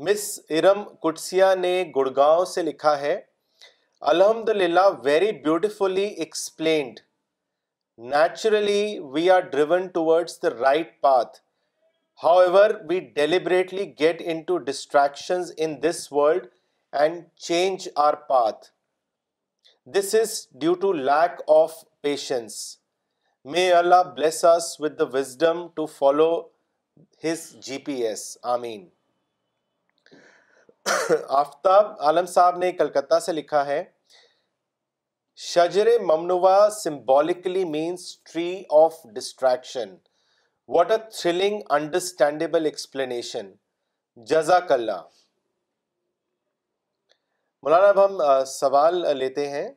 Miss 0.08 0.24
Iram 0.58 0.84
کٹسیا 1.04 1.54
نے 1.56 1.74
گڑگاؤں 1.96 2.46
سے 2.54 2.62
لکھا 2.64 3.00
ہے 3.00 3.20
الحمد 4.12 4.50
للہ 4.56 4.88
very 5.04 5.32
beautifully 5.44 6.06
explained 6.08 7.00
naturally 8.16 8.98
we 9.14 9.30
are 9.32 9.40
driven 9.54 9.88
towards 9.94 10.42
the 10.44 10.50
right 10.60 11.00
path 11.02 11.40
however 12.40 12.70
we 12.90 13.00
deliberately 13.16 13.88
get 14.00 14.22
into 14.48 14.58
distraction 14.70 15.42
in 15.58 15.76
this 15.84 16.08
world 16.12 16.48
and 17.02 17.24
change 17.48 17.88
our 18.08 18.14
path 18.30 18.70
this 19.96 20.14
is 20.22 20.40
due 20.60 20.74
to 20.82 20.92
lack 20.94 21.42
of 21.58 21.84
patience 22.08 22.58
may 23.54 23.70
Allah 23.74 24.04
bless 24.16 24.44
us 24.46 24.66
with 24.82 24.98
the 25.00 25.04
wisdom 25.14 25.66
to 25.76 25.86
follow 25.96 26.28
his 27.24 27.42
G 27.66 27.78
P 27.88 27.94
S 28.08 28.22
آمین 28.56 28.88
آفتاب 31.40 31.90
عالم 32.10 32.26
صاحب 32.36 32.58
نے 32.62 32.72
کلکتہ 32.82 33.20
سے 33.26 33.32
لکھا 33.42 33.66
ہے 33.66 33.84
شجر 35.48 35.88
ممنوع 36.12 36.54
symbolically 36.78 37.64
means 37.74 38.06
tree 38.32 38.48
of 38.86 38.96
distraction 39.20 39.96
what 40.78 40.92
a 40.92 40.98
thrilling 41.20 41.60
understandable 41.80 42.66
explanation 42.72 43.52
جزاک 44.32 44.72
اللہ 44.80 45.02
مولانا 47.64 47.88
اب 47.96 48.04
ہم 48.06 48.18
سوال 48.60 49.04
لیتے 49.18 49.50
ہیں 49.50 49.68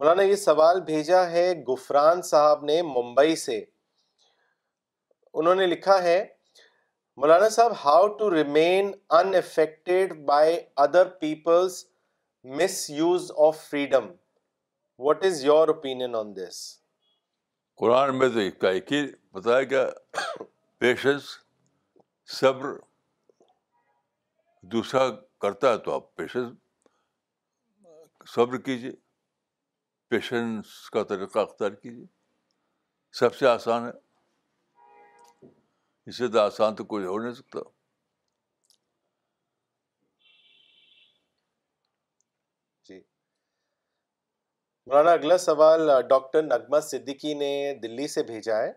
مولانا 0.00 0.22
یہ 0.22 0.34
سوال 0.36 0.80
بھیجا 0.86 1.20
ہے 1.30 1.44
گفران 1.68 2.20
صاحب 2.22 2.64
نے 2.64 2.80
ممبئی 2.94 3.34
سے 3.36 3.56
انہوں 5.40 5.54
نے 5.60 5.64
لکھا 5.66 5.96
ہے 6.02 6.18
Maulana 7.20 7.48
Sahab 7.54 7.72
how 7.84 8.06
to 8.18 8.30
remain 8.34 8.90
unaffected 9.36 10.12
by 10.26 10.50
other 10.84 11.06
peoples 11.22 11.72
misuse 12.90 13.22
of 13.46 13.54
freedom 13.70 14.04
what 15.06 15.18
is 15.26 15.34
your 15.44 15.64
opinion 15.74 16.12
on 16.20 16.28
this 16.36 16.56
Quran 17.82 18.08
میں 18.18 18.28
تو 18.28 18.38
ایک 18.68 18.88
ہی 18.92 19.00
بتایا 19.40 19.62
گیا 19.70 19.84
پیشنس 20.80 21.22
صبر 22.36 22.68
دوسرا 24.76 25.04
کرتا 25.40 25.64
ہے 25.72 25.78
تو 25.84 25.88
آپ 25.94 26.04
پیشنس 26.16 26.48
صبر 28.36 28.54
کیجیے 28.58 28.92
پیشنس 30.10 30.66
کا 30.90 31.02
طریقہ 31.08 31.38
اختیار 31.38 31.70
کیجیے 31.70 32.04
سب 33.18 33.34
سے 33.36 33.46
آسان 33.46 33.86
ہے 33.86 33.90
اس 36.08 36.16
سے 36.18 36.28
تو 36.32 36.40
آسان 36.40 36.74
تو 36.76 36.84
کوئی 36.92 37.04
ہو 37.04 37.18
نہیں 37.22 37.32
سکتا 37.40 37.60
جی 42.88 42.98
مولانا 44.86 45.12
اگلا 45.12 45.38
سوال 45.38 45.90
ڈاکٹر 46.10 46.42
نغمہ 46.42 46.80
صدیقی 46.90 47.34
نے 47.42 47.52
دلی 47.82 48.08
سے 48.14 48.22
بھیجا 48.30 48.56
ہے 48.62 48.72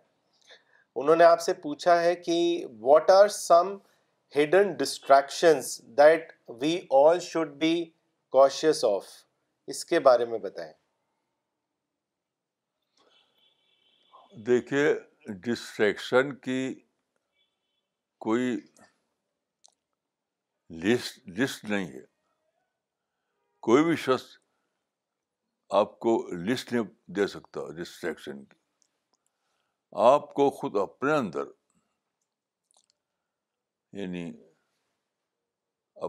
انہوں 1.01 1.15
نے 1.15 1.23
آپ 1.23 1.41
سے 1.41 1.53
پوچھا 1.63 2.01
ہے 2.01 2.13
کہ 2.25 2.37
what 2.79 3.09
are 3.11 3.27
some 3.37 3.75
hidden 4.35 4.73
distraction 4.79 5.59
that 5.97 6.31
we 6.61 6.77
all 7.05 7.19
should 7.29 7.55
be 7.65 7.73
conscious 8.37 8.85
of 8.93 9.07
اس 9.73 9.83
کے 9.85 9.99
بارے 10.09 10.25
میں 10.33 10.39
بتائیں 10.39 10.71
دیکھیے 14.45 14.85
ڈسٹریکشن 15.45 16.33
کی 16.45 16.61
کوئی 18.25 18.49
لسٹ 20.83 21.27
لسٹ 21.39 21.63
نہیں 21.69 21.87
ہے 21.93 22.01
کوئی 23.67 23.83
بھی 23.85 23.95
شخص 24.05 24.25
آپ 25.81 25.97
کو 26.05 26.13
لسٹ 26.51 26.73
نہیں 26.73 26.83
دے 27.17 27.27
سکتا 27.33 27.61
ڈسٹریکشن 27.81 28.43
کی 28.45 28.57
آپ 30.09 30.33
کو 30.33 30.49
خود 30.61 30.77
اپنے 30.87 31.13
اندر 31.15 31.47
یعنی 34.01 34.29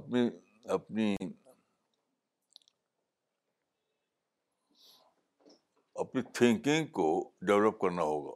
اپنی 0.01 0.29
اپنی 0.79 1.15
اپنی 6.03 6.23
تھنکنگ 6.35 6.87
کو 6.99 7.05
ڈیولپ 7.47 7.79
کرنا 7.81 8.03
ہوگا 8.03 8.33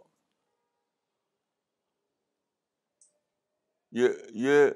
یہ 4.01 4.29
یہ 4.49 4.67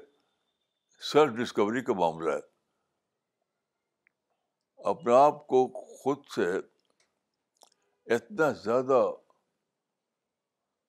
سیلف 1.11 1.35
ڈسکوری 1.37 1.81
کا 1.89 1.93
معاملہ 2.01 2.31
ہے 2.31 2.41
اپنے 4.91 5.13
آپ 5.17 5.37
کو 5.53 5.61
خود 6.01 6.25
سے 6.35 6.47
اتنا 8.15 8.49
زیادہ 8.63 8.99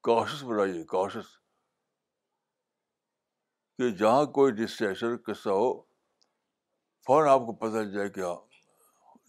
کاشس 0.08 0.42
بنائیے 0.50 0.82
کاشس 0.96 1.36
کہ 3.78 3.90
جہاں 4.02 4.24
کوئی 4.40 4.52
ڈسٹریشن 4.64 5.16
قصہ 5.26 5.56
ہو 5.60 5.70
فوراً 7.06 7.28
آپ 7.34 7.46
کو 7.46 7.52
پتہ 7.62 7.84
چل 7.84 7.92
جائے 7.92 8.08
کہ 8.16 8.20
ہاں 8.28 8.36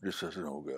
ڈسٹریشن 0.08 0.44
ہو 0.54 0.60
گیا 0.68 0.78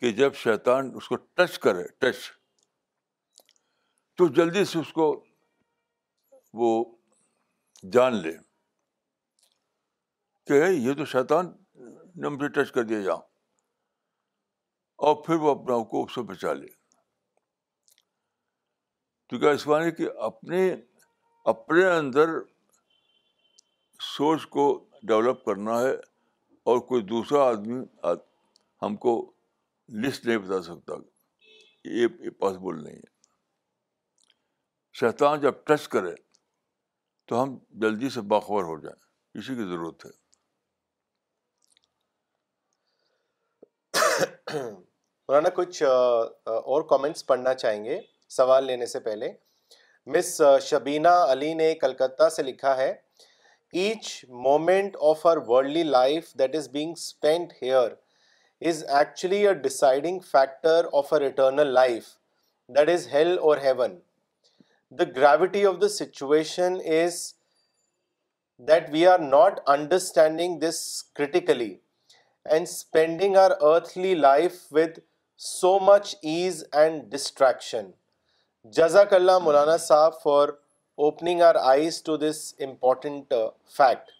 کہ 0.00 0.10
جب 0.18 0.34
شیطان 0.42 0.90
اس 0.96 1.08
کو 1.08 1.16
ٹچ 1.16 1.58
کرے 1.58 1.86
ٹچ 2.00 2.16
تو 4.18 4.26
جلدی 4.34 4.64
سے 4.72 4.78
اس 4.78 4.92
کو 4.92 5.06
وہ 6.60 6.70
جان 7.92 8.14
لے 8.22 8.32
کہ 10.46 10.62
یہ 10.68 10.92
تو 10.98 11.04
شیطان 11.14 11.52
نے 12.20 12.28
مجھے 12.34 12.48
ٹچ 12.60 12.72
کر 12.72 12.82
دیا 12.90 13.00
جا 13.02 13.12
اور 15.08 15.14
پھر 15.24 15.34
وہ 15.44 15.50
اپنا 15.50 15.78
کو 15.90 16.04
اس 16.04 16.14
سے 16.14 16.22
بچا 16.30 16.52
لے 16.60 16.66
تو 19.28 19.38
کیا 19.38 19.50
اس 19.58 19.66
بار 19.66 19.80
ہے 19.82 19.90
کہ 20.00 20.08
اپنے 20.28 20.60
اپنے 21.52 21.84
اندر 21.96 22.30
سوچ 24.16 24.46
کو 24.56 24.64
ڈیولپ 25.08 25.44
کرنا 25.44 25.80
ہے 25.80 25.90
اور 26.70 26.78
کوئی 26.88 27.02
دوسرا 27.12 27.42
آدمی 27.48 27.82
ہم 28.82 28.96
کو 29.04 29.12
لسٹ 30.06 30.24
نہیں 30.26 30.36
بتا 30.38 30.60
سکتا 30.62 30.94
یہ 31.98 32.30
پاسبل 32.40 32.82
نہیں 32.84 32.96
ہے 32.96 33.16
شیطان 35.00 35.40
جب 35.40 35.64
ٹچ 35.66 35.86
کرے 35.88 36.14
تو 37.28 37.42
ہم 37.42 37.56
جلدی 37.80 38.08
سے 38.10 38.20
باخبر 38.32 38.62
ہو 38.64 38.78
جائیں 38.80 38.96
اسی 39.38 39.54
کی 39.54 39.62
ضرورت 39.68 40.04
ہے 40.06 40.10
مولانا 44.52 45.48
کچھ 45.54 45.82
اور 45.86 46.82
کامنٹس 46.88 47.26
پڑھنا 47.26 47.54
چاہیں 47.54 47.84
گے 47.84 47.98
سوال 48.36 48.64
لینے 48.66 48.86
سے 48.86 49.00
پہلے 49.00 49.28
مس 50.14 50.40
شبینہ 50.62 51.08
علی 51.32 51.52
نے 51.54 51.74
کلکتہ 51.80 52.28
سے 52.36 52.42
لکھا 52.42 52.76
ہے 52.76 52.90
each 53.84 54.24
moment 54.48 54.96
of 55.10 55.26
our 55.26 55.36
worldly 55.48 55.82
life 55.82 56.32
that 56.38 56.56
is 56.56 56.68
being 56.72 56.92
spend 56.98 57.52
here 57.62 57.90
is 58.66 58.82
actually 58.98 59.46
a 59.46 59.52
deciding 59.54 60.18
factor 60.30 60.86
of 60.98 61.12
a 61.12 61.18
eternal 61.20 61.66
life 61.74 62.04
that 62.76 62.88
is 62.90 63.06
hell 63.12 63.36
or 63.38 63.58
heaven 63.64 63.94
the 64.98 65.04
gravity 65.16 65.64
of 65.66 65.74
the 65.82 65.88
situation 65.96 66.76
is 66.96 67.20
that 68.68 68.88
we 68.92 69.06
are 69.06 69.18
not 69.18 69.60
understanding 69.74 70.58
this 70.68 70.82
critically 71.16 71.72
and 72.50 72.68
spending 72.68 73.36
our 73.44 73.50
earthly 73.70 74.14
life 74.14 74.56
with 74.76 74.98
so 75.52 75.78
much 75.92 76.14
ease 76.22 76.64
and 76.80 77.02
distraction 77.14 77.90
جزاک 78.78 79.12
اللہ 79.14 79.38
Maulana 79.42 79.76
Sahab 79.86 80.20
for 80.22 80.48
opening 81.06 81.40
our 81.42 81.54
eyes 81.60 82.02
to 82.02 82.16
this 82.28 82.46
important 82.68 83.32
fact 83.76 84.10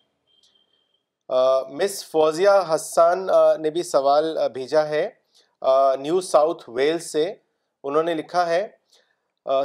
Miss 1.78 2.04
Fauzia 2.10 2.50
Hassan 2.74 3.26
نے 3.62 3.70
بھی 3.70 3.82
سوال 3.82 4.36
بھیجا 4.54 4.86
ہے 4.88 5.08
New 6.00 6.20
South 6.28 6.68
Wales 6.74 6.98
سے 7.06 7.24
انہوں 7.84 8.02
نے 8.02 8.14
لکھا 8.14 8.46
ہے 8.48 8.66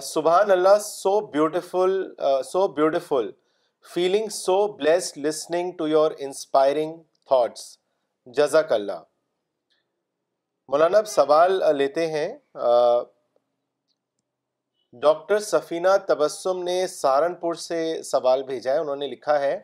سبحان 0.03 0.51
اللہ 0.51 0.77
so 0.83 1.19
beautiful 1.31 1.97
so 2.51 2.67
beautiful 2.73 3.29
feeling 3.93 4.27
so 4.31 4.57
blessed 4.75 5.17
listening 5.25 5.71
to 5.77 5.87
your 5.87 6.11
inspiring 6.25 7.01
thoughts 7.27 7.65
جزاک 8.37 8.71
اللہ 8.71 9.01
مولانا 10.71 10.97
اب 10.97 11.07
سوال 11.07 11.59
لیتے 11.77 12.07
ہیں 12.11 12.27
ڈاکٹر 15.01 15.39
سفینہ 15.49 15.95
تبسم 16.07 16.61
نے 16.63 16.85
سہارنپور 16.87 17.53
سے 17.69 17.81
سوال 18.11 18.43
بھیجا 18.53 18.73
ہے 18.73 18.79
انہوں 18.79 18.95
نے 18.95 19.07
لکھا 19.07 19.39
ہے 19.39 19.59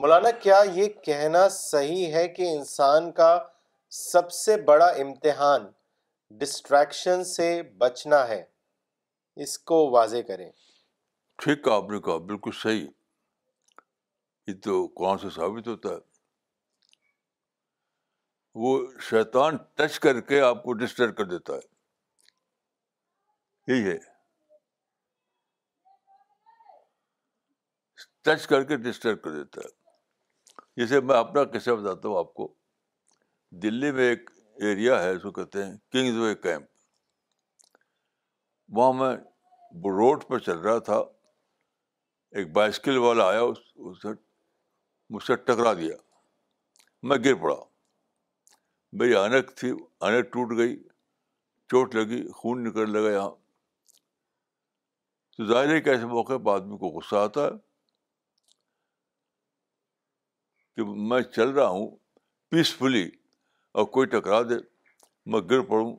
مولانا 0.00 0.30
کیا 0.42 0.56
یہ 0.74 0.88
کہنا 1.04 1.40
صحیح 1.56 2.12
ہے 2.14 2.22
کہ 2.36 2.46
انسان 2.52 3.04
کا 3.18 3.26
سب 3.96 4.30
سے 4.32 4.54
بڑا 4.70 4.86
امتحان 5.02 5.66
ڈسٹریکشن 6.38 7.20
سے 7.32 7.46
بچنا 7.78 8.20
ہے 8.28 8.40
اس 9.44 9.52
کو 9.70 9.78
واضح 9.90 10.16
کریں 10.28 10.48
ٹھیک 11.42 11.68
آپ 11.74 11.84
نے 11.90 11.98
کہا 12.06 12.16
بالکل 12.30 12.52
صحیح 12.62 12.86
یہ 14.46 14.54
تو 14.64 14.74
کون 15.02 15.16
سے 15.18 15.28
ثابت 15.34 15.66
ہوتا 15.68 15.88
ہے 15.88 15.98
وہ 18.64 18.70
شیطان 19.10 19.56
ٹچ 19.76 19.98
کر 20.00 20.20
کے 20.32 20.40
آپ 20.48 20.58
کو 20.64 20.70
ڈسٹرب 20.82 21.16
کر 21.18 21.24
دیتا 21.36 21.52
ہے 21.56 21.64
یہی 23.72 23.82
ہے 23.90 23.96
ٹچ 28.24 28.40
کر 28.48 28.62
کے 28.68 28.74
ڈسٹرب 28.90 29.18
کر 29.22 29.30
دیتا 29.38 29.60
ہے 29.64 29.82
جیسے 30.76 31.00
میں 31.00 31.16
اپنا 31.16 31.42
قصہ 31.52 31.70
بتاتا 31.80 32.08
ہوں 32.08 32.18
آپ 32.18 32.32
کو 32.34 32.46
دلی 33.62 33.90
میں 33.98 34.08
ایک 34.10 34.30
ایریا 34.68 35.02
ہے 35.02 35.10
اس 35.14 35.22
کو 35.22 35.30
کہتے 35.32 35.64
ہیں 35.64 35.72
کنگز 35.92 36.16
وے 36.18 36.34
کیمپ 36.46 36.66
وہاں 38.76 38.92
میں 39.00 39.14
روڈ 39.98 40.24
پہ 40.28 40.38
چل 40.46 40.58
رہا 40.58 40.78
تھا 40.88 40.96
ایک 42.40 42.52
بائسکل 42.52 42.96
والا 43.04 43.28
آیا 43.30 43.40
اس 43.42 43.58
اسے 43.90 44.08
مجھ 45.14 45.22
سے 45.24 45.36
ٹکرا 45.48 45.72
دیا 45.80 45.96
میں 47.08 47.16
گر 47.24 47.34
پڑا 47.42 47.56
میری 49.00 49.14
آنکھ 49.16 49.52
تھی 49.60 49.70
انک 50.08 50.32
ٹوٹ 50.32 50.56
گئی 50.58 50.76
چوٹ 51.70 51.94
لگی 51.94 52.22
خون 52.40 52.64
نکل 52.64 52.90
لگا 52.92 53.10
یہاں 53.12 53.30
تو 55.36 55.44
ظاہر 55.52 55.72
ہے 55.74 55.80
کہ 55.80 55.90
ایسے 55.90 56.06
موقع 56.06 56.38
پہ 56.44 56.50
آدمی 56.50 56.76
کو 56.78 56.88
غصہ 56.98 57.16
آتا 57.26 57.44
ہے 57.46 57.50
کہ 60.76 60.84
میں 61.08 61.20
چل 61.22 61.50
رہا 61.58 61.66
ہوں 61.68 61.90
پیسفلی 62.50 63.04
اور 63.78 63.84
کوئی 63.96 64.06
ٹکرا 64.14 64.40
دے 64.48 64.54
میں 65.32 65.40
گر 65.50 65.60
پڑوں 65.68 65.94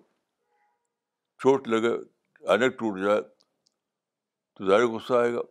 چوٹ 1.43 1.67
لگے 1.67 1.91
اینک 2.51 2.77
ٹوٹ 2.79 2.99
جائے 3.03 3.21
تو 4.57 4.65
ظاہر 4.67 4.85
غصہ 4.93 5.13
آئے 5.13 5.33
گا 5.33 5.41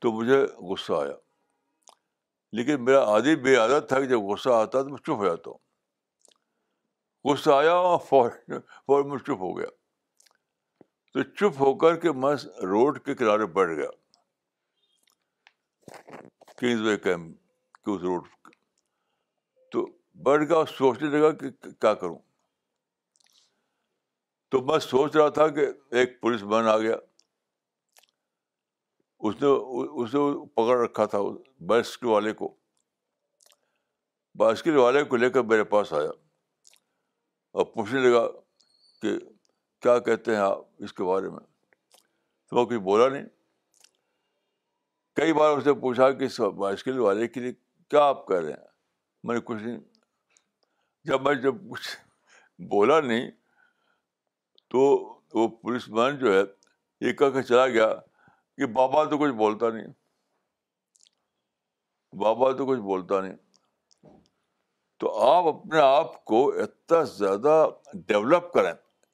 تو 0.00 0.12
مجھے 0.12 0.40
غصہ 0.70 0.92
آیا 1.02 1.14
لیکن 2.56 2.84
میرا 2.84 3.02
عادی 3.12 3.34
بے 3.44 3.54
عادت 3.56 3.88
تھا 3.88 4.00
کہ 4.00 4.06
جب 4.06 4.20
غصہ 4.30 4.50
آتا 4.50 4.82
تو 4.82 4.88
میں 4.88 4.98
چپ 4.98 5.10
ہو 5.18 5.24
جاتا 5.26 5.50
ہوں 5.50 7.30
غصہ 7.32 7.50
آیا 7.50 7.72
اور 7.90 8.00
وہاں 8.88 9.02
میں 9.08 9.18
چپ 9.18 9.40
ہو 9.40 9.56
گیا 9.58 9.66
تو 11.12 11.22
چپ 11.22 11.60
ہو 11.60 11.74
کر 11.78 11.96
کے 12.00 12.12
میں 12.24 12.34
روڈ 12.72 13.04
کے 13.04 13.14
کنارے 13.22 13.46
بیٹھ 13.58 13.70
گیا 13.78 13.90
کنگز 16.60 16.80
وے 16.86 16.96
کیمپ 17.04 17.36
کہ 17.86 17.90
اس 17.90 18.00
روڈ 18.02 18.24
تو 19.72 19.84
بیٹھ 20.26 20.42
گیا 20.50 20.64
سوچنے 20.76 21.08
لگا 21.16 21.30
کہ 21.40 21.50
کیا 21.80 21.92
کروں 22.02 22.18
تو 24.50 24.60
میں 24.66 24.78
سوچ 24.78 25.16
رہا 25.16 25.28
تھا 25.38 25.46
کہ 25.56 25.66
ایک 25.98 26.20
پولیس 26.20 26.42
مین 26.52 26.68
آ 26.68 26.76
گیا 26.78 26.96
اس 29.28 29.42
نے 29.42 30.20
پکڑ 30.60 30.76
رکھا 30.84 31.04
تھا 31.12 31.18
بائسکل 31.68 32.06
والے 32.06 32.32
کو 32.42 32.54
بائسکل 34.42 34.76
والے 34.76 35.02
کو 35.12 35.16
لے 35.16 35.30
کر 35.36 35.42
میرے 35.52 35.64
پاس 35.74 35.92
آیا 36.00 36.10
اور 37.58 37.64
پوچھنے 37.74 38.00
لگا 38.08 38.26
کہ 39.02 39.16
کیا 39.82 39.98
کہتے 40.08 40.34
ہیں 40.34 40.40
آپ 40.42 40.82
اس 40.84 40.92
کے 40.92 41.04
بارے 41.04 41.28
میں 41.30 41.38
تو 41.38 42.56
وہ 42.56 42.64
کچھ 42.66 42.78
بولا 42.90 43.08
نہیں 43.08 43.26
کئی 45.20 45.32
بار 45.32 45.56
اس 45.58 45.66
نے 45.66 45.72
پوچھا 45.86 46.10
کہ 46.22 46.48
بائسکل 46.64 46.98
والے 46.98 47.28
کے 47.36 47.40
لیے 47.40 47.52
کیا 47.90 48.04
آپ 48.04 48.26
کہہ 48.28 48.36
رہے 48.36 48.52
ہیں 48.52 48.64
میں 49.26 49.34
نے 49.34 49.40
کچھ 49.44 49.62
نہیں 49.62 49.78
جب 51.08 51.22
میں 51.22 51.34
جب 51.42 51.54
کچھ 51.70 51.88
بولا 52.72 53.00
نہیں 53.00 53.30
تو 54.70 54.78
وہ 55.34 55.46
پولیس 55.48 55.88
مین 55.98 56.16
جو 56.18 56.32
ہے 56.34 56.40
یہ 57.06 57.12
کہہ 57.16 57.30
کے 57.34 57.42
چلا 57.42 57.66
گیا 57.66 57.86
کہ 58.58 58.66
بابا 58.80 59.04
تو 59.10 59.18
کچھ 59.18 59.32
بولتا 59.42 59.68
نہیں 59.70 59.86
بابا 62.22 62.50
تو 62.56 62.66
کچھ 62.66 62.80
بولتا 62.90 63.20
نہیں 63.20 63.36
تو 65.00 65.10
آپ 65.30 65.46
اپنے 65.54 65.80
آپ 65.80 66.24
کو 66.30 66.46
اتنا 66.62 67.02
زیادہ 67.16 67.56
ڈیولپ 68.06 68.52
کریں 68.52 68.72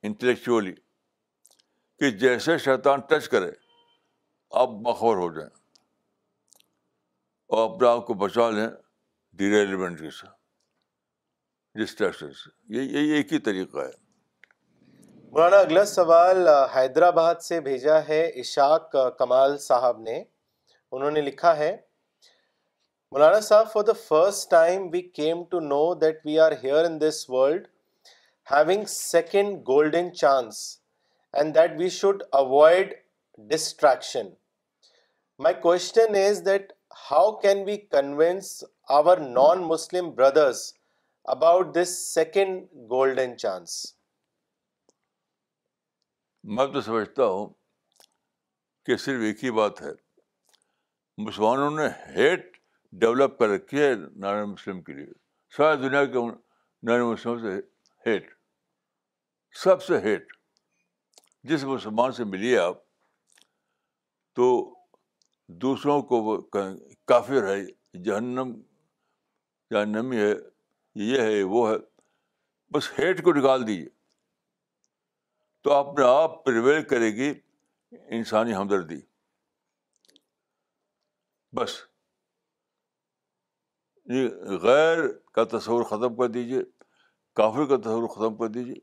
انٹلیکچولی 0.08 0.72
کہ 2.00 2.10
جیسے 2.22 2.56
شیطان 2.58 3.00
ٹچ 3.08 3.28
کرے 3.28 3.50
آپ 4.62 4.68
بخور 4.86 5.16
ہو 5.16 5.32
جائیں 5.34 5.50
اور 7.52 7.68
اپنے 7.70 7.88
آپ 7.88 8.06
کو 8.06 8.14
بچا 8.20 8.48
لیں 8.50 8.66
ڈیریلیمنٹ 9.38 9.98
کے 10.00 10.10
ساتھ 10.18 11.78
ڈسٹریکشن 11.80 12.30
سے 12.32 12.76
یہ 12.92 13.12
ایک 13.16 13.32
ہی 13.32 13.38
طریقہ 13.48 13.78
ہے 13.86 14.00
مولانا 15.32 15.56
اگلا 15.66 15.84
سوال 15.90 16.48
حیدرآباد 16.74 17.34
سے 17.48 17.60
بھیجا 17.68 17.98
ہے 18.08 18.20
اشاق 18.42 18.94
کمال 19.18 19.56
صاحب 19.66 20.00
نے 20.08 20.16
انہوں 20.92 21.10
نے 21.10 21.20
لکھا 21.28 21.56
ہے 21.56 21.70
Maulana 23.12 23.40
Sahab 23.52 23.68
for 23.72 23.82
the 23.88 23.98
first 24.08 24.50
time 24.50 24.88
we 24.92 25.00
came 25.22 25.44
to 25.50 25.60
know 25.68 25.82
that 26.06 26.24
we 26.26 26.38
are 26.46 26.52
here 26.64 26.84
in 26.84 27.00
this 27.00 27.24
world 27.30 27.68
having 28.56 28.84
second 28.98 29.58
golden 29.68 30.12
chance 30.24 30.64
and 31.32 31.54
that 31.54 31.78
we 31.78 31.88
should 32.02 32.22
avoid 32.44 32.94
distraction 33.54 34.28
my 35.42 35.54
question 35.62 36.14
is 36.26 36.44
that 36.46 36.72
how 37.10 37.30
can 37.40 37.62
we 37.66 37.76
convince 37.94 38.52
our 38.98 39.18
non 39.20 39.62
Muslim 39.68 40.10
brothers 40.14 40.62
about 41.34 41.74
this 41.74 41.96
second 42.14 42.62
golden 42.90 43.36
chance 43.38 43.74
میں 46.54 46.66
تو 46.72 46.80
سمجھتا 46.86 47.24
ہوں 47.28 47.48
کہ 48.86 48.96
صرف 49.04 49.20
ایک 49.26 49.44
ہی 49.44 49.50
بات 49.60 49.82
ہے 49.82 49.90
مسلمانوں 51.26 51.70
نے 51.70 51.88
ہیٹ 52.16 52.56
ڈیولپ 53.00 53.38
کر 53.38 53.48
رکھی 53.48 53.80
ہے 53.82 53.92
نان 54.24 54.42
مسلم 54.50 54.80
کے 54.82 54.92
لیے 54.92 55.12
ساری 55.56 55.80
دنیا 55.82 56.04
کے 56.12 56.20
نان 56.86 57.02
مسلم 57.10 57.38
سے 57.42 57.58
ہیٹ 58.06 58.30
سب 59.62 59.82
سے 59.82 59.98
ہیٹ 60.08 60.32
جس 61.50 61.64
مسلمان 61.64 62.12
سے 62.18 62.24
ملیے 62.34 62.58
آپ 62.58 62.78
تو 64.36 64.52
دوسروں 65.60 66.00
کو 66.10 66.22
وہ 66.24 66.40
کافر 67.08 67.46
ہے 67.48 67.60
جہنم 68.04 68.52
جہنمی 69.70 70.18
ہے 70.20 70.32
یہ 71.10 71.20
ہے 71.20 71.42
وہ 71.52 71.68
ہے 71.70 71.74
بس 72.74 72.90
ہیٹ 72.98 73.22
کو 73.24 73.32
نکال 73.34 73.66
دیجیے 73.66 73.88
تو 75.64 75.72
اپنے 75.72 76.04
آپ 76.06 76.44
پریویل 76.44 76.82
کرے 76.90 77.10
گی 77.16 77.32
انسانی 78.18 78.54
ہمدردی 78.54 79.00
بس 81.56 81.76
غیر 84.62 85.06
کا 85.34 85.44
تصور 85.58 85.82
ختم 85.90 86.14
کر 86.16 86.28
دیجیے 86.36 86.62
کافر 87.40 87.66
کا 87.66 87.76
تصور 87.84 88.08
ختم 88.14 88.36
کر 88.36 88.48
دیجیے 88.56 88.74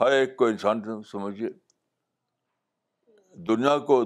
ہر 0.00 0.12
ایک 0.12 0.36
کو 0.36 0.46
انسان 0.46 0.82
سمجھیے 1.10 1.48
دنیا 3.48 3.76
کو 3.86 4.02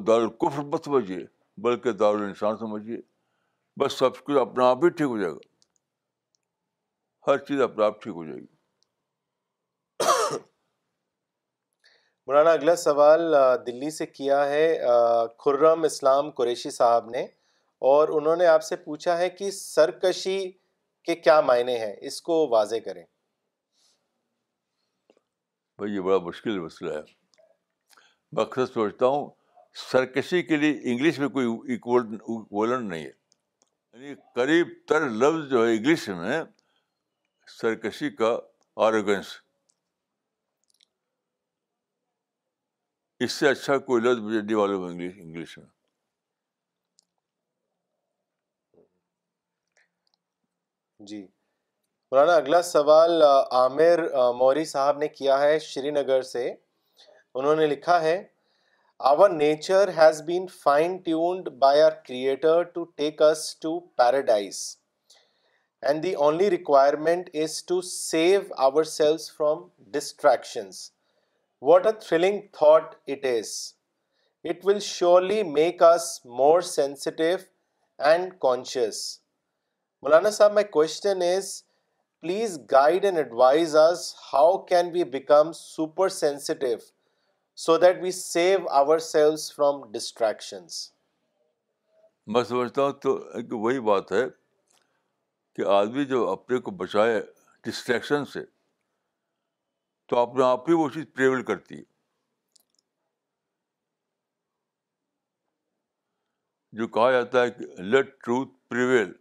مت 0.70 0.84
سمجھیے 0.84 1.18
بلکہ 1.62 1.92
دارالانسان 1.98 2.56
سمجھیے 2.56 2.96
بس 3.80 3.92
سب 3.98 4.16
کچھ 4.24 4.38
اپنا 4.40 4.66
آپ 4.68 4.84
ہی 4.84 4.88
ٹھیک 4.90 5.06
ہو 5.08 5.18
جائے 5.18 5.32
گا 5.32 7.30
ہر 7.30 7.36
چیز 7.48 7.60
اپنا 7.62 7.84
آپ 7.86 8.00
ٹھیک 8.02 8.14
ہو 8.14 8.24
جائے 8.24 8.38
گی 8.40 8.46
مولانا 12.26 12.50
اگلا 12.50 12.74
سوال 12.76 13.34
دلی 13.66 13.90
سے 13.90 14.06
کیا 14.06 14.44
ہے 14.48 14.66
خرم 15.44 15.84
اسلام 15.84 16.30
قریشی 16.40 16.70
صاحب 16.70 17.08
نے 17.10 17.22
اور 17.92 18.08
انہوں 18.20 18.36
نے 18.36 18.46
آپ 18.46 18.62
سے 18.64 18.76
پوچھا 18.86 19.16
ہے 19.18 19.28
کہ 19.38 19.50
سرکشی 19.50 20.38
کے 21.04 21.14
کیا 21.14 21.40
معنی 21.52 21.76
ہیں 21.80 21.94
اس 22.10 22.20
کو 22.22 22.46
واضح 22.56 22.84
کریں 22.84 23.04
بھائی 25.78 25.94
یہ 25.94 26.00
بڑا 26.10 26.18
مشکل 26.26 26.58
مسئلہ 26.60 26.92
ہے 26.96 27.02
میں 28.32 28.42
اکثر 28.44 28.66
سوچتا 28.72 29.06
ہوں 29.14 29.28
سرکشی 29.90 30.42
کے 30.42 30.56
لیے 30.56 30.78
انگلش 30.92 31.18
میں 31.18 31.28
کوئی 31.28 32.72
نہیں 32.82 33.04
ہے 33.04 33.08
یعنی 33.12 34.14
قریب 34.34 34.68
تر 34.88 35.08
لفظ 35.22 35.48
جو 35.50 35.66
ہے 35.66 35.74
انگلش 35.76 36.08
میں 36.20 36.40
سرکشی 37.60 38.10
کا 38.20 38.36
اس 43.24 43.32
سے 43.32 43.48
اچھا 43.48 43.76
کوئی 43.86 44.02
لفظ 44.02 44.20
مجھے 44.24 44.40
نہیں 44.40 44.56
معلوم 44.56 44.84
انگلش 44.84 45.16
انگلش 45.20 45.56
میں 45.58 45.66
جی 51.06 51.20
مولانا 52.10 52.32
اگلا 52.36 52.60
سوال 52.70 53.22
عامر 53.22 54.04
موری 54.38 54.64
صاحب 54.72 54.98
نے 54.98 55.08
کیا 55.08 55.38
ہے 55.40 55.58
شری 55.68 55.90
نگر 55.98 56.22
سے 56.30 56.48
انہوں 57.38 57.56
نے 57.56 57.66
لکھا 57.66 58.00
ہے 58.02 58.22
our 59.10 59.30
nature 59.30 59.88
has 59.96 60.20
been 60.26 60.46
fine 60.62 60.96
tuned 61.02 61.48
by 61.58 61.80
our 61.80 61.92
creator 62.06 62.62
to 62.62 62.82
to 62.84 62.90
take 63.00 63.20
us 63.22 63.44
paradise 63.96 64.56
and 65.88 66.02
the 66.02 66.12
only 66.26 66.50
requirement 66.50 67.30
is 67.42 67.62
to 67.66 67.80
save 67.90 68.40
ourselves 68.96 69.30
from 69.36 69.66
distractions 69.92 70.80
what 71.68 71.86
a 71.86 71.92
thrilling 72.06 72.40
thought 72.58 72.94
it 73.10 73.24
is 73.36 73.54
it 74.50 74.64
will 74.66 74.78
surely 74.88 75.42
make 75.52 75.82
us 75.94 76.10
more 76.40 76.60
sensitive 76.74 77.36
and 78.10 78.34
conscious 78.40 79.02
Maulana 80.02 80.30
Sahab 80.40 80.52
my 80.52 80.64
question 80.72 81.22
is 81.32 81.50
please 82.20 82.58
guide 82.72 83.04
and 83.04 83.18
advise 83.18 83.76
us 83.86 84.14
how 84.32 84.56
can 84.72 84.90
we 84.92 85.04
become 85.16 85.52
super 85.58 86.08
sensitive 86.22 86.76
so 87.56 87.76
that 87.78 88.00
we 88.02 88.10
save 88.12 88.68
our 88.78 88.98
from 89.56 89.80
distraction 89.92 90.66
میں 92.32 92.42
سمجھتا 92.44 92.82
ہوں 92.82 92.92
تو 93.02 93.14
ایک 93.36 93.52
وہی 93.52 93.80
بات 93.88 94.12
ہے 94.12 94.24
کہ 95.56 95.66
آدمی 95.76 96.04
جو 96.12 96.28
اپنے 96.32 96.58
کو 96.66 96.70
بچائے 96.82 97.20
ڈسٹریکشن 97.66 98.24
سے 98.32 98.44
تو 100.08 100.18
اپنے 100.18 100.44
آپ 100.44 100.68
ہی 100.68 100.74
وہ 100.74 100.88
چیز 100.94 101.04
ٹریول 101.14 101.42
کرتی 101.44 101.78
ہے 101.78 101.88
جو 106.78 106.86
کہا 106.94 107.10
جاتا 107.12 107.42
ہے 107.42 107.50
کہ 107.50 107.64
لیٹ 107.92 108.14
ٹروتھ 108.24 108.48
ٹروتھ 108.48 108.68
پریویل 108.68 109.12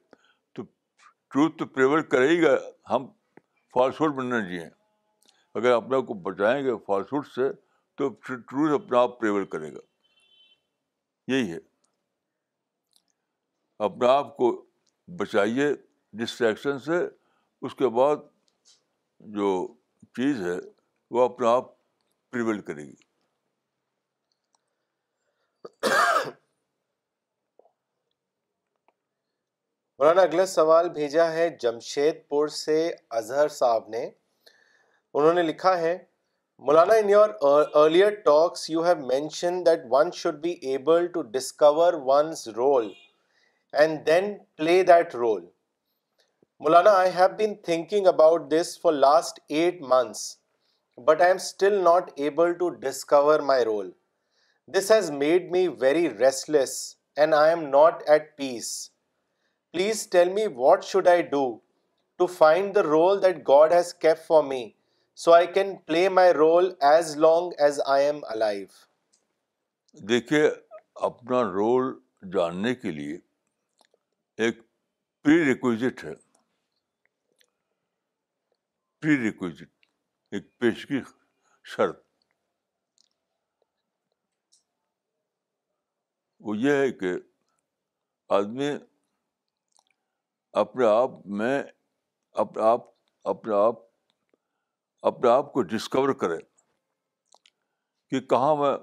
تو 1.58 1.66
پریویل 1.74 2.02
کرے 2.12 2.28
ہی 2.28 2.42
گا 2.44 2.56
ہم 2.90 3.06
فالسوڈ 3.74 4.14
بننا 4.16 4.40
جی 4.48 4.60
ہیں 4.60 4.70
اگر 5.56 5.72
اپنے 5.72 6.02
کو 6.08 6.14
بچائیں 6.30 6.64
گے 6.66 6.78
فالسوڈ 6.86 7.26
سے 7.36 7.50
تو 8.00 8.08
ٹروز 8.24 8.74
اپنا 8.74 9.00
آپ 9.02 9.20
ٹریول 9.22 9.46
کرے 9.54 9.72
گا 9.74 9.80
یہی 11.32 11.52
ہے 11.52 11.58
اپنا 13.88 14.12
آپ 14.18 14.36
کو 14.38 14.50
بچائیے 15.20 15.66
ڈسٹریکشن 16.22 16.80
سے 16.86 17.00
اس 17.62 17.76
کے 17.80 17.88
بعد 18.00 18.22
جو 19.36 19.50
چیز 20.20 20.42
ہے 20.46 20.56
وہ 21.18 21.24
اپنا 21.26 21.50
آپ 21.56 21.72
کرے 22.68 22.82
گی 22.82 22.94
مولانا 30.00 30.22
اگلا 30.22 30.46
سوال 30.46 30.90
بھیجا 31.00 31.32
ہے 31.32 31.50
جمشید 31.62 32.28
پور 32.30 32.48
سے 32.64 32.78
اظہر 33.22 33.48
صاحب 33.62 33.90
نے 33.96 34.06
انہوں 34.10 35.34
نے 35.34 35.44
لکھا 35.54 35.78
ہے 35.80 35.98
Maulana, 36.68 36.96
in 37.02 37.08
your 37.08 37.38
uh, 37.42 37.66
earlier 37.74 38.22
talks, 38.26 38.68
you 38.68 38.82
have 38.84 39.00
mentioned 39.00 39.66
that 39.66 39.88
one 39.88 40.12
should 40.12 40.42
be 40.42 40.54
able 40.74 41.08
to 41.16 41.24
discover 41.24 42.00
one's 42.00 42.50
role 42.56 42.92
and 43.72 44.06
then 44.06 44.42
play 44.58 44.84
that 44.84 45.14
role. 45.14 45.46
Maulana, 46.62 46.90
I 46.90 47.08
have 47.08 47.38
been 47.38 47.58
thinking 47.64 48.08
about 48.08 48.50
this 48.50 48.76
for 48.76 48.92
last 48.92 49.40
8 49.50 49.80
months, 49.82 50.38
but 50.98 51.22
I 51.22 51.30
am 51.30 51.40
still 51.40 51.82
not 51.82 52.12
able 52.18 52.54
to 52.54 52.76
discover 52.88 53.42
my 53.42 53.64
role. 53.64 53.90
This 54.68 54.90
has 54.90 55.10
made 55.12 55.50
me 55.52 55.68
very 55.68 56.10
restless 56.10 56.98
and 57.16 57.34
I 57.34 57.52
am 57.52 57.72
not 57.72 58.04
at 58.16 58.36
peace. 58.36 58.90
Please 59.72 60.06
tell 60.08 60.30
me 60.42 60.48
what 60.48 60.84
should 60.84 61.08
I 61.08 61.22
do 61.22 61.62
to 62.18 62.28
find 62.28 62.74
the 62.74 62.88
role 62.96 63.18
that 63.22 63.46
God 63.46 63.72
has 63.72 63.94
kept 63.94 64.26
for 64.26 64.44
me 64.44 64.64
so 65.22 65.32
I 65.34 65.48
can 65.54 65.76
play 65.86 66.08
my 66.16 66.34
role 66.34 66.70
as 66.90 67.10
long 67.24 67.52
as 67.66 67.80
I 67.94 68.06
am 68.06 68.20
alive 68.34 68.76
دیکھیے 70.10 70.42
اپنا 71.08 71.42
role 71.56 71.92
جاننے 72.34 72.74
کے 72.84 72.92
لیے 73.00 73.18
ایک 74.46 74.62
پری 75.24 75.54
پری 79.02 79.30
ہے 79.42 79.66
ایک 80.38 80.48
پیشگی 80.60 81.02
شرط 81.74 82.02
وہ 86.48 86.58
یہ 86.58 86.82
ہے 86.84 86.92
کہ 87.02 87.14
آدمی 88.40 88.72
اپنے 90.64 90.86
آپ 90.96 91.26
میں 91.44 91.62
اپنے 92.46 92.64
آپ 92.72 92.88
اپنے 93.36 93.56
آپ 93.66 93.88
اپنے 95.08 95.30
آپ 95.30 95.52
کو 95.54 95.62
ڈسکور 95.74 96.14
کریں 96.24 96.38
کہ 98.10 98.20
کہاں 98.30 98.56
میں 98.62 98.76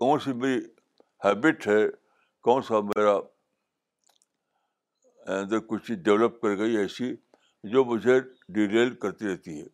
کون 0.00 0.18
سی 0.20 0.32
میری 0.32 0.58
ہیبٹ 1.24 1.66
ہے 1.66 1.80
کون 2.48 2.62
سا 2.62 2.80
میرا 2.96 3.14
اندر 5.38 5.58
کچھ 5.68 5.86
چیز 5.86 5.96
ڈیولپ 6.04 6.40
کر 6.40 6.56
گئی 6.58 6.76
ایسی 6.76 7.14
جو 7.70 7.84
مجھے 7.84 8.18
ڈیلیل 8.54 8.94
کرتی 9.02 9.28
رہتی 9.32 9.58
ہے 9.60 9.66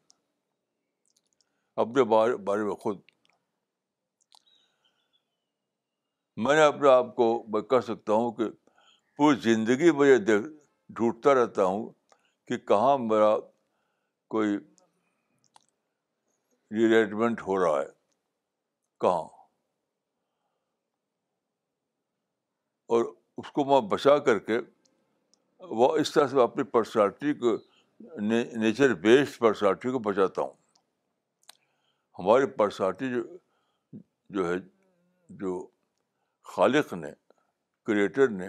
اپنے 1.83 2.05
بارے 2.13 2.37
بارے 2.47 2.63
میں 2.65 2.75
خود 2.85 3.01
میں 6.45 6.55
نے 6.57 6.63
اپنے 6.63 6.89
آپ 6.91 7.15
کو 7.17 7.27
میں 7.53 7.61
کہہ 7.73 7.81
سکتا 7.87 8.13
ہوں 8.13 8.33
کہ 8.39 8.49
پوری 9.17 9.37
زندگی 9.53 9.91
میں 9.99 10.09
یہ 10.09 10.17
ڈھونڈتا 10.27 11.35
رہتا 11.35 11.65
ہوں 11.65 11.91
کہ 12.49 12.57
کہاں 12.69 12.97
میرا 12.99 13.37
کوئی 14.35 14.57
ریلیٹمنٹ 16.77 17.41
ہو 17.47 17.59
رہا 17.65 17.81
ہے 17.81 17.89
کہاں 19.01 19.27
اور 22.95 23.05
اس 23.39 23.51
کو 23.53 23.65
میں 23.65 23.81
بچا 23.91 24.17
کر 24.29 24.39
کے 24.49 24.59
وہ 25.81 25.89
اس 25.97 26.13
طرح 26.13 26.27
سے 26.29 26.43
اپنی 26.43 26.63
پرسنالٹی 26.71 27.33
کو 27.43 27.57
نیچر 28.63 28.95
بیسڈ 29.03 29.39
پرسنالٹی 29.41 29.91
کو 29.93 29.99
بچاتا 30.09 30.43
ہوں 30.43 30.53
ہماری 32.19 32.47
پرسنالٹی 32.57 33.11
جو 33.11 33.23
جو 34.37 34.49
ہے 34.49 34.59
جو 35.41 35.55
خالق 36.55 36.93
نے 36.95 37.11
کریٹر 37.87 38.29
نے 38.39 38.49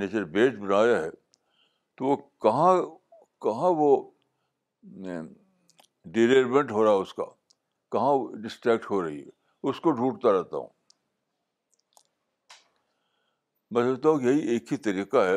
نیچر 0.00 0.24
بیسڈ 0.36 0.58
بنایا 0.58 1.00
ہے 1.02 1.10
تو 1.96 2.04
وہ 2.06 2.16
کہاں 2.42 2.72
کہاں 3.44 3.70
وہ 3.78 3.88
ڈیلیورمنٹ 6.12 6.70
ہو 6.72 6.84
رہا 6.84 6.92
اس 7.06 7.12
کا 7.14 7.24
کہاں 7.92 8.12
وہ 8.18 8.28
ڈسٹریکٹ 8.44 8.90
ہو 8.90 9.02
رہی 9.02 9.20
ہے 9.24 9.68
اس 9.70 9.80
کو 9.80 9.90
ڈھونڈتا 9.98 10.32
رہتا 10.38 10.56
ہوں 10.56 10.68
میں 13.74 13.82
سمجھتا 13.88 14.08
ہوں 14.08 14.22
یہی 14.28 14.48
ایک 14.54 14.72
ہی 14.72 14.76
طریقہ 14.86 15.24
ہے 15.28 15.36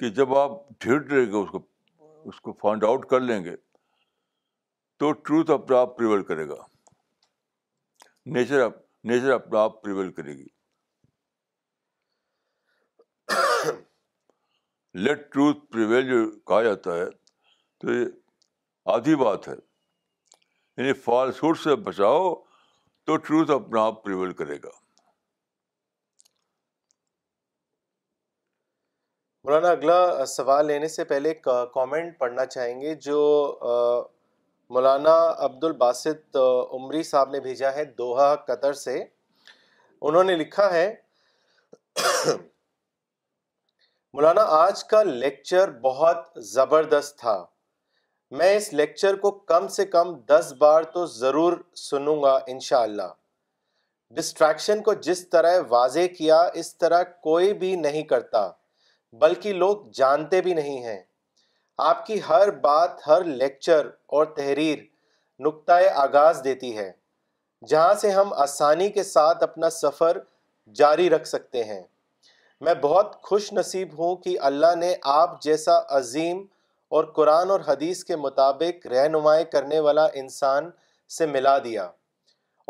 کہ 0.00 0.08
جب 0.18 0.34
آپ 0.38 0.58
ڈھیٹ 0.84 1.12
رہے 1.12 1.24
گے 1.32 1.42
اس 1.44 1.50
کو 1.52 1.60
اس 2.32 2.40
کو 2.46 2.52
فائنڈ 2.62 2.84
آؤٹ 2.84 3.06
کر 3.12 3.20
لیں 3.30 3.42
گے 3.44 3.54
تو 5.02 5.12
ٹروتھ 5.26 5.50
اپنا 5.58 5.78
آپ 5.86 5.96
پریویل 5.98 6.22
کرے 6.32 6.48
گا 6.48 6.56
نیچر 8.38 8.60
اپ 8.60 8.76
نیچر 9.12 9.30
اپنا 9.40 9.60
آپ 9.68 9.82
پریویل 9.82 10.10
کرے 10.18 10.36
گی 10.38 10.46
لیٹ 15.04 15.18
ٹروتھ 15.32 15.58
پریویل 15.72 16.08
جو 16.08 16.16
کہا 16.46 16.62
جاتا 16.62 16.96
ہے 16.98 17.04
تو 17.80 17.92
یہ 17.92 18.04
آدھی 18.94 19.14
بات 19.22 19.46
ہے 19.48 19.52
یعنی 19.56 20.92
فالس 21.06 21.42
ہوڈ 21.42 21.58
سے 21.58 21.74
بچاؤ 21.88 22.34
تو 23.06 23.16
ٹروتھ 23.26 23.50
اپنا 23.56 23.82
آپ 23.90 24.02
پریویل 24.04 24.32
کرے 24.40 24.56
گا 24.64 24.70
مولانا 29.44 29.68
اگلا 29.70 30.24
سوال 30.36 30.66
لینے 30.66 30.88
سے 30.96 31.04
پہلے 31.12 31.28
ایک 31.30 31.46
کامنٹ 31.74 32.18
پڑھنا 32.18 32.46
چاہیں 32.46 32.80
گے 32.80 32.94
جو 33.08 33.20
مولانا 34.74 35.16
عبد 35.44 35.64
الباسط 35.64 36.36
عمری 36.40 37.02
صاحب 37.12 37.30
نے 37.36 37.40
بھیجا 37.48 37.72
ہے 37.74 37.84
دوحہ 37.98 38.34
قطر 38.48 38.72
سے 38.84 38.98
انہوں 39.02 40.24
نے 40.24 40.34
لکھا 40.42 40.70
ہے 40.74 40.88
مولانا 44.14 44.42
آج 44.56 44.82
کا 44.90 45.02
لیکچر 45.02 45.70
بہت 45.80 46.28
زبردست 46.50 47.18
تھا 47.18 47.32
میں 48.38 48.54
اس 48.56 48.72
لیکچر 48.72 49.16
کو 49.24 49.30
کم 49.50 49.66
سے 49.74 49.84
کم 49.86 50.12
دس 50.28 50.52
بار 50.58 50.82
تو 50.94 51.04
ضرور 51.14 51.52
سنوں 51.76 52.16
گا 52.22 52.38
انشاءاللہ 52.52 53.08
ڈسٹریکشن 54.16 54.82
کو 54.82 54.92
جس 55.06 55.28
طرح 55.30 55.56
واضح 55.68 56.06
کیا 56.18 56.38
اس 56.62 56.74
طرح 56.84 57.02
کوئی 57.22 57.52
بھی 57.64 57.74
نہیں 57.82 58.02
کرتا 58.12 58.46
بلکہ 59.24 59.52
لوگ 59.64 59.84
جانتے 60.00 60.40
بھی 60.46 60.54
نہیں 60.60 60.82
ہیں 60.84 61.00
آپ 61.90 62.04
کی 62.06 62.18
ہر 62.28 62.50
بات 62.64 63.06
ہر 63.08 63.24
لیکچر 63.42 63.88
اور 64.16 64.24
تحریر 64.36 64.78
نقطۂ 65.46 65.88
آغاز 66.06 66.42
دیتی 66.44 66.76
ہے 66.78 66.90
جہاں 67.68 67.92
سے 68.04 68.10
ہم 68.20 68.32
آسانی 68.46 68.88
کے 68.98 69.02
ساتھ 69.12 69.42
اپنا 69.50 69.70
سفر 69.82 70.18
جاری 70.80 71.08
رکھ 71.10 71.28
سکتے 71.28 71.64
ہیں 71.64 71.82
میں 72.66 72.72
بہت 72.82 73.14
خوش 73.22 73.52
نصیب 73.52 73.88
ہوں 73.98 74.14
کہ 74.22 74.36
اللہ 74.48 74.74
نے 74.78 74.92
آپ 75.10 75.40
جیسا 75.42 75.78
عظیم 75.96 76.42
اور 76.96 77.04
قرآن 77.16 77.50
اور 77.50 77.60
حدیث 77.66 78.02
کے 78.04 78.16
مطابق 78.16 78.86
رہنمائی 78.92 79.44
کرنے 79.52 79.78
والا 79.86 80.06
انسان 80.22 80.70
سے 81.16 81.26
ملا 81.36 81.56
دیا 81.64 81.84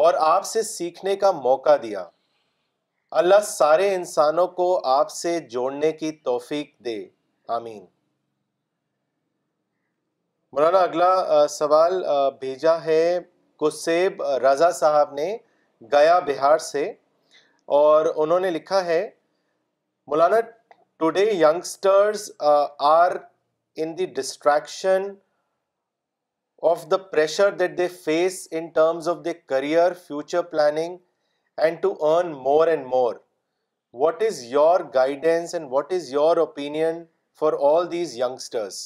اور 0.07 0.15
آپ 0.21 0.45
سے 0.47 0.63
سیکھنے 0.63 1.15
کا 1.23 1.31
موقع 1.45 1.77
دیا 1.83 2.05
اللہ 3.21 3.41
سارے 3.45 3.95
انسانوں 3.95 4.47
کو 4.59 4.67
آپ 4.95 5.11
سے 5.11 5.39
جوڑنے 5.51 5.93
کی 6.03 6.11
توفیق 6.29 6.79
دے 6.85 6.99
آمین 7.59 7.85
مولانا 10.53 10.79
اگلا 10.79 11.47
سوال 11.51 12.03
بھیجا 12.41 12.77
ہے 12.85 13.03
کسیب 13.61 14.23
رضا 14.43 14.71
صاحب 14.81 15.13
نے 15.15 15.37
گیا 15.93 16.19
بہار 16.27 16.59
سے 16.73 16.85
اور 17.79 18.07
انہوں 18.17 18.41
نے 18.41 18.51
لکھا 18.51 18.85
ہے 18.85 19.09
Maulana 20.11 20.37
today 20.99 21.23
youngsters 21.25 22.31
are 22.91 23.13
in 23.83 23.93
the 23.99 24.05
distraction 24.19 25.03
of 26.71 26.85
the 26.91 26.97
pressure 27.11 27.51
that 27.59 27.77
they 27.79 27.89
face 28.05 28.37
in 28.59 28.69
terms 28.75 29.09
of 29.09 29.17
their 29.25 29.35
career 29.53 29.93
future 30.07 30.43
planning 30.53 30.97
and 31.63 31.81
to 31.83 31.91
earn 32.11 32.33
more 32.47 32.67
and 32.69 32.87
more 32.95 33.15
what 34.05 34.23
is 34.29 34.43
your 34.53 34.81
guidance 34.95 35.53
and 35.55 35.67
what 35.73 35.93
is 35.93 36.13
your 36.13 36.37
opinion 36.47 37.03
for 37.41 37.53
all 37.71 37.91
these 37.91 38.17
youngsters 38.19 38.79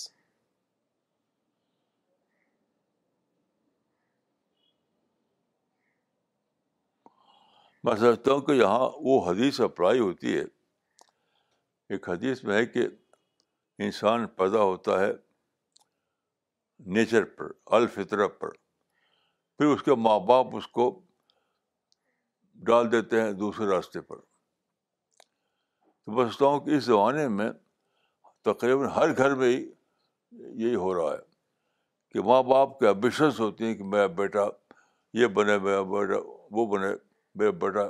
میں 7.85 7.95
سمجھتا 8.01 8.33
ہوں 8.33 8.41
کہ 8.47 8.53
یہاں 8.63 8.89
وہ 9.05 9.21
حدیث 9.31 9.61
apply 9.61 9.99
ہوتی 10.01 10.37
ہے 10.39 10.45
ایک 11.93 12.09
حدیث 12.09 12.43
میں 12.45 12.57
ہے 12.57 12.65
کہ 12.67 12.87
انسان 13.87 14.27
پیدا 14.41 14.63
ہوتا 14.63 14.99
ہے 15.01 15.13
نیچر 16.95 17.25
پر 17.37 17.51
الفطرت 17.77 18.39
پر 18.41 18.51
پھر 19.59 19.67
اس 19.73 19.83
کے 19.89 19.95
ماں 20.07 20.19
باپ 20.29 20.57
اس 20.57 20.67
کو 20.79 20.87
ڈال 22.69 22.91
دیتے 22.93 23.21
ہیں 23.23 23.33
دوسرے 23.43 23.67
راستے 23.71 24.01
پر 24.11 24.17
میں 26.07 26.25
سوچتا 26.25 26.47
ہوں 26.53 26.61
کہ 26.65 26.77
اس 26.77 26.85
زمانے 26.85 27.27
میں 27.39 27.51
تقریباً 28.51 28.89
ہر 28.97 29.17
گھر 29.17 29.35
میں 29.43 29.49
ہی 29.51 29.59
یہی 30.63 30.75
ہو 30.85 30.95
رہا 30.95 31.13
ہے 31.15 31.21
کہ 32.15 32.23
ماں 32.31 32.43
باپ 32.53 32.79
کے 32.79 32.87
ایمبیشنس 32.87 33.41
ہوتی 33.41 33.65
ہیں 33.65 33.75
کہ 33.75 33.85
میرا 33.95 34.07
بیٹا 34.23 34.45
یہ 35.21 35.27
بنے 35.39 35.59
میرا 35.69 35.83
بیٹا 35.93 36.21
وہ 36.57 36.67
بنے 36.77 36.95
میرا 37.41 37.51
بیٹا 37.67 37.87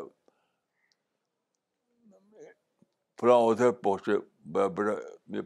فلاں 3.23 3.37
عہدے 3.41 3.71
پہنچے 3.87 5.39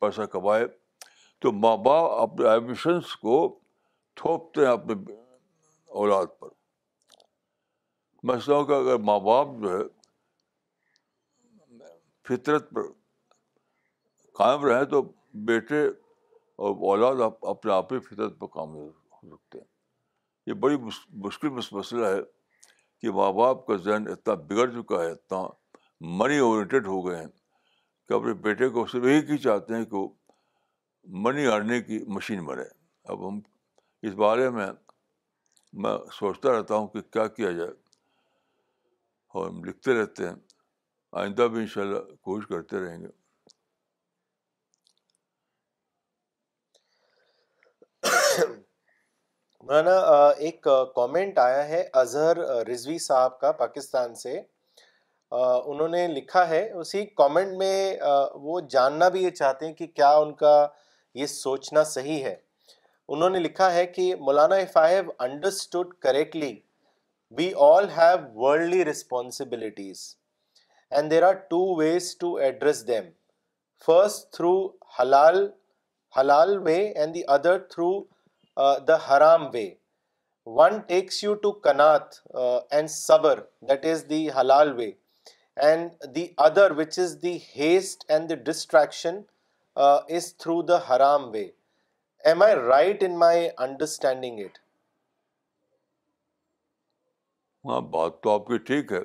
پیسہ 0.00 0.22
کمائے 0.32 0.66
تو 1.40 1.52
ماں 1.60 1.76
باپ 1.84 2.10
اپنے 2.22 2.48
ایمبیشنس 2.48 3.14
کو 3.16 3.36
تھوپتے 4.20 4.64
ہیں 4.66 4.72
اپنے 4.72 4.94
اولاد 6.00 6.26
پر 6.40 6.48
میں 8.22 8.34
سمجھتا 8.34 8.54
ہوں 8.56 8.64
کہ 8.66 8.72
اگر 8.72 8.98
ماں 9.10 9.18
باپ 9.28 9.48
جو 9.62 9.72
ہے 9.78 9.84
فطرت 12.28 12.70
پر 12.74 12.90
قائم 14.38 14.64
رہیں 14.64 14.84
تو 14.92 15.02
بیٹے 15.50 15.82
اور 15.86 16.74
اولاد 17.00 17.26
اپنے 17.56 17.72
آپ 17.72 17.92
ہی 17.92 17.98
فطرت 18.12 18.38
پر 18.40 18.46
کام 18.58 18.76
سکتے 19.22 19.58
ہیں 19.58 19.66
یہ 20.46 20.54
بڑی 20.66 20.76
مشکل 21.26 21.48
مسئلہ 21.60 22.06
ہے 22.06 22.20
کہ 23.00 23.10
ماں 23.20 23.32
باپ 23.40 23.66
کا 23.66 23.76
ذہن 23.88 24.08
اتنا 24.12 24.34
بگڑ 24.52 24.70
چکا 24.80 25.02
ہے 25.04 25.10
اتنا 25.10 25.42
منی 26.18 26.38
اورینٹیڈ 26.44 26.86
ہو 26.86 27.00
گئے 27.06 27.18
ہیں 27.18 27.26
کہ 28.08 28.14
اپنے 28.14 28.32
بیٹے 28.46 28.68
کو 28.72 28.86
صرف 28.86 29.04
ایک 29.12 29.30
ہی 29.30 29.36
چاہتے 29.44 29.74
ہیں 29.74 29.84
کہ 29.84 29.96
وہ 29.96 30.08
منی 31.26 31.46
ارننگ 31.52 31.82
کی 31.86 31.98
مشین 32.14 32.44
بنے 32.44 32.62
اب 33.12 33.26
ہم 33.28 33.40
اس 34.06 34.14
بارے 34.24 34.48
میں 34.56 34.66
میں 35.84 35.94
سوچتا 36.18 36.58
رہتا 36.58 36.74
ہوں 36.74 36.86
کہ 36.88 37.00
کیا 37.12 37.26
کیا 37.38 37.50
جائے 37.52 37.70
اور 39.34 39.48
ہم 39.48 39.62
لکھتے 39.64 40.00
رہتے 40.00 40.28
ہیں 40.28 40.34
آئندہ 41.22 41.46
بھی 41.52 41.60
ان 41.60 41.66
شاء 41.74 41.82
اللہ 41.82 42.14
کوشش 42.24 42.46
کرتے 42.48 42.80
رہیں 42.84 43.00
گے 43.00 43.16
مولانا 49.60 50.28
ایک 50.46 50.66
کامنٹ 50.96 51.38
آیا 51.38 51.66
ہے 51.68 51.82
اظہر 52.00 52.36
رضوی 52.72 52.98
صاحب 53.08 53.40
کا 53.40 53.52
پاکستان 53.66 54.14
سے 54.24 54.40
انہوں 55.30 55.88
نے 55.88 56.06
لکھا 56.08 56.48
ہے 56.48 56.68
اسی 56.80 57.04
کامنٹ 57.16 57.56
میں 57.58 57.96
وہ 58.42 58.60
جاننا 58.70 59.08
بھی 59.08 59.22
یہ 59.24 59.30
چاہتے 59.30 59.66
ہیں 59.66 59.72
کہ 59.74 59.86
کیا 59.86 60.10
ان 60.16 60.32
کا 60.44 60.66
یہ 61.14 61.26
سوچنا 61.26 61.82
صحیح 61.84 62.24
ہے 62.24 62.34
انہوں 63.14 63.30
نے 63.30 63.38
لکھا 63.38 63.72
ہے 63.74 63.86
کہ 63.86 64.14
Maulana 64.20 64.56
if 64.56 64.76
I 64.76 64.94
have 64.94 65.10
understood 65.24 65.94
correctly 66.02 66.54
we 67.38 67.52
all 67.66 67.88
have 67.96 68.18
worldly 68.42 68.84
responsibilities 68.84 70.00
and 70.90 71.10
there 71.10 71.22
are 71.28 71.34
two 71.50 71.62
ways 71.78 72.16
to 72.18 72.34
address 72.46 72.86
them 72.88 73.04
first 73.86 74.32
through 74.36 74.54
حلال 74.98 75.46
حلال 76.18 76.56
way 76.66 76.76
and 76.88 77.14
the 77.14 77.22
other 77.36 77.58
through 77.70 77.92
the 78.88 78.96
حرام 79.08 79.46
way 79.52 79.68
one 80.56 80.78
takes 80.88 81.22
you 81.24 81.34
to 81.44 81.50
کنات 81.66 82.14
and 82.38 82.90
صبر 82.90 83.40
that 83.68 83.84
is 83.92 84.04
the 84.10 84.28
حلال 84.40 84.72
way 84.78 84.90
and 85.62 86.04
the 86.14 86.26
other 86.46 86.70
which 86.78 86.98
is 86.98 87.16
the 87.22 87.36
haste 87.56 88.04
and 88.10 88.28
the 88.28 88.34
distraction 88.50 89.20
is 90.16 90.34
through 90.36 90.60
the 90.68 90.76
حرام 90.88 91.28
way 91.30 91.44
am 92.30 92.42
I 92.42 92.54
right 92.54 93.02
in 93.04 93.18
my 93.18 93.48
understanding 93.66 94.38
it 94.44 94.58
ہاں 97.68 97.80
بات 97.92 98.20
تو 98.22 98.30
آپ 98.30 98.46
کی 98.46 98.58
ٹھیک 98.70 98.92
ہے 98.92 99.00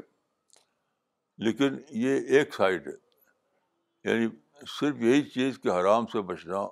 لیکن 1.48 1.78
یہ 2.06 2.36
ایک 2.38 2.54
سائڈ 2.56 2.88
ہے 2.88 2.94
یعنی 4.12 4.28
صرف 4.80 5.02
یہی 5.02 5.22
چیز 5.30 5.60
کہ 5.64 5.70
حرام 5.80 6.06
سے 6.12 6.22
بچنا 6.32 6.68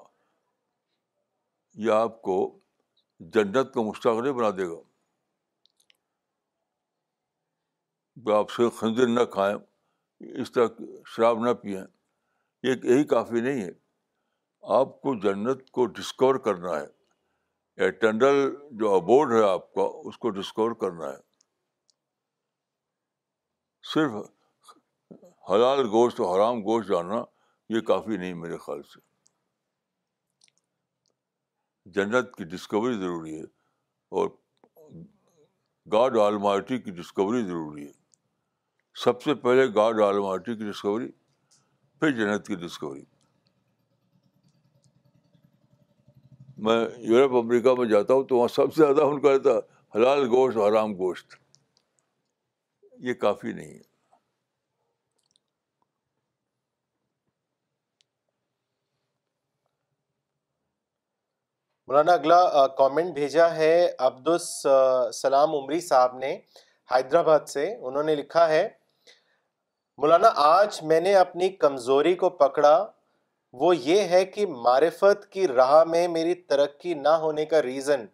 یہ 1.85 1.91
آپ 1.91 2.21
کو 2.21 2.37
جنت 3.33 3.73
کا 3.73 3.81
مستقل 3.81 4.31
بنا 4.33 4.49
دے 4.57 4.67
گا 4.69 4.79
آپ 8.35 8.51
سے 8.51 8.69
خندر 8.77 9.07
نہ 9.07 9.23
کھائیں 9.31 9.55
اس 10.41 10.51
طرح 10.51 10.67
شراب 11.15 11.39
نہ 11.45 11.53
پئیں 11.63 11.81
ایک 11.81 12.85
یہی 12.85 13.03
کافی 13.07 13.41
نہیں 13.41 13.61
ہے 13.63 13.69
آپ 14.77 14.99
کو 15.01 15.13
جنت 15.23 15.69
کو 15.71 15.85
ڈسکور 15.97 16.35
کرنا 16.45 16.79
ہے 16.79 16.85
یا 17.83 18.11
جو 18.79 18.93
ابورڈ 18.95 19.31
ہے 19.33 19.43
آپ 19.49 19.73
کا 19.73 19.81
اس 20.09 20.17
کو 20.17 20.29
ڈسکور 20.39 20.71
کرنا 20.81 21.09
ہے 21.11 21.25
صرف 23.93 24.13
حلال 25.49 25.85
گوشت 25.93 26.21
حرام 26.21 26.61
گوشت 26.65 26.89
جانا 26.89 27.23
یہ 27.75 27.81
کافی 27.91 28.17
نہیں 28.17 28.33
میرے 28.41 28.57
خیال 28.65 28.81
سے 28.93 28.99
جنت 31.95 32.35
کی 32.37 32.43
ڈسکوری 32.55 32.97
ضروری 32.99 33.37
ہے 33.39 33.43
اور 34.19 34.29
گاڈ 35.91 36.17
آلم 36.25 36.47
کی 36.67 36.91
ڈسکوری 36.91 37.43
ضروری 37.45 37.87
ہے 37.87 37.91
سب 39.03 39.21
سے 39.23 39.33
پہلے 39.41 39.65
گاڈ 39.73 39.99
آلماٹی 40.01 40.55
کی 40.57 40.69
ڈسکوری 40.69 41.07
پھر 41.99 42.11
جنت 42.19 42.47
کی 42.47 42.55
ڈسکوری 42.65 43.01
میں 46.67 46.77
یورپ 47.09 47.35
امریکہ 47.41 47.73
میں 47.79 47.85
جاتا 47.89 48.13
ہوں 48.13 48.23
تو 48.27 48.37
وہاں 48.37 48.47
سب 48.53 48.73
سے 48.75 48.81
زیادہ 48.81 49.01
ان 49.09 49.19
کا 49.21 49.33
رہتا 49.33 49.49
حلال 49.95 50.23
گوشت 50.31 50.57
حرام 50.57 50.93
گوشت 51.01 51.35
یہ 53.09 53.13
کافی 53.25 53.51
نہیں 53.51 53.73
ہے 53.73 53.85
مولانا 61.87 62.13
اگلا 62.13 62.65
کامنٹ 62.77 63.13
بھیجا 63.15 63.49
ہے 63.55 63.73
عبدالسلام 64.07 65.55
عمری 65.55 65.79
صاحب 65.81 66.17
نے 66.17 66.35
حیدرآباد 66.95 67.45
سے 67.53 67.67
انہوں 67.75 68.03
نے 68.03 68.15
لکھا 68.15 68.47
ہے 68.49 68.67
مولانا 70.01 70.29
آج 70.43 70.81
میں 70.89 70.99
نے 71.01 71.13
اپنی 71.15 71.47
کمزوری 71.63 72.13
کو 72.23 72.29
پکڑا 72.41 72.73
وہ 73.61 73.75
یہ 73.75 74.01
ہے 74.09 74.23
کہ 74.33 74.45
معرفت 74.65 75.25
کی 75.31 75.47
راہ 75.47 75.73
میں 75.93 76.07
میری 76.15 76.33
ترقی 76.51 76.93
نہ 76.93 77.13
ہونے 77.23 77.45
کا 77.53 77.61
ریزن 77.61 78.05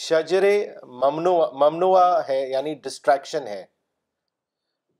شجر 0.00 0.44
ممنوع 0.82 1.98
ہے 2.28 2.40
یعنی 2.50 2.74
ڈسٹریکشن 2.86 3.46
ہے 3.46 3.64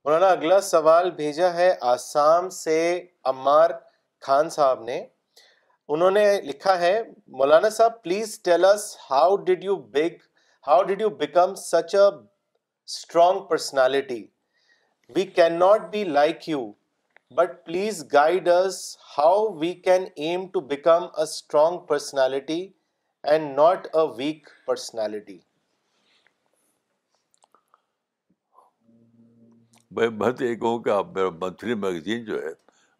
مولانا 0.05 0.27
اگلا 0.37 0.59
سوال 0.69 1.11
بھیجا 1.19 1.53
ہے 1.53 1.69
آسام 1.95 2.49
سے 2.59 2.77
عمار 3.33 3.69
خان 4.25 4.49
صاحب 4.57 4.83
نے 4.83 4.97
انہوں 5.95 6.11
نے 6.19 6.25
لکھا 6.45 6.77
ہے 6.79 6.93
Maulana 7.41 7.69
Sahab 7.81 8.01
please 8.03 8.39
tell 8.43 8.65
us 8.71 8.87
how 9.11 9.35
did 9.51 9.63
you 9.63 9.75
big 9.99 10.15
how 10.67 10.81
did 10.83 11.01
you 11.01 11.09
become 11.23 11.53
such 11.67 11.95
a 11.95 12.07
strong 12.09 13.45
personality 13.49 14.23
we 15.15 15.23
can 15.35 15.53
not 15.59 15.81
be 15.91 16.03
like 16.03 16.47
you 16.49 16.59
but 17.35 17.49
please 17.65 18.03
guide 18.13 18.47
us 18.49 18.79
how 19.17 19.45
we 19.59 19.73
can 19.83 20.05
aim 20.25 20.47
to 20.53 20.59
become 20.71 21.03
a 21.03 21.23
strong 21.23 21.77
personality 21.89 22.59
and 23.33 23.55
not 23.57 23.87
a 23.95 24.05
weak 24.17 24.49
personality 24.65 25.37
میں 29.99 30.09
بہت 30.17 30.41
یہ 30.41 30.55
کہوں 30.55 30.79
کہ 30.83 30.89
آپ 30.89 31.13
میرا 31.15 31.29
monthly 31.41 31.73
magazine 31.85 32.25
جو 32.25 32.41
ہے 32.41 32.51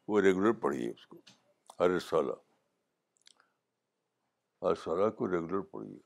وہ 0.07 0.21
ریگولر 0.21 0.51
پڑھیے 0.61 0.89
اس 0.91 1.05
کو 1.07 1.17
ہر 1.79 1.89
ہر 4.65 4.75
سالہ 4.83 5.09
کو 5.17 5.31
ریگولر 5.31 5.59
پڑھیے 5.61 5.97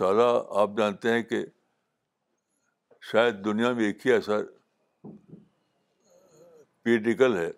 ہر 0.00 0.26
آپ 0.60 0.70
جانتے 0.76 1.10
ہیں 1.12 1.22
کہ 1.22 1.44
شاید 3.08 3.42
دنیا 3.44 3.72
میں 3.72 3.84
ایک 3.84 4.06
ہی 4.06 4.12
ایسا 4.12 4.38
پیٹیکل 6.82 7.36
ہے 7.36 7.50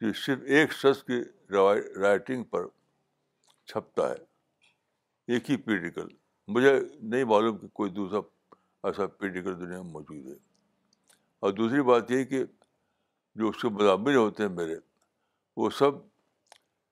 جو 0.00 0.12
صرف 0.26 0.38
ایک 0.56 0.72
شخص 0.72 1.02
کی 1.04 1.20
رائٹنگ 2.02 2.44
پر 2.50 2.66
چھپتا 3.72 4.08
ہے 4.10 4.14
ایک 5.34 5.50
ہی 5.50 5.56
پیٹیکل 5.66 6.06
مجھے 6.54 6.78
نہیں 7.00 7.24
معلوم 7.32 7.56
کہ 7.58 7.66
کوئی 7.72 7.90
دوسرا 7.94 8.20
ایسا 8.88 9.06
پیٹیکل 9.06 9.58
دنیا 9.60 9.80
میں 9.82 9.90
موجود 9.92 10.26
ہے 10.26 10.34
اور 11.44 11.52
دوسری 11.52 11.82
بات 11.90 12.10
یہ 12.10 12.24
کہ 12.32 12.44
جو 13.40 13.48
اس 13.48 13.60
کے 13.62 13.68
مضامین 13.76 14.16
ہوتے 14.16 14.42
ہیں 14.42 14.50
میرے 14.50 14.76
وہ 15.56 15.70
سب 15.78 15.92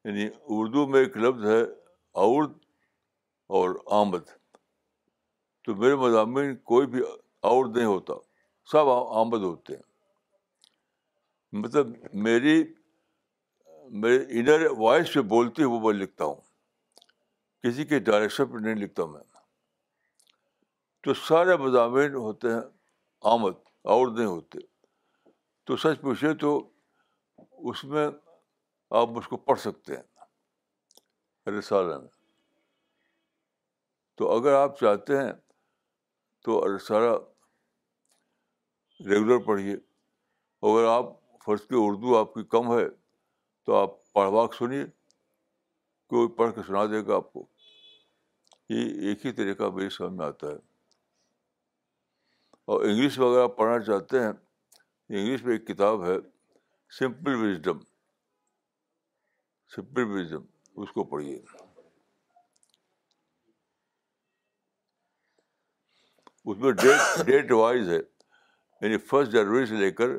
یعنی 0.05 0.26
اردو 0.59 0.86
میں 0.88 1.01
ایک 1.01 1.16
لفظ 1.24 1.44
ہے 1.47 1.60
عورت 1.62 2.52
اور 3.59 3.74
آمد 4.01 4.28
تو 5.64 5.74
میرے 5.76 5.94
مضامین 6.06 6.56
کوئی 6.72 6.86
بھی 6.94 7.02
اور 7.49 7.67
نہیں 7.75 7.85
ہوتا 7.87 8.15
سب 8.71 8.89
آمد 9.21 9.43
ہوتے 9.45 9.75
ہیں 9.77 9.89
مطلب 11.62 11.93
میری 12.25 12.62
میرے 14.03 14.17
انر 14.41 14.67
وائس 14.79 15.12
پہ 15.15 15.21
بولتے 15.35 15.62
ہوئے 15.62 15.81
میں 15.87 15.93
لکھتا 16.01 16.25
ہوں 16.25 16.41
کسی 17.62 17.85
کے 17.85 17.99
ڈائریکشن 18.09 18.47
پہ 18.53 18.59
نہیں 18.67 18.75
لکھتا 18.85 19.05
میں 19.07 19.21
تو 21.05 21.15
سارے 21.29 21.57
مضامین 21.62 22.15
ہوتے 22.15 22.53
ہیں 22.53 22.61
آمد 23.33 23.55
اور 23.95 24.07
نہیں 24.17 24.27
ہوتے 24.27 24.59
تو 25.67 25.77
سچ 25.85 26.01
پوچھے 26.01 26.33
تو 26.45 26.53
اس 27.71 27.85
میں 27.95 28.07
آپ 29.01 29.09
مجھ 29.17 29.27
کو 29.29 29.37
پڑھ 29.49 29.61
سکتے 29.61 29.97
ہیں 29.97 31.51
رسالہ 31.59 31.99
میں 31.99 32.09
تو 34.19 34.31
اگر 34.39 34.55
آپ 34.55 34.79
چاہتے 34.81 35.19
ہیں 35.23 35.33
تو 36.45 36.61
رسالہ 36.77 37.15
ریگولر 39.09 39.39
پڑھیے 39.44 39.74
اگر 40.70 40.85
آپ 40.89 41.12
فرض 41.44 41.60
کی 41.68 41.74
اردو 41.78 42.16
آپ 42.16 42.32
کی 42.35 42.43
کم 42.51 42.70
ہے 42.78 42.89
تو 43.66 43.74
آپ 43.74 43.94
پڑھوا 44.14 44.47
کے 44.47 44.56
سنیے 44.59 44.85
کوئی 46.10 46.28
پڑھ 46.36 46.55
کے 46.55 46.60
سنا 46.66 46.85
دے 46.90 47.06
گا 47.06 47.16
آپ 47.16 47.32
کو 47.32 47.44
یہ 48.68 49.09
ایک 49.09 49.24
ہی 49.27 49.32
طریقہ 49.39 49.68
میری 49.74 49.89
سمجھ 49.97 50.12
میں 50.18 50.27
آتا 50.27 50.47
ہے 50.47 50.56
اور 52.72 52.85
انگلش 52.89 53.18
میں 53.18 53.27
اگر 53.31 53.43
آپ 53.43 53.56
پڑھنا 53.56 53.78
چاہتے 53.85 54.20
ہیں 54.22 54.28
انگلش 54.31 55.43
میں 55.44 55.52
ایک 55.52 55.66
کتاب 55.66 56.05
ہے 56.06 56.16
سمپل 56.98 57.35
وزڈم 57.44 57.78
سمپل 59.77 60.05
وزڈم 60.10 60.44
اس 60.82 60.93
کو 60.93 61.05
پڑھیے 61.14 61.36
اس 66.44 66.56
میں 66.59 66.70
ڈیٹ 66.82 67.24
ڈیٹ 67.27 67.52
وائز 67.52 67.89
ہے 67.89 67.98
یعنی 68.82 68.98
فسٹ 69.09 69.31
جنوری 69.32 69.65
سے 69.66 69.74
لے 69.77 69.90
کر 70.01 70.11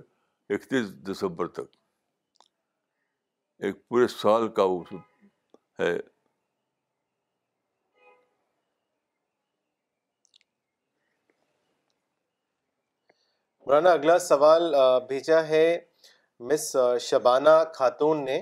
اکتیس 0.56 0.88
دسمبر 1.08 1.48
تک 1.60 1.68
ایک 3.66 3.76
پورے 3.88 4.08
سال 4.08 4.48
کا 4.56 4.64
وہ 4.74 4.82
ہے 5.80 5.94
مولانا 13.66 13.90
اگلا 13.92 14.18
سوال 14.20 14.74
بھیجا 15.08 15.46
ہے 15.48 15.66
مس 16.50 16.76
شبانہ 17.02 17.50
خاتون 17.76 18.24
نے 18.26 18.38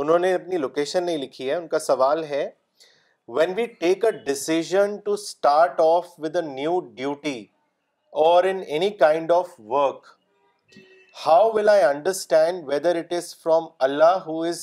انہوں 0.00 0.18
نے 0.18 0.32
اپنی 0.34 0.56
لوکیشن 0.58 1.04
نہیں 1.06 1.18
لکھی 1.18 1.48
ہے 1.50 1.54
ان 1.54 1.68
کا 1.68 1.78
سوال 1.86 2.24
ہے 2.24 2.48
when 3.36 3.52
we 3.56 3.66
take 3.80 4.04
a 4.04 4.10
decision 4.24 4.96
to 5.04 5.12
start 5.12 5.80
off 5.84 6.08
with 6.24 6.36
a 6.36 6.42
new 6.52 6.78
duty 6.94 7.44
or 8.24 8.44
in 8.44 8.60
any 8.66 8.88
kind 9.00 9.32
of 9.32 9.48
work 9.70 10.06
how 11.26 11.50
will 11.54 11.68
I 11.68 11.82
understand 11.82 12.64
whether 12.68 12.96
it 12.96 13.12
is 13.12 13.34
from 13.42 13.64
Allah 13.86 14.16
who 14.26 14.40
is 14.48 14.60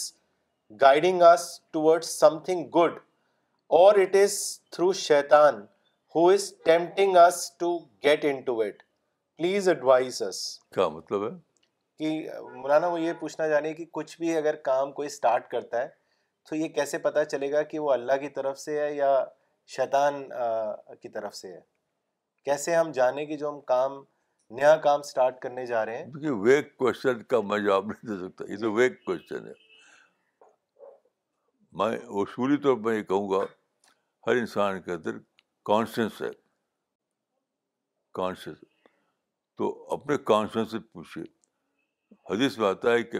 guiding 0.82 1.22
us 1.32 1.48
toward 1.74 2.04
something 2.46 2.68
good 2.76 2.98
or 3.80 4.00
it 4.02 4.16
is 4.24 4.38
through 4.72 4.92
Shaitan 5.02 5.62
who 6.16 6.28
is 6.30 6.52
tempting 6.66 7.18
us 7.26 7.50
to 7.58 7.78
get 8.04 8.26
in 8.30 8.42
to 8.46 8.60
it 8.62 8.82
please 9.38 9.70
advise 9.70 10.22
us 10.28 10.42
کیا 10.76 10.88
مطلب 10.90 11.26
ہے 11.28 11.34
کہ 12.00 12.42
مولانا 12.56 12.88
وہ 12.88 13.00
یہ 13.00 13.14
پوچھنا 13.20 13.48
جانے 13.48 13.74
کہ 13.74 13.86
کچھ 13.94 14.18
بھی 14.20 14.36
اگر 14.38 14.56
کام 14.64 14.92
کوئی 14.94 15.06
اسٹارٹ 15.06 15.50
کرتا 15.52 15.82
ہے 15.82 15.88
تو 16.50 16.56
یہ 16.56 16.68
کیسے 16.80 16.98
پتا 17.06 17.24
چلے 17.26 17.52
گا 17.52 17.62
کہ 17.72 17.80
وہ 17.80 17.92
اللہ 17.92 18.18
کی 18.22 18.30
طرف 18.40 18.60
سے 18.60 18.80
ہے 18.82 18.94
یا 18.94 19.14
شیطان 19.76 20.24
کی 21.02 21.10
طرف 21.10 21.36
سے 21.36 21.52
ہے 21.54 21.60
کیسے 22.46 22.76
ہم 22.76 22.92
جانے 22.96 23.26
کی 23.26 23.38
جو 23.38 23.50
ہم 23.50 23.60
کام 23.74 23.92
نیا 24.56 24.76
کام 24.84 25.00
اسٹارٹ 25.06 25.40
کرنے 25.42 25.66
جا 25.66 25.86
رہے 25.86 25.98
ہیں 25.98 26.06
کیونکہ 26.06 26.30
ویک 26.48 26.76
کوشچن 26.78 27.22
کا 27.30 27.40
میں 27.52 27.58
جواب 27.60 27.86
نہیں 27.92 28.08
دے 28.08 28.18
سکتا 28.26 28.52
یہ 28.52 28.58
تو 28.64 28.72
ویک 28.74 29.00
جی۔ 29.10 29.36
ہے 29.36 29.54
میں 31.80 31.88
اصولی 32.22 32.58
طور 32.64 32.76
پر 32.84 32.94
یہ 32.94 33.02
کہوں 33.12 33.30
گا 33.30 33.38
ہر 34.28 34.36
انسان 34.42 34.82
کے 34.82 34.92
اندر 34.92 35.18
کانشنس 35.70 36.22
ہے 36.22 36.30
کانشیس 38.20 38.64
تو 39.58 39.70
اپنے 39.94 40.18
کانشنس 40.30 40.72
سے 40.72 40.80
پوچھے 40.92 41.22
حدیث 42.32 42.58
میں 42.58 42.68
آتا 42.68 42.92
ہے 42.94 43.02
کہ 43.14 43.20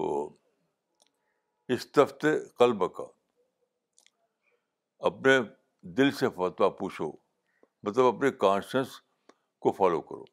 وہ 0.00 0.28
استفتے 1.76 2.32
قلب 2.58 2.84
کا 2.96 3.04
اپنے 5.10 5.38
دل 5.96 6.10
سے 6.20 6.28
فتویٰ 6.36 6.70
پوچھو 6.78 7.10
مطلب 7.86 8.04
اپنے 8.04 8.30
کانشنس 8.44 8.88
کو 9.62 9.72
فالو 9.72 10.00
کرو 10.10 10.24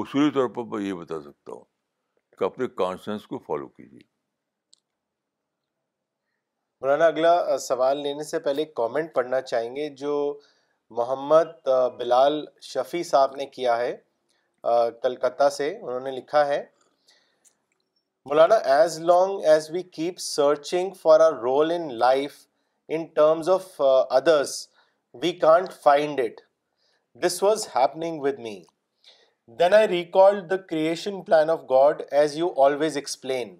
اصولی 0.00 0.30
طور 0.34 0.48
پر 0.54 0.64
میں 0.70 0.80
یہ 0.86 0.92
بتا 0.94 1.20
سکتا 1.20 1.52
ہوں 1.52 1.64
کہ 2.38 2.44
اپنے 2.44 2.66
کانشنس 2.78 3.26
کو 3.26 3.38
فالو 3.46 3.68
کیجیے 3.68 4.12
مولانا 6.80 7.06
اگلا 7.06 7.56
سوال 7.66 8.02
لینے 8.02 8.24
سے 8.30 8.38
پہلے 8.46 8.62
ایک 8.62 8.74
کامنٹ 8.76 9.12
پڑھنا 9.14 9.40
چاہیں 9.40 9.74
گے 9.76 9.88
جو 10.02 10.16
محمد 10.98 11.68
بلال 11.98 12.44
شفیع 12.72 13.02
صاحب 13.10 13.36
نے 13.36 13.46
کیا 13.56 13.76
ہے 13.78 13.96
کلکتہ 15.02 15.48
سے 15.56 15.68
انہوں 15.82 16.00
نے 16.00 16.10
لکھا 16.16 16.46
ہے 16.46 16.64
Maulana 18.28 18.54
as 18.74 18.98
long 19.12 19.44
as 19.52 19.70
we 19.70 19.82
keep 19.96 20.18
searching 20.20 20.90
for 21.02 21.20
our 21.20 21.32
role 21.48 21.70
in 21.72 21.88
life 21.98 22.36
in 22.94 23.04
terms 23.14 23.48
of 23.50 23.70
others 23.80 24.54
we 25.22 25.30
can't 25.40 25.72
find 25.82 26.20
it 26.20 26.40
this 27.24 27.42
was 27.42 27.66
happening 27.74 28.20
with 28.20 28.38
me 28.46 28.54
then 29.58 29.74
I 29.74 29.86
recall 29.88 30.38
the 30.50 30.56
creation 30.70 31.20
plan 31.24 31.50
of 31.50 31.60
God 31.70 32.02
as 32.20 32.36
you 32.36 32.48
always 32.62 32.96
explain 32.96 33.54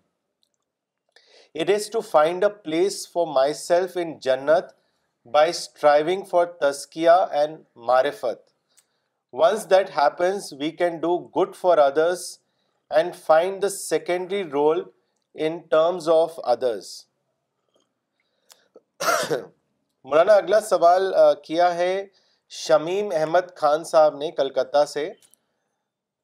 it 1.60 1.70
is 1.74 1.89
to 1.93 2.01
find 2.10 2.44
a 2.44 2.48
place 2.64 3.09
for 3.12 3.26
myself 3.55 3.97
in 4.02 4.18
jannat 4.26 4.72
by 5.32 5.51
striving 5.51 6.24
for 6.31 6.47
tazkiya 6.60 7.16
and 7.40 7.62
marifat 7.90 8.43
once 9.44 9.68
that 9.70 9.90
happens 9.97 10.52
we 10.60 10.70
can 10.76 10.98
do 11.01 11.16
good 11.40 11.55
for 11.60 11.78
others 11.86 12.28
and 12.97 13.16
find 13.26 13.62
the 13.62 13.68
secondary 13.78 14.44
role 14.52 14.82
in 15.44 15.59
terms 15.70 16.09
of 16.14 16.39
others 16.55 16.94
Maulana 20.12 20.32
اگلا 20.36 20.59
سوال 20.60 21.12
کیا 21.44 21.74
ہے 21.74 21.93
شمیم 22.62 23.10
احمد 23.16 23.47
خان 23.56 23.85
صاحب 23.90 24.16
نے 24.18 24.31
کلکتہ 24.40 24.85
سے 24.89 25.09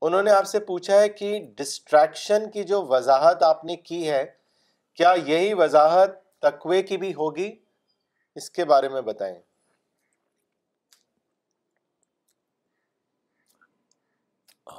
انہوں 0.08 0.22
نے 0.22 0.30
آپ 0.30 0.46
سے 0.46 0.58
پوچھا 0.66 1.00
ہے 1.00 1.08
کہ 1.08 1.30
ڈسٹریکشن 1.58 2.50
کی 2.50 2.62
جو 2.72 2.82
وضاحت 2.88 3.42
آپ 3.42 3.64
نے 3.64 3.76
کی 3.90 4.08
ہے 4.10 4.24
کیا 4.96 5.12
یہی 5.26 5.54
وضاحت 5.60 6.10
تقوی 6.42 6.82
کی 6.90 6.96
بھی 7.04 7.12
ہوگی 7.20 7.48
اس 8.40 8.50
کے 8.58 8.64
بارے 8.74 8.88
میں 8.88 9.00
بتائیں 9.06 9.34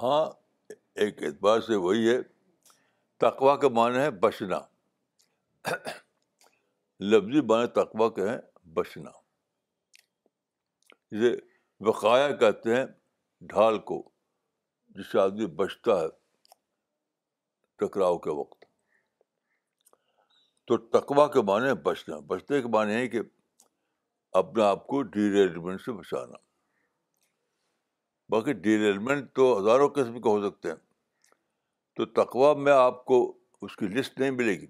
ہاں 0.02 0.22
ایک 1.06 1.24
اعتبار 1.24 1.60
سے 1.72 1.76
وہی 1.88 2.08
ہے 2.12 2.18
تقوا 3.26 3.56
کا 3.64 3.70
معنی 3.80 4.00
ہے 4.00 4.10
بچنا 4.28 4.60
لفظی 7.12 7.42
معنی 7.50 7.68
تقوا 7.82 8.10
کے 8.20 8.30
ہیں 8.30 8.38
بچنا 8.74 9.10
جسے 11.12 11.32
وقایا 11.88 12.30
کہتے 12.42 12.76
ہیں 12.76 12.86
ڈھال 13.54 13.78
کو 13.92 14.02
جس 14.96 15.12
سے 15.12 15.20
آدمی 15.20 15.46
بچتا 15.62 16.00
ہے 16.00 16.08
ٹکراؤ 17.84 18.18
کے 18.28 18.36
وقت 18.40 18.66
تو 20.68 20.78
تقوا 20.98 21.28
کے 21.36 21.42
معنی 21.48 21.74
بچنا 21.84 22.20
بچنے 22.28 22.62
کے 22.62 22.68
معنی 22.76 22.94
ہے 22.94 23.08
کہ 23.16 23.22
اپنے 24.42 24.64
آپ 24.64 24.86
کو 24.88 25.02
ڈیریلمنٹ 25.16 25.82
سے 25.82 25.92
بچانا 25.92 26.38
باقی 28.36 28.54
ڈیریلمنٹ 28.68 29.34
تو 29.36 29.48
ہزاروں 29.60 29.88
قسم 29.96 30.22
کے 30.22 30.30
ہو 30.30 30.50
سکتے 30.50 30.70
ہیں 30.70 30.76
تو 31.96 32.06
تقوا 32.22 32.54
میں 32.68 32.74
آپ 32.74 33.04
کو 33.06 33.18
اس 33.66 33.76
کی 33.78 33.88
لسٹ 34.00 34.20
نہیں 34.20 34.32
ملے 34.42 34.54
گی 34.62 34.68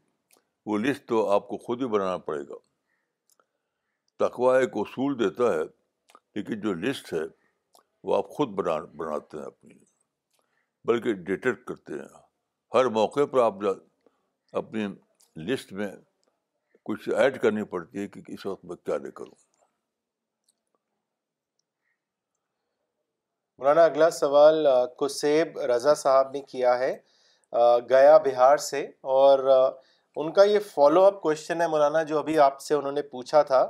وہ 0.69 0.77
لسٹ 0.77 1.07
تو 1.09 1.27
آپ 1.35 1.47
کو 1.47 1.57
خود 1.67 1.81
ہی 1.81 1.87
بنانا 1.97 2.17
پڑے 2.29 2.41
گا 2.49 2.55
تقوا 4.21 4.55
ایک 4.59 4.71
اصول 4.81 5.17
دیتا 5.19 5.51
ہے 5.53 5.61
لیکن 6.35 6.59
جو 6.61 6.73
لسٹ 6.87 7.11
ہے 7.13 7.21
وہ 8.09 8.15
آپ 8.17 8.29
خود 8.37 8.49
بنا 8.59 8.75
بناتے 8.99 9.37
ہیں 9.37 9.45
اپنی 9.45 9.73
بلکہ 10.89 11.13
ڈیٹیکٹ 11.29 11.63
کرتے 11.69 11.93
ہیں 12.01 12.07
ہر 12.75 12.89
موقع 12.97 13.25
پر 13.31 13.39
آپ 13.43 13.65
اپنی 14.61 14.85
لسٹ 15.49 15.73
میں 15.79 15.87
کچھ 16.89 17.09
ایڈ 17.21 17.39
کرنی 17.41 17.63
پڑتی 17.73 17.99
ہے 18.01 18.07
کہ 18.15 18.21
اس 18.35 18.45
وقت 18.45 18.65
میں 18.71 18.75
کیا 18.85 18.97
لے 19.05 19.11
کروں 19.21 19.39
مولانا 23.61 23.83
اگلا 23.91 24.09
سوال 24.21 24.65
کسیب 24.99 25.59
رضا 25.75 25.93
صاحب 26.05 26.31
نے 26.33 26.41
کیا 26.53 26.77
ہے 26.79 26.93
گیا 27.89 28.17
بہار 28.29 28.57
سے 28.69 28.81
اور 29.17 29.47
ان 30.21 30.31
کا 30.37 30.43
یہ 30.53 30.59
فالو 30.73 31.03
اپ 31.05 31.21
کوشچن 31.21 31.61
ہے 31.61 31.67
مولانا 31.75 32.01
جو 32.13 32.17
ابھی 32.19 32.37
آپ 32.49 32.59
سے 32.69 32.73
انہوں 32.75 32.97
نے 32.99 33.01
پوچھا 33.15 33.41
تھا 33.51 33.61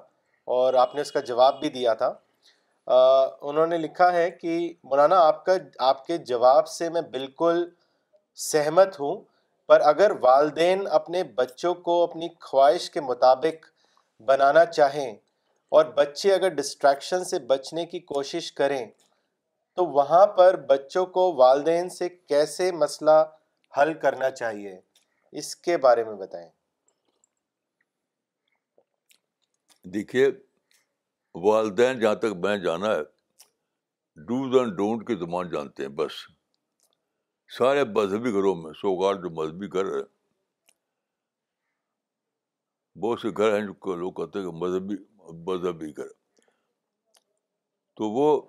اور 0.58 0.74
آپ 0.82 0.96
نے 0.96 1.02
اس 1.02 1.12
کا 1.12 1.20
جواب 1.30 1.60
بھی 1.60 1.70
دیا 1.70 1.94
تھا 2.02 2.14
انہوں 3.50 3.68
نے 3.68 3.78
لکھا 3.78 4.12
ہے 4.14 4.30
کہ 4.32 4.58
مولانا 4.84 5.20
آپ 5.28 5.44
کا 5.46 5.54
آپ 5.88 6.06
کے 6.06 6.18
جواب 6.30 6.68
سے 6.68 6.90
میں 6.90 7.02
بالکل 7.12 7.64
سہمت 8.52 9.00
ہوں 9.00 9.22
پر 9.68 9.82
اگر 9.90 10.12
والدین 10.22 10.82
اپنے 10.98 11.24
بچوں 11.36 11.74
کو 11.88 12.02
اپنی 12.04 12.28
خواہش 12.42 12.90
کے 12.92 13.02
مطابق 13.02 13.66
بنانا 14.28 14.66
چاہیں 14.66 15.12
اور 15.78 15.86
بچے 15.98 16.34
اگر 16.34 16.50
ڈسٹریکشن 16.56 17.24
سے 17.24 17.40
بچنے 17.50 17.86
کی 17.92 18.00
کوشش 18.14 18.52
کریں 18.54 18.86
تو 19.76 19.86
وہاں 19.92 20.26
پر 20.38 20.56
بچوں 20.70 21.06
کو 21.18 21.32
والدین 21.36 21.90
سے 21.90 22.10
کیسے 22.10 22.72
مسئلہ 22.80 23.24
حل 23.82 23.94
کرنا 24.02 24.30
چاہیے 24.32 24.80
اس 25.42 25.56
کے 25.56 25.78
بارے 25.86 26.04
میں 26.04 26.16
بتائیں 26.16 26.50
دیکھیے 29.94 30.28
والدین 31.44 32.00
جہاں 32.00 32.16
تک 32.22 32.36
میں 32.44 32.56
جانا 32.64 32.94
ہے 32.96 33.04
ڈوز 34.28 34.56
اینڈ 34.60 34.74
ڈونٹ 34.78 35.06
کی 35.08 35.16
زبان 35.20 35.50
جانتے 35.52 35.84
ہیں 35.84 35.90
بس 36.00 36.14
سارے 37.58 37.84
مذہبی 37.96 38.32
گھروں 38.32 38.56
میں 38.56 38.72
سوگار 38.82 39.16
جو 39.24 39.30
مذہبی 39.42 39.68
گھر 39.74 39.86
ہے 39.96 40.02
بہت 43.02 43.20
سے 43.22 43.30
گھر 43.38 43.54
ہیں 43.58 43.66
جو 43.68 43.96
لوگ 43.96 44.12
کہتے 44.14 44.40
ہیں 44.40 44.46
کہ 44.50 44.56
مذہبی 44.58 44.96
مذہبی 45.48 45.92
گھر 45.98 46.08
تو 47.98 48.10
وہ 48.12 48.42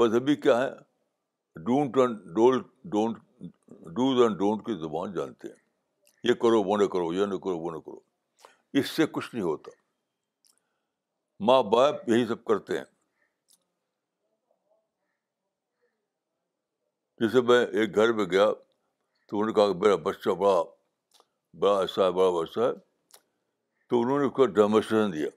مذہبی 0.00 0.34
کیا 0.46 0.60
ہے 0.62 0.70
don't 1.64 1.96
and 1.98 2.18
don't 2.34 2.66
dos 3.96 4.22
and 4.22 4.36
don't 4.38 4.64
کی 4.66 4.74
زبان 4.80 5.12
جانتے 5.14 5.48
ہیں 5.48 5.56
یہ 6.28 6.34
کرو 6.42 6.62
وہ 6.66 6.76
نہ 6.76 6.86
کرو 6.92 7.12
یہ 7.14 7.26
نہ 7.26 7.34
کرو 7.44 7.58
وہ 7.58 7.70
نہ 7.70 7.78
کرو 7.86 7.98
اس 8.78 8.90
سے 8.96 9.04
کچھ 9.12 9.34
نہیں 9.34 9.44
ہوتا 9.44 9.70
ماں 11.48 11.62
باپ 11.72 12.08
یہی 12.08 12.26
سب 12.26 12.44
کرتے 12.50 12.76
ہیں 12.78 12.84
جیسے 17.20 17.40
میں 17.50 17.64
ایک 17.80 17.94
گھر 17.96 18.12
میں 18.18 18.24
گیا 18.30 18.46
تو 18.50 19.36
انہوں 19.36 19.46
نے 19.46 19.52
کہا 19.54 19.72
کہ 19.72 19.78
میرا 19.82 19.94
بچہ 20.08 20.30
بڑا 20.42 20.60
بڑا 21.60 21.72
ایسا 21.80 21.92
اچھا 21.92 22.04
ہے 22.06 22.10
بڑا 22.18 22.28
ویسا 22.36 22.50
اچھا 22.50 22.66
ہے 22.66 23.86
تو 23.88 24.00
انہوں 24.02 24.18
نے 24.18 24.24
اس 24.26 24.32
کو 24.36 24.46
ڈیمونسٹریشن 24.58 25.12
دیا 25.12 25.28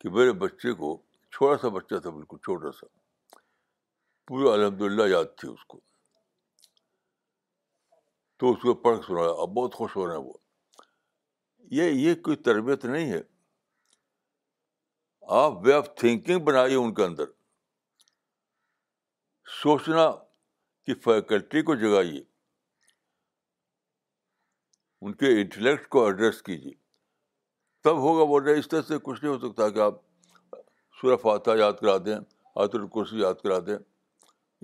کہ 0.00 0.10
میرے 0.16 0.32
بچے 0.46 0.72
کو 0.82 0.96
چھوٹا 1.36 1.56
سا 1.62 1.68
بچہ 1.76 1.98
تھا 2.02 2.10
بالکل 2.10 2.38
چھوٹا 2.48 2.72
سا 2.80 2.86
پورا 4.28 4.52
الحمد 4.54 4.80
للہ 4.90 5.08
یاد 5.14 5.36
تھی 5.40 5.48
اس 5.52 5.64
کو 5.72 5.78
تو 8.38 8.50
اس 8.52 8.58
کو 8.62 8.74
پڑھ 8.86 8.98
سنایا 9.06 9.30
اب 9.42 9.54
بہت 9.60 9.74
خوش 9.80 9.96
ہو 9.96 10.06
رہے 10.06 10.16
ہیں 10.16 10.22
وہ 10.22 10.32
یہ 11.74 11.90
یہ 11.90 12.14
کوئی 12.24 12.36
تربیت 12.48 12.84
نہیں 12.84 13.10
ہے 13.12 13.20
آپ 15.42 15.52
وے 15.64 15.72
آف 15.72 15.88
تھنکنگ 15.98 16.44
بنائیے 16.44 16.76
ان 16.76 16.92
کے 16.94 17.04
اندر 17.04 17.26
سوچنا 19.62 20.10
کی 20.86 20.94
فیکلٹی 21.04 21.62
کو 21.70 21.74
جگائیے 21.74 22.22
ان 25.04 25.12
کے 25.14 25.28
انٹلیکٹ 25.40 25.88
کو 25.90 26.04
ایڈریس 26.06 26.42
کیجیے 26.42 26.72
تب 27.84 27.98
ہوگا 28.02 28.24
بول 28.30 28.42
رہے 28.42 28.58
اس 28.58 28.68
طرح 28.68 28.82
سے 28.88 28.98
کچھ 29.02 29.24
نہیں 29.24 29.34
ہو 29.34 29.38
سکتا 29.48 29.68
کہ 29.70 29.78
آپ 29.80 30.00
سورہ 31.00 31.16
آتا 31.34 31.54
یاد 31.58 31.72
کرا 31.80 31.96
دیں 32.04 32.16
آتر 32.62 32.78
الکرسی 32.80 33.20
یاد 33.20 33.42
کرا 33.42 33.58
دیں 33.66 33.76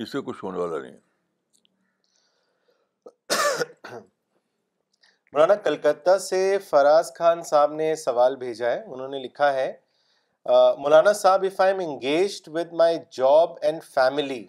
اس 0.03 0.12
سے 0.12 0.20
کچھ 0.27 0.45
ہونے 0.45 0.59
والا 0.59 0.79
نہیں 0.81 0.93
ہے 0.93 1.11
مولانا 5.35 5.55
کلکتہ 5.65 6.17
سے 6.21 6.39
فراز 6.69 7.13
خان 7.17 7.43
صاحب 7.51 7.73
نے 7.75 7.95
سوال 7.97 8.35
بھیجا 8.37 8.71
ہے 8.71 8.81
انہوں 8.93 9.09
نے 9.09 9.19
لکھا 9.19 9.53
ہے 9.55 9.73
Maulana 10.79 11.13
Sahab 11.21 11.45
if 11.49 11.61
I 11.61 11.73
am 11.73 11.79
engaged 11.89 12.49
with 12.57 12.73
my 12.81 12.99
job 13.19 13.53
and 13.69 13.83
family 13.95 14.45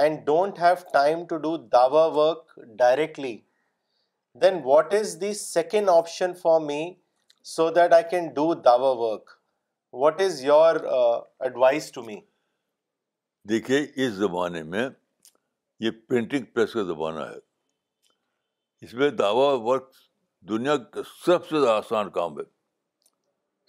and 0.00 0.18
don't 0.26 0.58
have 0.62 0.74
time 0.92 1.24
to 1.26 1.36
do 1.46 1.56
dawah 1.76 2.04
work 2.16 2.58
directly 2.78 3.36
then 4.42 4.60
what 4.64 4.92
is 5.00 5.16
the 5.20 5.32
second 5.44 5.90
option 5.90 6.34
for 6.42 6.60
me 6.66 6.78
so 7.54 7.68
that 7.80 7.92
I 7.92 8.04
can 8.10 8.28
do 8.34 8.52
dawah 8.68 8.90
work 9.04 9.30
what 10.02 10.20
is 10.24 10.44
your 10.44 10.76
advice 10.86 11.90
to 11.92 12.02
me 12.10 12.20
دیکھیے 13.48 13.84
اس 14.06 14.12
زمانے 14.20 14.62
میں 14.76 14.88
یہ 15.84 15.90
printing 16.08 16.44
press 16.54 16.72
کا 16.72 16.82
زمانہ 16.92 17.28
ہے 17.32 17.38
اس 18.84 18.92
میں 19.00 19.08
دعوی 19.18 19.46
ورک 19.66 19.84
دنیا 20.48 20.76
کا 20.94 21.02
سب 21.24 21.46
سے 21.48 21.56
آسان 21.70 22.08
کام 22.16 22.38
ہے 22.38 22.42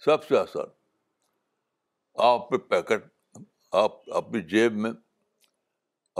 سب 0.04 0.24
سے 0.28 0.36
آسان 0.38 0.66
آپ 2.24 2.48
پیکٹ 2.70 3.06
آپ 3.82 3.92
اپنی 4.20 4.40
جیب 4.50 4.76
میں 4.86 4.90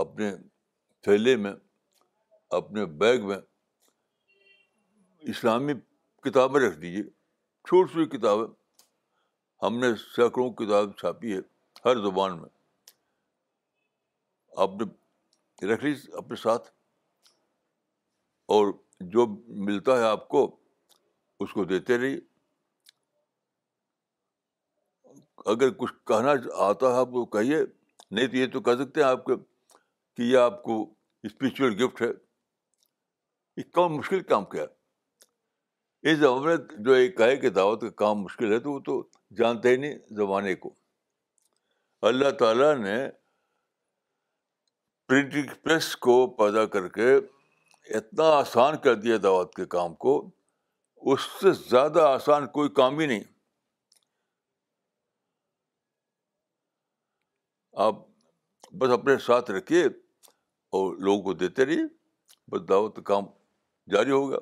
اپنے 0.05 0.29
تھیلے 1.07 1.35
میں 1.43 1.51
اپنے 2.59 2.85
بیگ 3.03 3.25
میں 3.27 3.37
اسلامی 5.35 5.73
کتابیں 6.29 6.59
رکھ 6.61 6.79
دیجیے 6.79 7.03
چھوٹی 7.03 7.91
چھوٹی 7.91 8.17
کتابیں 8.17 8.47
ہم 9.65 9.77
نے 9.79 9.93
سینکڑوں 10.15 10.49
کتاب 10.53 10.67
کتابیں 10.67 10.97
چھاپی 11.01 11.35
ہے 11.37 11.39
ہر 11.85 12.01
زبان 12.09 12.39
میں 12.41 12.49
آپ 14.65 14.81
نے 14.81 15.71
رکھ 15.73 15.83
لی 15.85 15.95
اپنے 16.17 16.35
ساتھ 16.47 16.69
اور 18.55 18.73
جو 19.13 19.25
ملتا 19.65 19.97
ہے 19.97 20.03
آپ 20.03 20.27
کو 20.29 20.43
اس 21.43 21.53
کو 21.53 21.63
دیتے 21.71 21.97
رہیے 21.97 22.19
اگر 25.51 25.69
کچھ 25.77 25.93
کہنا 26.07 26.31
آتا 26.67 26.91
ہے 26.93 26.97
آپ 26.99 27.11
کو 27.11 27.25
کہیے 27.37 27.57
نہیں 28.11 28.27
تو 28.27 28.35
یہ 28.37 28.47
تو 28.53 28.61
کہہ 28.61 28.83
سکتے 28.83 29.01
ہیں 29.01 29.07
آپ 29.07 29.25
کے 29.25 29.35
کہ 30.15 30.21
یہ 30.21 30.37
آپ 30.37 30.61
کو 30.63 30.81
اسپریچل 31.23 31.83
گفٹ 31.83 32.01
ہے 32.01 32.07
یہ 33.57 33.63
کام 33.73 33.95
مشکل 33.97 34.19
کام 34.33 34.45
کیا 34.51 34.63
ہے 34.63 36.11
اس 36.11 36.17
زمانے 36.19 36.55
جو 36.83 36.93
ایک 36.93 37.17
کہے 37.17 37.37
کہ 37.37 37.49
دعوت 37.49 37.81
کا 37.81 37.89
کام 38.05 38.21
مشکل 38.21 38.51
ہے 38.53 38.59
تو 38.65 38.71
وہ 38.71 38.79
تو 38.85 39.01
جانتے 39.37 39.69
ہی 39.69 39.75
نہیں 39.77 39.97
زمانے 40.17 40.55
کو 40.55 40.73
اللہ 42.09 42.29
تعالیٰ 42.39 42.73
نے 42.77 42.97
پرنٹنگ 45.07 45.53
پریس 45.63 45.95
کو 46.07 46.25
پیدا 46.37 46.65
کر 46.75 46.87
کے 46.97 47.13
اتنا 47.95 48.23
آسان 48.37 48.77
کر 48.83 48.95
دیا 49.01 49.17
دعوت 49.23 49.53
کے 49.55 49.65
کام 49.75 49.93
کو 50.05 50.15
اس 51.11 51.21
سے 51.41 51.51
زیادہ 51.69 52.01
آسان 52.07 52.47
کوئی 52.51 52.69
کام 52.79 52.99
ہی 52.99 53.05
نہیں 53.05 53.23
آپ 57.85 57.95
بس 58.79 58.91
اپنے 58.91 59.17
ساتھ 59.25 59.51
رکھیے 59.51 59.85
اور 59.85 60.95
لوگوں 60.97 61.21
کو 61.23 61.33
دیتے 61.43 61.65
رہیے 61.65 61.83
بس 62.51 62.67
دعوت 62.69 62.99
کام 63.05 63.25
جاری 63.93 64.11
ہوگا 64.11 64.37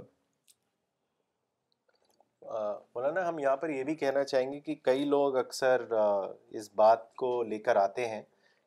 مولانا 2.95 3.27
ہم 3.27 3.39
یہاں 3.39 3.57
پر 3.57 3.69
یہ 3.69 3.83
بھی 3.83 3.95
کہنا 3.95 4.23
چاہیں 4.23 4.51
گے 4.51 4.59
کہ 4.65 4.75
کئی 4.83 5.05
لوگ 5.05 5.35
اکثر 5.37 5.83
اس 5.91 6.69
بات 6.81 7.13
کو 7.21 7.41
لے 7.49 7.57
کر 7.67 7.75
آتے 7.85 8.07
ہیں 8.09 8.21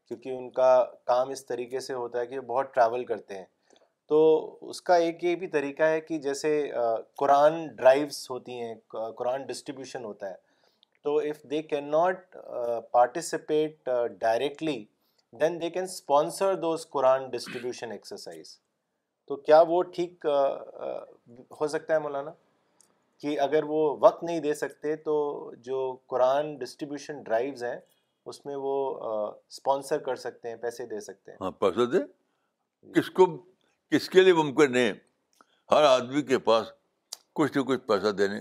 کیونکہ 0.08 0.28
ان 0.38 0.50
کا 0.50 0.72
کام 1.06 1.30
اس 1.30 1.46
طریقے 1.46 1.80
سے 1.86 1.94
ہوتا 1.94 2.18
ہے 2.20 2.26
کہ 2.26 2.40
بہت 2.40 2.74
ٹریول 2.74 3.04
کرتے 3.06 3.38
ہیں 3.38 3.44
تو 4.08 4.18
اس 4.70 4.80
کا 4.82 4.94
ایک 5.06 5.24
یہ 5.24 5.34
بھی 5.36 5.46
طریقہ 5.54 5.82
ہے 5.94 6.00
کہ 6.00 6.18
جیسے 6.18 6.50
قرآن 7.18 7.66
ڈرائیوس 7.76 8.28
ہوتی 8.30 8.60
ہیں 8.60 8.74
قرآن 9.16 9.42
ڈسٹریبیوشن 9.46 10.04
ہوتا 10.04 10.28
ہے 10.30 10.34
تو 11.04 11.16
if 11.30 11.42
they 11.50 11.60
can 11.62 11.90
not 11.90 12.36
participate 12.92 13.88
directly 14.20 14.84
then 15.40 15.60
they 15.62 15.70
can 15.70 15.82
sponsor 15.82 16.54
those 16.62 16.86
Quran 16.90 17.28
distribution 17.30 17.90
exercise 17.92 18.56
تو 19.28 19.36
کیا 19.36 19.60
وہ 19.68 19.82
ٹھیک 19.96 20.24
ہو 21.60 21.66
سکتا 21.74 21.94
ہے 21.94 21.98
مولانا 22.08 22.30
کہ 23.20 23.38
اگر 23.40 23.64
وہ 23.74 23.78
وقت 24.00 24.22
نہیں 24.24 24.40
دے 24.40 24.54
سکتے 24.62 24.96
تو 25.10 25.14
جو 25.68 25.82
قرآن 26.14 26.54
ڈسٹریبیوشن 26.58 27.22
ڈرائیوز 27.26 27.64
ہیں 27.64 27.76
اس 28.32 28.44
میں 28.46 28.56
وہ 28.64 28.74
اسپانسر 29.04 29.98
کر 30.08 30.16
سکتے 30.26 30.48
ہیں 30.48 30.56
پیسے 30.62 30.86
دے 30.94 31.00
سکتے 31.10 31.30
ہیں 31.30 31.38
ہاں، 31.40 31.50
پیسے 31.60 31.86
جی، 31.92 31.98
جی۔ 31.98 32.04
دے 32.96 33.02
کو 33.14 33.26
اس 33.96 34.08
کے 34.10 34.22
لیے 34.22 34.32
ممکن 34.34 34.72
نہیں 34.72 34.92
ہر 35.72 35.82
آدمی 35.84 36.22
کے 36.30 36.38
پاس 36.48 36.66
کچھ 37.38 37.56
نہ 37.56 37.62
کچھ 37.68 37.86
پیسہ 37.88 38.10
دینے 38.18 38.40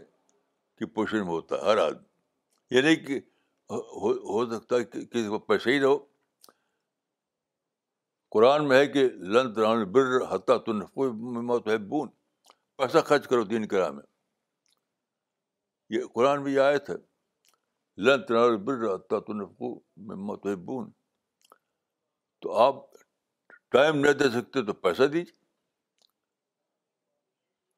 کی 0.80 0.86
پوزیشن 0.94 1.18
میں 1.26 1.34
ہوتا 1.34 1.56
ہے 1.56 1.70
ہر 1.70 1.78
آدمی 1.86 2.76
یہ 2.76 2.82
نہیں 2.82 2.96
کہ 3.06 3.20
ہو 4.34 4.46
سکتا 4.54 4.76
ہے 4.76 4.84
کہ 4.86 5.06
کسی 5.06 5.28
کو 5.30 5.40
پیسے 5.46 5.74
ہی 5.74 5.80
رہو 5.82 5.98
قرآن 8.32 8.68
میں 8.68 8.78
ہے 8.80 8.88
کہ 8.88 9.04
لن 9.36 9.54
تران 9.54 9.84
بر 9.92 10.16
حتیٰ 10.34 10.58
تنفوت 10.66 11.68
ہے 11.68 11.78
بون 11.92 12.10
پیسہ 12.78 12.98
خرچ 13.06 13.28
کرو 13.28 13.44
دین 13.52 13.68
کر 13.68 13.90
میں 13.92 14.04
یہ 15.98 16.04
قرآن 16.14 16.44
بھی 16.44 16.60
آئے 16.60 16.78
تھے 16.90 16.94
لن 18.08 18.26
تران 18.28 18.56
بر 18.66 18.86
حتیٰ 18.94 19.20
تنفو 19.28 19.74
مت 20.28 20.46
ہے 20.48 20.56
بون 20.68 20.90
تو 22.42 22.54
آپ 22.68 22.86
ٹائم 23.76 23.98
نہ 24.06 24.12
دے 24.20 24.30
سکتے 24.40 24.62
تو 24.66 24.74
پیسہ 24.74 25.04
دیجیے 25.14 25.36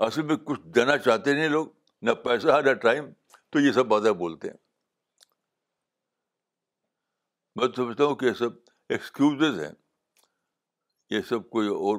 اصل 0.06 0.22
میں 0.26 0.36
کچھ 0.46 0.60
دینا 0.76 0.98
چاہتے 0.98 1.34
نہیں 1.34 1.50
لوگ 1.50 1.68
نہ 2.02 2.12
پیسہ 2.26 2.60
نہ 2.66 2.74
ٹائم 2.84 3.10
تو 3.52 3.60
یہ 3.60 3.72
سب 3.78 3.86
باتیں 3.94 4.12
بولتے 4.20 4.48
ہیں 4.50 4.58
میں 7.56 7.68
سمجھتا 7.76 8.04
ہوں 8.06 8.16
کہ 8.16 8.26
یہ 8.26 8.34
سب 8.40 8.54
ایکسکیوز 8.96 9.60
ہیں 9.64 9.72
یہ 11.16 11.22
سب 11.30 11.50
کوئی 11.50 11.68
اور 11.68 11.98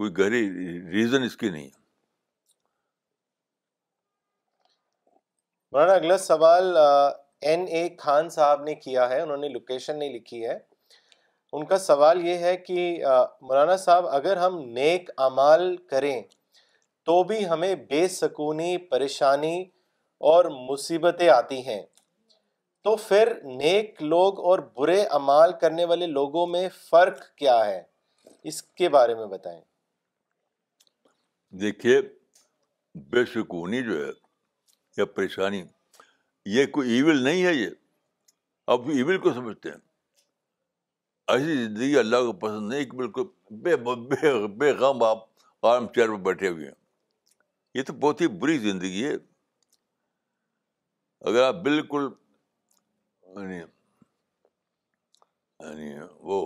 کوئی 0.00 0.10
گہری 0.18 0.42
ریزن 0.92 1.22
اس 1.22 1.36
کی 1.36 1.50
نہیں 1.50 1.68
مولانا 5.72 5.92
اگلا 5.92 6.18
سوال 6.18 6.76
این 7.48 7.66
اے 7.76 7.88
خان 7.98 8.28
صاحب 8.36 8.62
نے 8.64 8.74
کیا 8.84 9.08
ہے 9.08 9.20
انہوں 9.22 9.36
نے 9.36 9.48
لوکیشن 9.48 9.98
نہیں 9.98 10.12
لکھی 10.14 10.44
ہے 10.46 10.56
ان 11.54 11.64
کا 11.66 11.76
سوال 11.78 12.26
یہ 12.26 12.38
ہے 12.44 12.56
کہ 12.56 12.80
مولانا 13.42 13.76
صاحب 13.84 14.06
اگر 14.16 14.36
ہم 14.36 14.58
نیک 14.74 15.10
اعمال 15.26 15.76
کریں 15.90 16.20
تو 17.06 17.22
بھی 17.24 17.48
ہمیں 17.48 17.74
بے 17.90 18.06
سکونی 18.16 18.76
پریشانی 18.90 19.60
اور 20.32 20.44
مصیبتیں 20.70 21.28
آتی 21.30 21.60
ہیں 21.66 21.80
تو 22.84 22.96
پھر 23.06 23.32
نیک 23.44 24.02
لوگ 24.02 24.38
اور 24.48 24.58
برے 24.76 25.00
اعمال 25.18 25.52
کرنے 25.60 25.84
والے 25.92 26.06
لوگوں 26.06 26.46
میں 26.46 26.68
فرق 26.90 27.22
کیا 27.36 27.56
ہے 27.66 27.82
اس 28.50 28.62
کے 28.80 28.88
بارے 28.98 29.14
میں 29.14 29.26
بتائیں 29.26 29.60
دیکھیے 31.60 32.00
بے 33.12 33.24
سکونی 33.34 33.82
جو 33.82 34.04
ہے 34.04 34.10
یا 34.96 35.04
پریشانی 35.14 35.62
یہ 36.56 36.66
کوئی 36.72 36.92
ایول 36.94 37.22
نہیں 37.24 37.44
ہے 37.44 37.54
یہ 37.54 37.68
اب 38.76 38.88
ایول 38.94 39.18
کو 39.20 39.32
سمجھتے 39.34 39.70
ہیں 39.70 39.86
ایسی 41.32 41.54
زندگی 41.62 41.96
اللہ 41.98 42.22
کو 42.26 42.30
پسند 42.42 42.72
نہیں 42.72 42.84
کہ 42.90 42.96
بالکل 42.96 43.22
بے 43.62 43.72
بے 43.76 43.92
بے 44.58 44.68
غم 44.78 44.98
آپ 45.04 45.20
آرام 45.66 45.84
چیئر 45.94 46.08
پہ 46.08 46.18
بیٹھے 46.24 46.48
ہوئے 46.48 46.66
ہیں 46.66 46.74
یہ 47.78 47.82
تو 47.86 47.92
بہت 48.04 48.18
ہی 48.20 48.26
بری 48.44 48.56
زندگی 48.58 49.02
ہے 49.04 49.12
اگر 51.30 51.42
آپ 51.42 51.54
بالکل 51.64 52.02
یعنی, 53.36 53.58
یعنی 53.58 55.88
وہ 56.30 56.38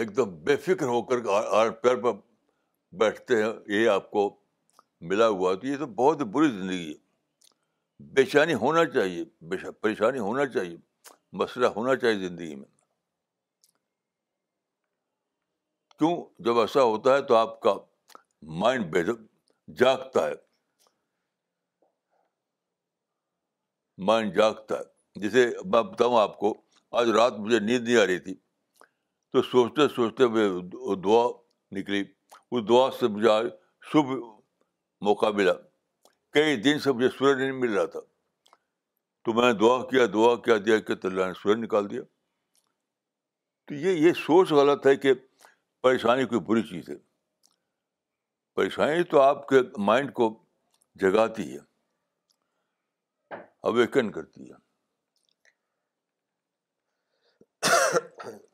ایک 0.00 0.16
دم 0.16 0.28
بے 0.44 0.56
فکر 0.64 0.86
ہو 0.94 1.00
کر 1.10 1.16
آرام 1.34 1.72
چیئر 1.82 1.96
پر 2.02 2.12
بیٹھتے 3.04 3.32
ہیں 3.42 3.52
یہ 3.76 3.80
آپ 3.90 4.10
کو 4.10 4.20
ملا 5.10 5.28
ہوا 5.28 5.54
تو 5.60 5.66
یہ 5.66 5.76
تو 5.78 5.86
بہت 6.02 6.16
ہی 6.20 6.24
بری 6.38 6.48
زندگی 6.58 6.88
ہے 6.88 6.96
چینی 8.32 8.54
ہونا 8.62 8.84
چاہیے 8.94 9.24
پریشانی 9.80 10.18
ہونا 10.18 10.46
چاہیے 10.56 10.76
مسئلہ 11.40 11.66
ہونا 11.76 11.94
چاہیے 11.96 12.18
زندگی 12.28 12.54
میں 12.54 12.66
کیوں 15.98 16.16
جب 16.44 16.58
ایسا 16.60 16.82
ہوتا 16.82 17.16
ہے 17.16 17.22
تو 17.30 17.36
آپ 17.36 17.60
کا 17.62 17.74
مائنڈ 18.62 18.84
بے 18.92 19.02
جاگتا 19.78 20.26
ہے 20.26 20.34
مائنڈ 24.10 24.34
جاگتا 24.36 24.78
ہے 24.78 25.20
جیسے 25.20 25.46
میں 25.72 25.82
بتاؤں 25.82 26.16
آپ 26.20 26.38
کو 26.38 26.54
آج 27.00 27.08
رات 27.16 27.38
مجھے 27.46 27.58
نیند 27.60 27.88
نہیں 27.88 27.96
آ 28.02 28.06
رہی 28.06 28.18
تھی 28.26 28.34
تو 29.32 29.42
سوچتے 29.42 29.88
سوچتے 29.94 30.24
وہ 30.36 30.94
دعا 31.04 31.24
نکلی 31.78 32.02
اس 32.08 32.68
دعا 32.68 32.88
سے 32.98 33.08
مجھے 33.16 33.30
آج 33.30 33.46
شبھ 33.92 34.12
موقع 35.08 35.26
ملا 35.40 35.52
کئی 36.32 36.56
دن 36.62 36.78
سے 36.84 36.92
مجھے 36.92 37.08
سورج 37.18 37.40
نہیں 37.40 37.52
مل 37.62 37.72
رہا 37.76 37.84
تھا 37.96 38.00
تو 39.24 39.32
میں 39.32 39.46
نے 39.52 39.52
دعا 39.58 39.76
کیا 39.90 40.06
دعا 40.14 40.34
کیا 40.44 40.56
دیا 40.66 40.78
کہ 40.88 40.94
اللہ 41.06 41.26
نے 41.26 41.32
سورج 41.42 41.58
نکال 41.62 41.90
دیا 41.90 42.02
تو 43.68 43.74
یہ 43.86 44.06
یہ 44.06 44.12
سوچ 44.26 44.52
غلط 44.58 44.86
ہے 44.86 44.94
کہ 45.04 45.12
پریشانی 45.82 46.24
کوئی 46.26 46.40
بری 46.46 46.62
چیز 46.68 46.88
ہے 46.90 46.94
پریشانی 48.56 49.02
تو 49.10 49.20
آپ 49.20 49.46
کے 49.48 49.60
مائنڈ 49.88 50.12
کو 50.12 50.28
جگاتی 51.00 51.52
ہے 51.54 53.36
اویکن 53.70 54.10
کرتی 54.12 54.50
ہے 54.50 54.66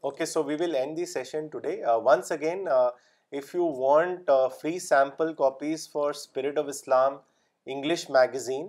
okay 0.08 0.26
so 0.26 0.42
we 0.44 0.54
will 0.60 0.74
end 0.76 0.96
the 0.96 1.04
session 1.12 1.46
today 1.52 1.76
once 2.04 2.32
again 2.32 2.66
if 2.72 3.54
you 3.54 3.66
want 3.78 4.30
free 4.60 4.78
sample 4.88 5.32
copies 5.34 5.88
for 5.92 6.10
spirit 6.10 6.58
of 6.58 6.66
Islam 6.68 7.16
English 7.74 8.08
magazine 8.18 8.66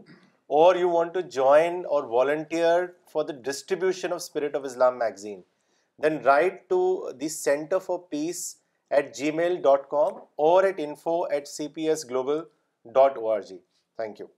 or 0.62 0.76
you 0.76 0.90
want 0.90 1.14
to 1.14 1.20
join 1.40 1.86
or 1.96 2.04
volunteer 2.16 2.86
for 3.12 3.24
the 3.26 3.34
distribution 3.52 4.14
of 4.14 4.22
spirit 4.22 4.56
of 4.56 4.64
Islam 4.66 4.98
magazine 5.00 5.42
then 6.00 6.24
write 6.24 6.68
to 6.70 7.12
the 7.16 7.28
Center 7.30 7.80
for 7.80 8.04
Peace 8.08 8.58
at 8.92 9.16
gmail.com 9.16 10.22
or 10.38 10.66
at 10.66 10.80
info@cpsglobal.org. 10.80 13.62
Thank 13.98 14.20
you. 14.20 14.30